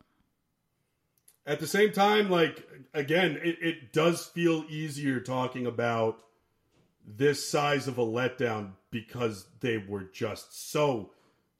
at 1.46 1.58
the 1.58 1.66
same 1.66 1.92
time, 1.92 2.30
like 2.30 2.66
again, 2.94 3.38
it, 3.42 3.58
it 3.60 3.92
does 3.92 4.26
feel 4.26 4.64
easier 4.68 5.20
talking 5.20 5.66
about 5.66 6.18
this 7.06 7.48
size 7.48 7.88
of 7.88 7.98
a 7.98 8.04
letdown 8.06 8.72
because 8.90 9.46
they 9.60 9.78
were 9.78 10.04
just 10.04 10.70
so 10.70 11.10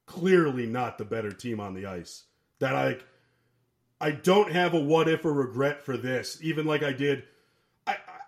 clearly 0.06 0.66
not 0.66 0.98
the 0.98 1.04
better 1.04 1.30
team 1.30 1.60
on 1.60 1.74
the 1.74 1.86
ice 1.86 2.24
that 2.58 2.74
I 2.74 2.98
I 4.00 4.12
don't 4.12 4.50
have 4.50 4.74
a 4.74 4.80
what 4.80 5.08
if 5.08 5.24
or 5.24 5.32
regret 5.32 5.84
for 5.84 5.96
this, 5.96 6.38
even 6.42 6.66
like 6.66 6.82
I 6.82 6.92
did. 6.92 7.24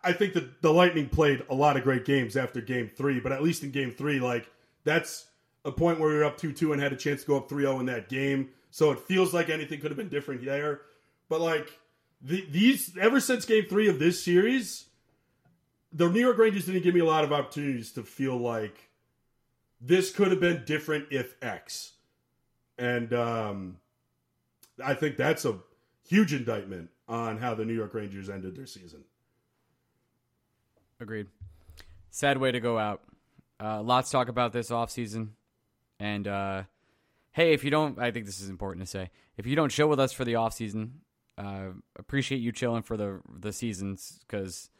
I 0.04 0.12
think 0.12 0.34
that 0.34 0.62
the 0.62 0.72
Lightning 0.72 1.08
played 1.08 1.44
a 1.48 1.54
lot 1.54 1.76
of 1.76 1.84
great 1.84 2.04
games 2.04 2.36
after 2.36 2.60
Game 2.60 2.90
Three, 2.94 3.20
but 3.20 3.32
at 3.32 3.42
least 3.42 3.62
in 3.62 3.70
Game 3.70 3.90
Three, 3.90 4.18
like 4.18 4.50
that's 4.84 5.26
a 5.64 5.72
point 5.72 6.00
where 6.00 6.12
you're 6.12 6.24
up 6.24 6.36
two 6.36 6.52
two 6.52 6.72
and 6.72 6.82
had 6.82 6.92
a 6.92 6.96
chance 6.96 7.22
to 7.22 7.26
go 7.28 7.36
up 7.36 7.48
3-0 7.48 7.80
in 7.80 7.86
that 7.86 8.08
game. 8.08 8.50
So 8.70 8.90
it 8.90 8.98
feels 9.00 9.32
like 9.32 9.48
anything 9.48 9.80
could 9.80 9.90
have 9.90 9.98
been 9.98 10.08
different 10.08 10.44
there. 10.44 10.82
But 11.28 11.40
like 11.40 11.78
the, 12.20 12.44
these, 12.50 12.96
ever 13.00 13.20
since 13.20 13.44
Game 13.44 13.66
Three 13.68 13.88
of 13.88 13.98
this 13.98 14.22
series, 14.22 14.86
the 15.92 16.08
New 16.08 16.20
York 16.20 16.38
Rangers 16.38 16.66
didn't 16.66 16.82
give 16.82 16.94
me 16.94 17.00
a 17.00 17.04
lot 17.04 17.24
of 17.24 17.32
opportunities 17.32 17.92
to 17.92 18.02
feel 18.02 18.36
like 18.36 18.88
this 19.80 20.10
could 20.12 20.30
have 20.30 20.40
been 20.40 20.64
different 20.64 21.06
if 21.10 21.36
X. 21.42 21.92
And 22.78 23.12
um, 23.12 23.76
I 24.82 24.94
think 24.94 25.16
that's 25.16 25.44
a 25.44 25.58
huge 26.08 26.32
indictment 26.32 26.90
on 27.08 27.38
how 27.38 27.54
the 27.54 27.64
New 27.64 27.74
York 27.74 27.94
Rangers 27.94 28.30
ended 28.30 28.56
their 28.56 28.66
season. 28.66 29.04
Agreed. 31.02 31.26
Sad 32.10 32.38
way 32.38 32.52
to 32.52 32.60
go 32.60 32.78
out. 32.78 33.02
Uh, 33.60 33.82
lots 33.82 34.10
talk 34.10 34.28
about 34.28 34.52
this 34.52 34.70
offseason. 34.70 35.30
And 35.98 36.28
uh, 36.28 36.62
hey, 37.32 37.52
if 37.52 37.64
you 37.64 37.70
don't, 37.70 37.98
I 37.98 38.12
think 38.12 38.24
this 38.24 38.40
is 38.40 38.48
important 38.48 38.86
to 38.86 38.90
say. 38.90 39.10
If 39.36 39.44
you 39.44 39.56
don't 39.56 39.70
chill 39.70 39.88
with 39.88 39.98
us 39.98 40.12
for 40.12 40.24
the 40.24 40.34
offseason, 40.34 40.90
uh, 41.36 41.70
appreciate 41.98 42.38
you 42.38 42.52
chilling 42.52 42.82
for 42.82 42.96
the 42.96 43.20
the 43.36 43.52
seasons 43.52 44.20
because 44.20 44.70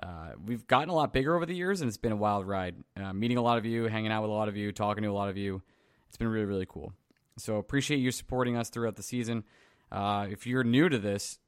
uh, 0.00 0.32
we've 0.46 0.66
gotten 0.68 0.88
a 0.88 0.94
lot 0.94 1.12
bigger 1.12 1.34
over 1.34 1.46
the 1.46 1.54
years 1.54 1.80
and 1.80 1.88
it's 1.88 1.96
been 1.96 2.12
a 2.12 2.16
wild 2.16 2.46
ride. 2.46 2.76
Uh, 2.96 3.12
meeting 3.12 3.36
a 3.36 3.42
lot 3.42 3.58
of 3.58 3.66
you, 3.66 3.84
hanging 3.84 4.12
out 4.12 4.22
with 4.22 4.30
a 4.30 4.34
lot 4.34 4.48
of 4.48 4.56
you, 4.56 4.70
talking 4.70 5.02
to 5.02 5.10
a 5.10 5.12
lot 5.12 5.30
of 5.30 5.36
you. 5.36 5.62
It's 6.08 6.16
been 6.16 6.28
really, 6.28 6.46
really 6.46 6.66
cool. 6.66 6.92
So 7.38 7.56
appreciate 7.56 7.98
you 7.98 8.12
supporting 8.12 8.56
us 8.56 8.68
throughout 8.70 8.94
the 8.94 9.02
season. 9.02 9.42
Uh, 9.90 10.28
if 10.30 10.46
you're 10.46 10.64
new 10.64 10.88
to 10.88 10.98
this, 10.98 11.40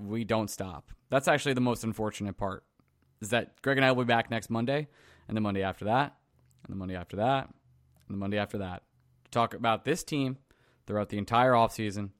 we 0.00 0.24
don't 0.24 0.50
stop. 0.50 0.90
That's 1.10 1.28
actually 1.28 1.54
the 1.54 1.60
most 1.60 1.84
unfortunate 1.84 2.36
part. 2.36 2.64
Is 3.20 3.30
that 3.30 3.60
Greg 3.62 3.76
and 3.76 3.84
I 3.84 3.92
will 3.92 4.04
be 4.04 4.08
back 4.08 4.30
next 4.30 4.50
Monday, 4.50 4.88
and 5.26 5.36
the 5.36 5.40
Monday 5.40 5.62
after 5.62 5.84
that, 5.86 6.16
and 6.64 6.72
the 6.72 6.78
Monday 6.78 6.94
after 6.94 7.16
that, 7.16 7.48
and 8.06 8.14
the 8.14 8.18
Monday 8.18 8.38
after 8.38 8.58
that 8.58 8.82
to 9.24 9.30
talk 9.30 9.54
about 9.54 9.84
this 9.84 10.02
team 10.02 10.38
throughout 10.86 11.08
the 11.08 11.18
entire 11.18 11.52
offseason. 11.52 12.10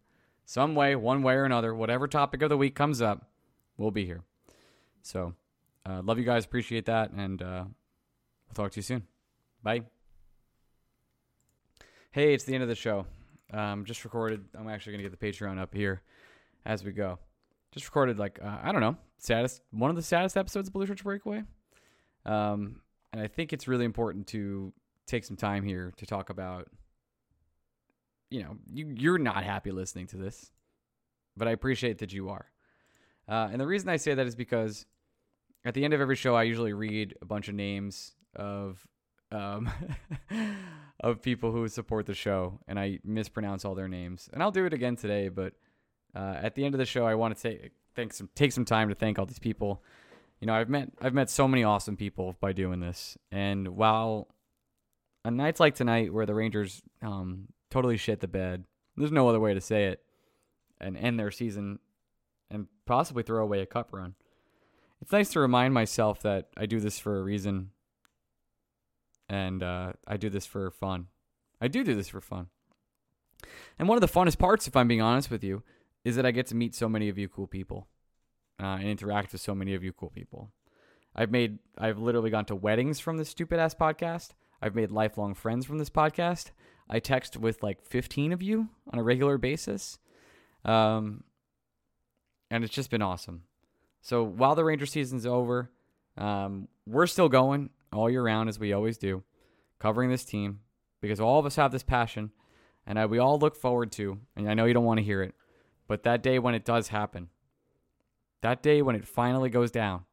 Some 0.45 0.75
way, 0.75 0.97
one 0.97 1.23
way 1.23 1.35
or 1.35 1.45
another, 1.45 1.75
whatever 1.75 2.09
topic 2.09 2.43
of 2.43 2.49
the 2.49 2.57
week 2.57 2.75
comes 2.75 3.03
up, 3.03 3.29
we'll 3.77 3.91
be 3.91 4.07
here. 4.07 4.23
So, 5.03 5.35
uh, 5.87 6.03
love 6.03 6.19
you 6.19 6.25
guys. 6.25 6.45
Appreciate 6.45 6.87
that. 6.87 7.11
And 7.11 7.41
uh, 7.43 7.65
we'll 7.65 8.55
talk 8.55 8.73
to 8.73 8.79
you 8.79 8.83
soon. 8.83 9.07
Bye. 9.63 9.83
Hey, 12.13 12.35
it's 12.35 12.45
the 12.45 12.55
end 12.55 12.63
of 12.63 12.69
the 12.69 12.75
show. 12.75 13.07
Um, 13.53 13.85
just 13.85 14.05
recorded. 14.05 14.45
I'm 14.59 14.69
actually 14.69 14.95
going 14.95 15.05
to 15.05 15.11
get 15.11 15.19
the 15.19 15.27
Patreon 15.27 15.59
up 15.59 15.75
here 15.75 16.03
as 16.65 16.85
we 16.85 16.93
go. 16.93 17.19
Just 17.73 17.87
recorded, 17.87 18.19
like, 18.19 18.39
uh, 18.43 18.59
I 18.63 18.73
don't 18.73 18.81
know, 18.81 18.97
saddest, 19.19 19.63
one 19.71 19.91
of 19.91 19.97
the 19.97 20.03
saddest 20.03 20.37
episodes 20.37 20.69
of 20.69 20.75
Blue 20.75 20.87
Shirts 20.87 21.03
Breakaway. 21.03 21.43
Um, 22.25 22.81
and 23.13 23.23
I 23.23 23.27
think 23.27 23.53
it's 23.53 23.69
really 23.69 23.85
important 23.85 24.27
to 24.29 24.73
take 25.07 25.25
some 25.25 25.37
time 25.37 25.65
here 25.65 25.93
to 25.97 26.07
talk 26.07 26.31
about, 26.31 26.69
you 28.31 28.43
know, 28.43 28.57
you, 28.73 28.95
you're 28.97 29.19
not 29.19 29.45
happy 29.45 29.71
listening 29.71 30.07
to 30.09 30.17
this, 30.17 30.51
but 31.37 31.49
I 31.49 31.53
appreciate 31.53 31.99
that 31.99 32.13
you 32.13 32.29
are. 32.29 32.47
Uh, 33.29 33.49
and 33.53 33.61
the 33.61 33.67
reason 33.67 33.89
I 33.89 33.97
say 33.97 34.15
that 34.15 34.27
is 34.27 34.35
because 34.35 34.87
at 35.65 35.75
the 35.75 35.85
end 35.85 35.95
of 35.95 36.01
every 36.01 36.17
show, 36.17 36.35
I 36.35 36.45
usually 36.45 36.73
read 36.73 37.15
a 37.21 37.27
bunch 37.27 37.49
of 37.49 37.55
names 37.55 38.13
of 38.35 38.87
um, 39.31 39.71
of 41.01 41.21
people 41.23 41.53
who 41.53 41.69
support 41.69 42.07
the 42.07 42.15
show, 42.15 42.59
and 42.67 42.79
I 42.79 43.01
mispronounce 43.05 43.65
all 43.65 43.75
their 43.75 43.89
names. 43.89 44.29
And 44.33 44.43
I'll 44.43 44.51
do 44.51 44.65
it 44.65 44.73
again 44.73 44.97
today. 44.97 45.29
But 45.29 45.55
uh, 46.19 46.35
at 46.43 46.55
the 46.55 46.65
end 46.65 46.75
of 46.75 46.79
the 46.79 46.87
show, 46.87 47.07
I 47.07 47.15
want 47.15 47.37
to 47.37 47.43
take 47.43 47.73
thank 47.95 48.13
some 48.13 48.29
take 48.35 48.53
some 48.53 48.65
time 48.65 48.89
to 48.89 48.95
thank 48.95 49.19
all 49.19 49.27
these 49.27 49.39
people. 49.39 49.83
You 50.41 50.47
know, 50.47 50.55
I've 50.55 50.69
met 50.69 50.91
I've 51.01 51.15
met 51.15 51.31
so 51.31 51.47
many 51.47 51.63
awesome 51.63 51.97
people 51.97 52.37
by 52.41 52.53
doing 52.53 52.81
this, 52.81 53.17
and 53.31 53.69
while 53.69 54.29
on 55.25 55.37
nights 55.37 55.61
like 55.61 55.75
tonight 55.75 56.13
where 56.13 56.27
the 56.27 56.35
Rangers 56.35 56.83
um, 57.03 57.49
totally 57.71 57.97
shit 57.97 58.21
the 58.21 58.29
bed, 58.29 58.65
there's 58.97 59.13
no 59.13 59.29
other 59.29 59.41
way 59.41 59.55
to 59.55 59.61
say 59.61 59.87
it, 59.87 60.03
and 60.81 60.97
end 60.97 61.21
their 61.21 61.31
season, 61.31 61.79
and 62.51 62.67
possibly 62.87 63.23
throw 63.23 63.43
away 63.43 63.61
a 63.61 63.67
cup 63.67 63.93
run. 63.93 64.15
It's 65.01 65.13
nice 65.13 65.31
to 65.31 65.41
remind 65.41 65.75
myself 65.75 66.21
that 66.23 66.49
I 66.57 66.67
do 66.67 66.81
this 66.81 66.99
for 66.99 67.19
a 67.19 67.23
reason 67.23 67.71
and 69.29 69.63
uh, 69.63 69.93
I 70.07 70.17
do 70.17 70.31
this 70.31 70.47
for 70.47 70.71
fun. 70.71 71.07
I 71.61 71.69
do 71.69 71.85
do 71.85 71.95
this 71.95 72.09
for 72.09 72.21
fun. 72.21 72.49
And 73.79 73.89
one 73.89 73.97
of 73.97 74.01
the 74.01 74.09
funnest 74.09 74.39
parts, 74.39 74.67
if 74.67 74.77
I'm 74.77 74.89
being 74.89 75.03
honest 75.03 75.31
with 75.31 75.45
you, 75.45 75.63
is 76.05 76.17
that 76.17 76.27
I 76.27 76.31
get 76.31 76.47
to 76.49 76.55
meet 76.55 76.75
so 76.75 76.89
many 76.89 77.09
of 77.09 77.19
you 77.19 77.29
cool 77.29 77.47
people 77.47 77.89
uh, 78.61 78.77
and 78.79 78.89
interact 78.89 79.33
with 79.33 79.41
so 79.41 79.55
many 79.55 79.75
of 79.75 79.83
you 79.83 79.93
cool 79.93 80.11
people. 80.11 80.51
I've 81.15 81.31
made, 81.31 81.59
I've 81.77 81.99
literally 81.99 82.31
gone 82.31 82.45
to 82.47 82.55
weddings 82.55 83.01
from 83.01 83.17
this 83.17 83.29
stupid 83.29 83.59
ass 83.59 83.75
podcast. 83.75 84.31
I've 84.61 84.75
made 84.75 84.91
lifelong 84.91 85.35
friends 85.35 85.67
from 85.67 85.79
this 85.79 85.91
podcast. 85.91 86.51
I 86.89 87.01
text 87.01 87.37
with 87.37 87.63
like 87.63 87.85
15 87.85 88.33
of 88.33 88.43
you 88.43 88.69
on 88.93 88.99
a 88.99 89.03
regular 89.03 89.39
basis. 89.39 89.99
Um, 90.65 91.25
and 92.51 92.65
it's 92.65 92.75
just 92.75 92.91
been 92.91 93.03
awesome. 93.03 93.43
So 94.01 94.23
while 94.23 94.55
the 94.55 94.65
Ranger 94.65 94.87
season's 94.87 95.27
over, 95.27 95.71
um, 96.17 96.69
we're 96.87 97.07
still 97.07 97.29
going 97.29 97.71
all 97.93 98.11
year 98.11 98.23
round, 98.23 98.49
as 98.49 98.59
we 98.59 98.73
always 98.73 98.99
do, 98.99 99.23
covering 99.79 100.11
this 100.11 100.25
team 100.25 100.61
because 101.01 101.21
all 101.21 101.39
of 101.39 101.47
us 101.47 101.57
have 101.57 101.73
this 101.73 101.83
passion, 101.83 102.31
and 102.87 102.99
I, 102.99 103.07
we 103.07 103.19
all 103.19 103.39
look 103.39 103.57
forward 103.57 103.93
to. 103.93 104.19
And 104.37 104.49
I 104.49 104.55
know 104.55 104.65
you 104.65 104.75
don't 104.75 104.85
want 104.85 104.99
to 104.99 105.05
hear 105.05 105.23
it, 105.23 105.35
but 105.89 106.05
that 106.05 106.23
day 106.23 106.39
when 106.39 106.55
it 106.55 106.65
does 106.65 106.89
happen, 106.89 107.31
that 108.43 108.63
day 108.63 108.83
when 108.83 108.95
it 108.95 109.09
finally 109.09 109.51
goes 109.51 109.71
down, 109.71 110.05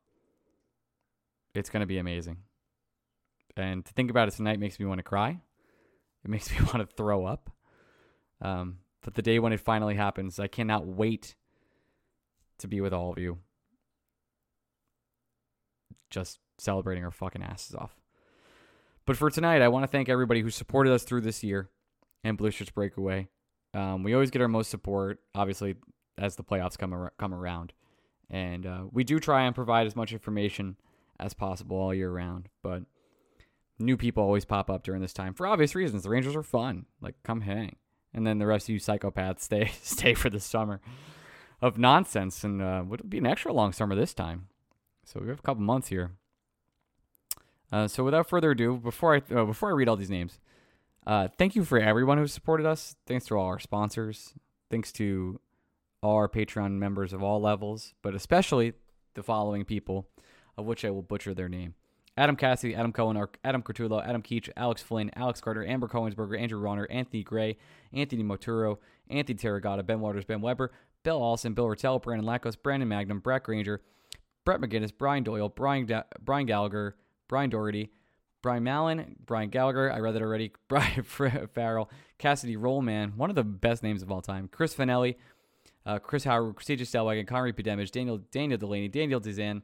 it's 1.53 1.69
going 1.69 1.81
to 1.81 1.87
be 1.87 1.97
amazing. 1.97 2.37
And 3.55 3.85
to 3.85 3.93
think 3.93 4.09
about 4.09 4.27
it 4.27 4.33
tonight 4.33 4.59
makes 4.59 4.79
me 4.79 4.85
want 4.85 4.99
to 4.99 5.03
cry. 5.03 5.39
It 6.23 6.29
makes 6.29 6.49
me 6.49 6.57
want 6.65 6.77
to 6.77 6.95
throw 6.95 7.25
up. 7.25 7.51
Um, 8.41 8.79
but 9.01 9.13
the 9.13 9.21
day 9.21 9.37
when 9.37 9.53
it 9.53 9.59
finally 9.59 9.95
happens, 9.95 10.39
I 10.39 10.47
cannot 10.47 10.87
wait 10.87 11.35
to 12.59 12.67
be 12.67 12.81
with 12.81 12.93
all 12.93 13.11
of 13.11 13.19
you. 13.19 13.39
Just 16.09 16.39
celebrating 16.57 17.03
our 17.03 17.11
fucking 17.11 17.43
asses 17.43 17.75
off. 17.75 17.95
But 19.05 19.17
for 19.17 19.29
tonight, 19.29 19.61
I 19.61 19.67
want 19.67 19.83
to 19.83 19.87
thank 19.87 20.09
everybody 20.09 20.41
who 20.41 20.49
supported 20.49 20.91
us 20.91 21.03
through 21.03 21.21
this 21.21 21.43
year 21.43 21.69
and 22.23 22.37
Blue 22.37 22.49
Shirts 22.49 22.71
Breakaway. 22.71 23.29
Um, 23.75 24.03
we 24.03 24.13
always 24.13 24.31
get 24.31 24.41
our 24.41 24.47
most 24.47 24.71
support, 24.71 25.19
obviously, 25.35 25.75
as 26.17 26.37
the 26.37 26.43
playoffs 26.43 26.77
come 26.77 26.93
ar- 26.93 27.13
come 27.17 27.33
around, 27.33 27.73
and 28.29 28.65
uh, 28.65 28.83
we 28.89 29.03
do 29.03 29.19
try 29.19 29.43
and 29.43 29.53
provide 29.53 29.85
as 29.85 29.97
much 29.97 30.13
information 30.13 30.77
as 31.19 31.33
possible 31.33 31.75
all 31.77 31.93
year 31.93 32.09
round. 32.09 32.47
But 32.63 32.83
new 33.77 33.97
people 33.97 34.23
always 34.23 34.45
pop 34.45 34.69
up 34.69 34.83
during 34.83 35.01
this 35.01 35.11
time 35.11 35.33
for 35.33 35.45
obvious 35.45 35.75
reasons. 35.75 36.03
The 36.03 36.09
Rangers 36.09 36.37
are 36.37 36.43
fun, 36.43 36.85
like 37.01 37.15
come 37.23 37.41
hang, 37.41 37.75
and 38.13 38.25
then 38.25 38.39
the 38.39 38.47
rest 38.47 38.69
of 38.69 38.73
you 38.73 38.79
psychopaths 38.79 39.41
stay 39.41 39.71
stay 39.81 40.13
for 40.13 40.29
the 40.29 40.39
summer 40.39 40.79
of 41.61 41.77
nonsense, 41.77 42.45
and 42.45 42.61
uh, 42.61 42.81
would 42.87 43.09
be 43.09 43.17
an 43.17 43.25
extra 43.25 43.51
long 43.51 43.73
summer 43.73 43.93
this 43.93 44.13
time. 44.13 44.47
So 45.03 45.19
we 45.19 45.27
have 45.27 45.39
a 45.39 45.43
couple 45.43 45.63
months 45.63 45.89
here. 45.89 46.11
Uh, 47.73 47.89
so 47.89 48.05
without 48.05 48.29
further 48.29 48.51
ado, 48.51 48.77
before 48.77 49.15
I 49.15 49.33
uh, 49.33 49.43
before 49.43 49.69
I 49.69 49.73
read 49.73 49.89
all 49.89 49.97
these 49.97 50.09
names, 50.09 50.39
uh, 51.05 51.27
thank 51.37 51.55
you 51.55 51.63
for 51.63 51.79
everyone 51.79 52.17
who 52.17 52.27
supported 52.27 52.65
us. 52.65 52.95
Thanks 53.05 53.25
to 53.27 53.37
all 53.37 53.47
our 53.47 53.59
sponsors. 53.59 54.33
Thanks 54.69 54.91
to 54.93 55.39
all 56.01 56.15
our 56.15 56.29
Patreon 56.29 56.71
members 56.73 57.13
of 57.13 57.23
all 57.23 57.41
levels, 57.41 57.93
but 58.01 58.15
especially 58.15 58.73
the 59.13 59.23
following 59.23 59.65
people, 59.65 60.07
of 60.57 60.65
which 60.65 60.83
I 60.83 60.89
will 60.89 61.01
butcher 61.01 61.33
their 61.33 61.49
name: 61.49 61.75
Adam 62.17 62.35
Cassidy, 62.35 62.75
Adam 62.75 62.91
Cohen, 62.91 63.23
Adam 63.43 63.61
Cortullo, 63.61 64.03
Adam 64.03 64.21
Keach, 64.21 64.49
Alex 64.57 64.81
Flynn, 64.81 65.11
Alex 65.15 65.41
Carter, 65.41 65.65
Amber 65.65 65.87
Cohensberger, 65.87 66.39
Andrew 66.39 66.59
Ronner, 66.59 66.87
Anthony 66.89 67.23
Gray, 67.23 67.57
Anthony 67.93 68.23
Moturo, 68.23 68.77
Anthony 69.09 69.37
Terragata, 69.37 69.85
Ben 69.85 69.99
Waters, 69.99 70.25
Ben 70.25 70.41
Weber, 70.41 70.71
Bill 71.03 71.17
Olson, 71.17 71.53
Bill 71.53 71.65
Rattel, 71.65 72.01
Brandon 72.01 72.25
Lacos, 72.25 72.55
Brandon 72.55 72.89
Magnum, 72.89 73.19
Brett 73.19 73.43
Granger, 73.43 73.81
Brett 74.43 74.59
McGinnis, 74.59 74.91
Brian 74.97 75.23
Doyle, 75.23 75.49
Brian, 75.49 75.85
da- 75.85 76.03
Brian 76.19 76.45
Gallagher, 76.45 76.95
Brian 77.27 77.49
Doherty, 77.49 77.91
Brian 78.45 78.63
Mallon, 78.63 79.15
Brian 79.25 79.49
Gallagher, 79.49 79.91
I 79.91 79.97
read 79.97 80.13
that 80.13 80.21
already, 80.21 80.51
Brian 80.67 81.01
Farrell, 81.01 81.89
Cassidy 82.19 82.57
Rollman, 82.57 83.15
one 83.15 83.31
of 83.31 83.35
the 83.35 83.43
best 83.43 83.81
names 83.81 84.03
of 84.03 84.11
all 84.11 84.21
time, 84.21 84.47
Chris 84.51 84.71
Finelli, 84.71 85.15
uh, 85.83 85.97
Chris 85.97 86.25
Howard, 86.25 86.55
Prestigious 86.55 86.91
Stellwagen, 86.91 87.25
Connery 87.25 87.53
Damage, 87.53 87.89
Daniel 87.89 88.19
Daniel 88.29 88.59
Delaney, 88.59 88.87
Daniel 88.87 89.19
Dizan, 89.19 89.63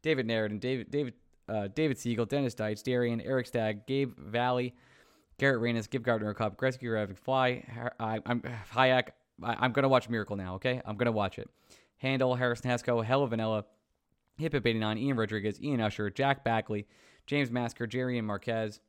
David 0.00 0.26
Narrett, 0.26 0.58
David 0.60 0.90
David 0.90 1.12
uh, 1.46 1.68
David 1.74 1.98
Siegel, 1.98 2.24
Dennis 2.24 2.54
Deitz, 2.54 2.82
Darian, 2.82 3.20
Eric 3.20 3.48
Stagg, 3.48 3.86
Gabe 3.86 4.18
Valley, 4.18 4.74
Garrett 5.36 5.60
Reynes, 5.60 5.86
Give 5.86 6.02
Gardner 6.02 6.32
Cup, 6.32 6.56
Gretzky 6.56 6.90
Ravic 6.90 7.18
Fly, 7.18 7.62
I, 8.00 8.20
am 8.24 8.40
Hayek. 8.72 9.08
I, 9.42 9.62
am 9.62 9.72
gonna 9.72 9.90
watch 9.90 10.08
Miracle 10.08 10.36
now. 10.36 10.54
Okay, 10.54 10.80
I'm 10.86 10.96
gonna 10.96 11.12
watch 11.12 11.38
it. 11.38 11.50
Handle 11.98 12.34
Harrison 12.34 12.70
Hasco, 12.70 13.04
Hella 13.04 13.28
Vanilla, 13.28 13.66
Hip 14.38 14.54
89, 14.54 14.96
Ian 14.96 15.18
Rodriguez, 15.18 15.60
Ian 15.60 15.82
Usher, 15.82 16.08
Jack 16.08 16.44
Backley, 16.44 16.86
James 17.26 17.50
Masker, 17.50 17.86
Jerry 17.86 18.18
and 18.18 18.26
Marquez, 18.26 18.80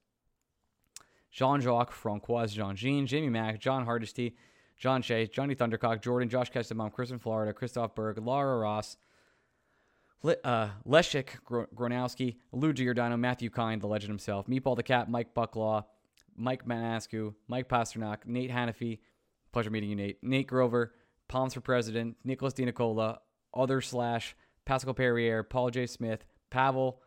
Jean 1.32 1.62
Jacques, 1.62 1.92
Francois 1.92 2.48
Jean 2.48 2.76
Jean, 2.76 3.08
Jamie 3.08 3.30
Mack, 3.30 3.60
John 3.60 3.86
Hardesty, 3.86 4.36
John 4.78 5.02
Shea, 5.02 5.28
Johnny 5.28 5.56
Thundercock, 5.56 6.02
Jordan, 6.02 6.30
Josh 6.30 6.52
Kestenbaum, 6.52 6.92
Kristen 6.92 7.20
Florida, 7.20 7.54
Christoph 7.54 7.96
Berg, 7.96 8.18
Laura 8.18 8.58
Ross, 8.60 8.98
Le- 10.24 10.36
uh, 10.44 10.70
Gro- 11.46 11.68
Gronowski, 11.76 12.38
Lou 12.52 12.74
Giordano, 12.74 13.18
Matthew 13.18 13.50
Kind, 13.50 13.82
the 13.82 13.88
legend 13.88 14.10
himself, 14.10 14.48
Meatball 14.48 14.76
the 14.76 14.84
Cat, 14.84 15.10
Mike 15.10 15.34
Bucklaw, 15.34 15.86
Mike 16.36 16.66
Manascu, 16.66 17.34
Mike 17.48 17.70
Pasternak, 17.70 18.26
Nate 18.26 18.52
Hannafy, 18.52 19.00
pleasure 19.52 19.70
meeting 19.70 19.90
you, 19.90 19.96
Nate, 19.96 20.24
Nate 20.24 20.48
Grover, 20.48 20.94
Palms 21.28 21.54
for 21.54 21.62
President, 21.62 22.16
Nicholas 22.24 22.54
DiNicola, 22.54 23.18
Other 23.54 23.82
Slash, 23.82 24.36
Pascal 24.66 24.94
Perrier, 24.94 25.44
Paul 25.44 25.70
J. 25.70 25.86
Smith, 25.86 26.26
Pavel 26.50 27.00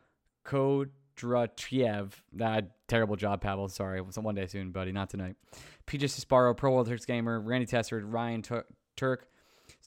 Kodratiev. 1.17 2.12
That 2.35 2.87
terrible 2.89 3.17
job, 3.17 3.41
Pavel. 3.41 3.69
Sorry, 3.69 4.01
one 4.01 4.35
day 4.35 4.47
soon, 4.47 4.71
buddy. 4.71 4.93
Not 4.93 5.11
tonight. 5.11 5.37
PJ 5.87 6.09
Sparrow, 6.11 6.55
Pro 6.55 6.73
World 6.73 6.89
Turks 6.89 7.07
Gamer, 7.07 7.41
Randy 7.41 7.67
Tessard, 7.67 8.12
Ryan 8.12 8.43
Tur- 8.43 8.67
Turk, 8.97 9.29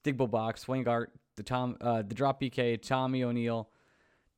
Stigbo 0.02 0.30
Box, 0.30 0.66
Swingart, 0.66 1.08
the 1.36 1.44
Tom, 1.44 1.78
uh, 1.82 2.02
the 2.02 2.16
Drop 2.16 2.40
BK, 2.42 2.82
Tommy 2.82 3.24
O'Neill, 3.24 3.70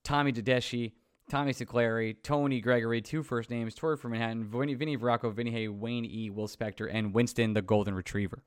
Tommy 0.04 0.32
Dedeshi, 0.32 0.94
Tommy 1.30 1.54
Sinclair, 1.54 2.14
Tony 2.14 2.60
Gregory, 2.62 3.02
two 3.02 3.24
first 3.24 3.50
names, 3.50 3.74
Tori 3.76 3.96
from 3.96 4.12
Manhattan, 4.12 4.44
Vinny, 4.44 4.74
Vinny 4.74 4.98
Veracco, 4.98 5.34
Vinny 5.34 5.52
Hay, 5.52 5.68
Wayne 5.68 6.06
E, 6.06 6.30
Will 6.30 6.48
Spector, 6.48 6.90
and 6.92 7.14
Winston 7.14 7.54
the 7.54 7.62
Golden 7.62 7.94
Retriever. 7.94 8.44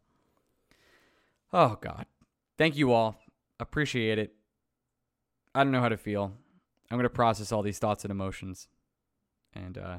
Oh, 1.53 1.79
God. 1.81 2.07
Thank 2.59 2.77
you 2.77 2.93
all. 2.93 3.17
Appreciate 3.61 4.19
it. 4.19 4.35
I 5.55 5.63
don't 5.63 5.73
know 5.73 5.81
how 5.81 5.89
to 5.89 5.97
feel. 5.97 6.33
I'm 6.91 6.99
going 6.99 7.05
to 7.05 7.11
process 7.11 7.53
all 7.53 7.63
these 7.63 7.79
thoughts 7.79 8.05
and 8.05 8.11
emotions. 8.11 8.69
And 9.55 9.79
uh, 9.79 9.97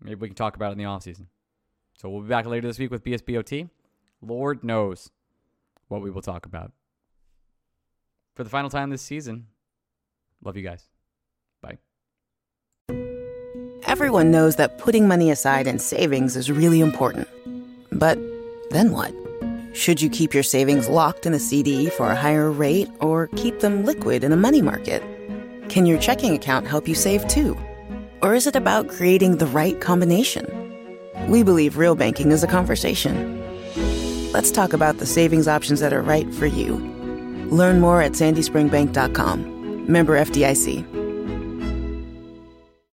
maybe 0.00 0.16
we 0.16 0.28
can 0.28 0.34
talk 0.34 0.56
about 0.56 0.68
it 0.68 0.72
in 0.72 0.78
the 0.78 0.84
off 0.84 1.02
season. 1.02 1.28
So 1.98 2.08
we'll 2.08 2.22
be 2.22 2.28
back 2.28 2.46
later 2.46 2.66
this 2.66 2.78
week 2.78 2.90
with 2.90 3.04
BSBOT. 3.04 3.68
Lord 4.20 4.64
knows 4.64 5.10
what 5.88 6.02
we 6.02 6.10
will 6.10 6.22
talk 6.22 6.46
about. 6.46 6.72
For 8.34 8.44
the 8.44 8.50
final 8.50 8.70
time 8.70 8.90
this 8.90 9.02
season, 9.02 9.46
love 10.42 10.56
you 10.56 10.62
guys. 10.62 10.88
Bye. 11.60 11.78
Everyone 13.84 14.30
knows 14.30 14.56
that 14.56 14.78
putting 14.78 15.06
money 15.06 15.30
aside 15.30 15.66
in 15.66 15.78
savings 15.78 16.36
is 16.36 16.50
really 16.50 16.80
important. 16.80 17.28
But 17.90 18.18
then 18.70 18.92
what? 18.92 19.14
Should 19.74 20.00
you 20.00 20.08
keep 20.08 20.32
your 20.34 20.42
savings 20.42 20.88
locked 20.88 21.26
in 21.26 21.34
a 21.34 21.38
CD 21.38 21.90
for 21.90 22.10
a 22.10 22.16
higher 22.16 22.50
rate 22.50 22.88
or 23.00 23.26
keep 23.36 23.60
them 23.60 23.84
liquid 23.84 24.24
in 24.24 24.32
a 24.32 24.36
money 24.36 24.62
market? 24.62 25.02
Can 25.72 25.86
your 25.86 25.98
checking 25.98 26.34
account 26.34 26.66
help 26.66 26.86
you 26.86 26.94
save 26.94 27.26
too? 27.28 27.56
Or 28.20 28.34
is 28.34 28.46
it 28.46 28.54
about 28.54 28.90
creating 28.90 29.38
the 29.38 29.46
right 29.46 29.80
combination? 29.80 30.44
We 31.28 31.42
believe 31.42 31.78
real 31.78 31.94
banking 31.94 32.30
is 32.30 32.44
a 32.44 32.46
conversation. 32.46 33.40
Let's 34.32 34.50
talk 34.50 34.74
about 34.74 34.98
the 34.98 35.06
savings 35.06 35.48
options 35.48 35.80
that 35.80 35.94
are 35.94 36.02
right 36.02 36.30
for 36.34 36.44
you. 36.44 36.76
Learn 37.50 37.80
more 37.80 38.02
at 38.02 38.12
sandyspringbank.com. 38.12 39.90
Member 39.90 40.20
FDIC. 40.20 41.01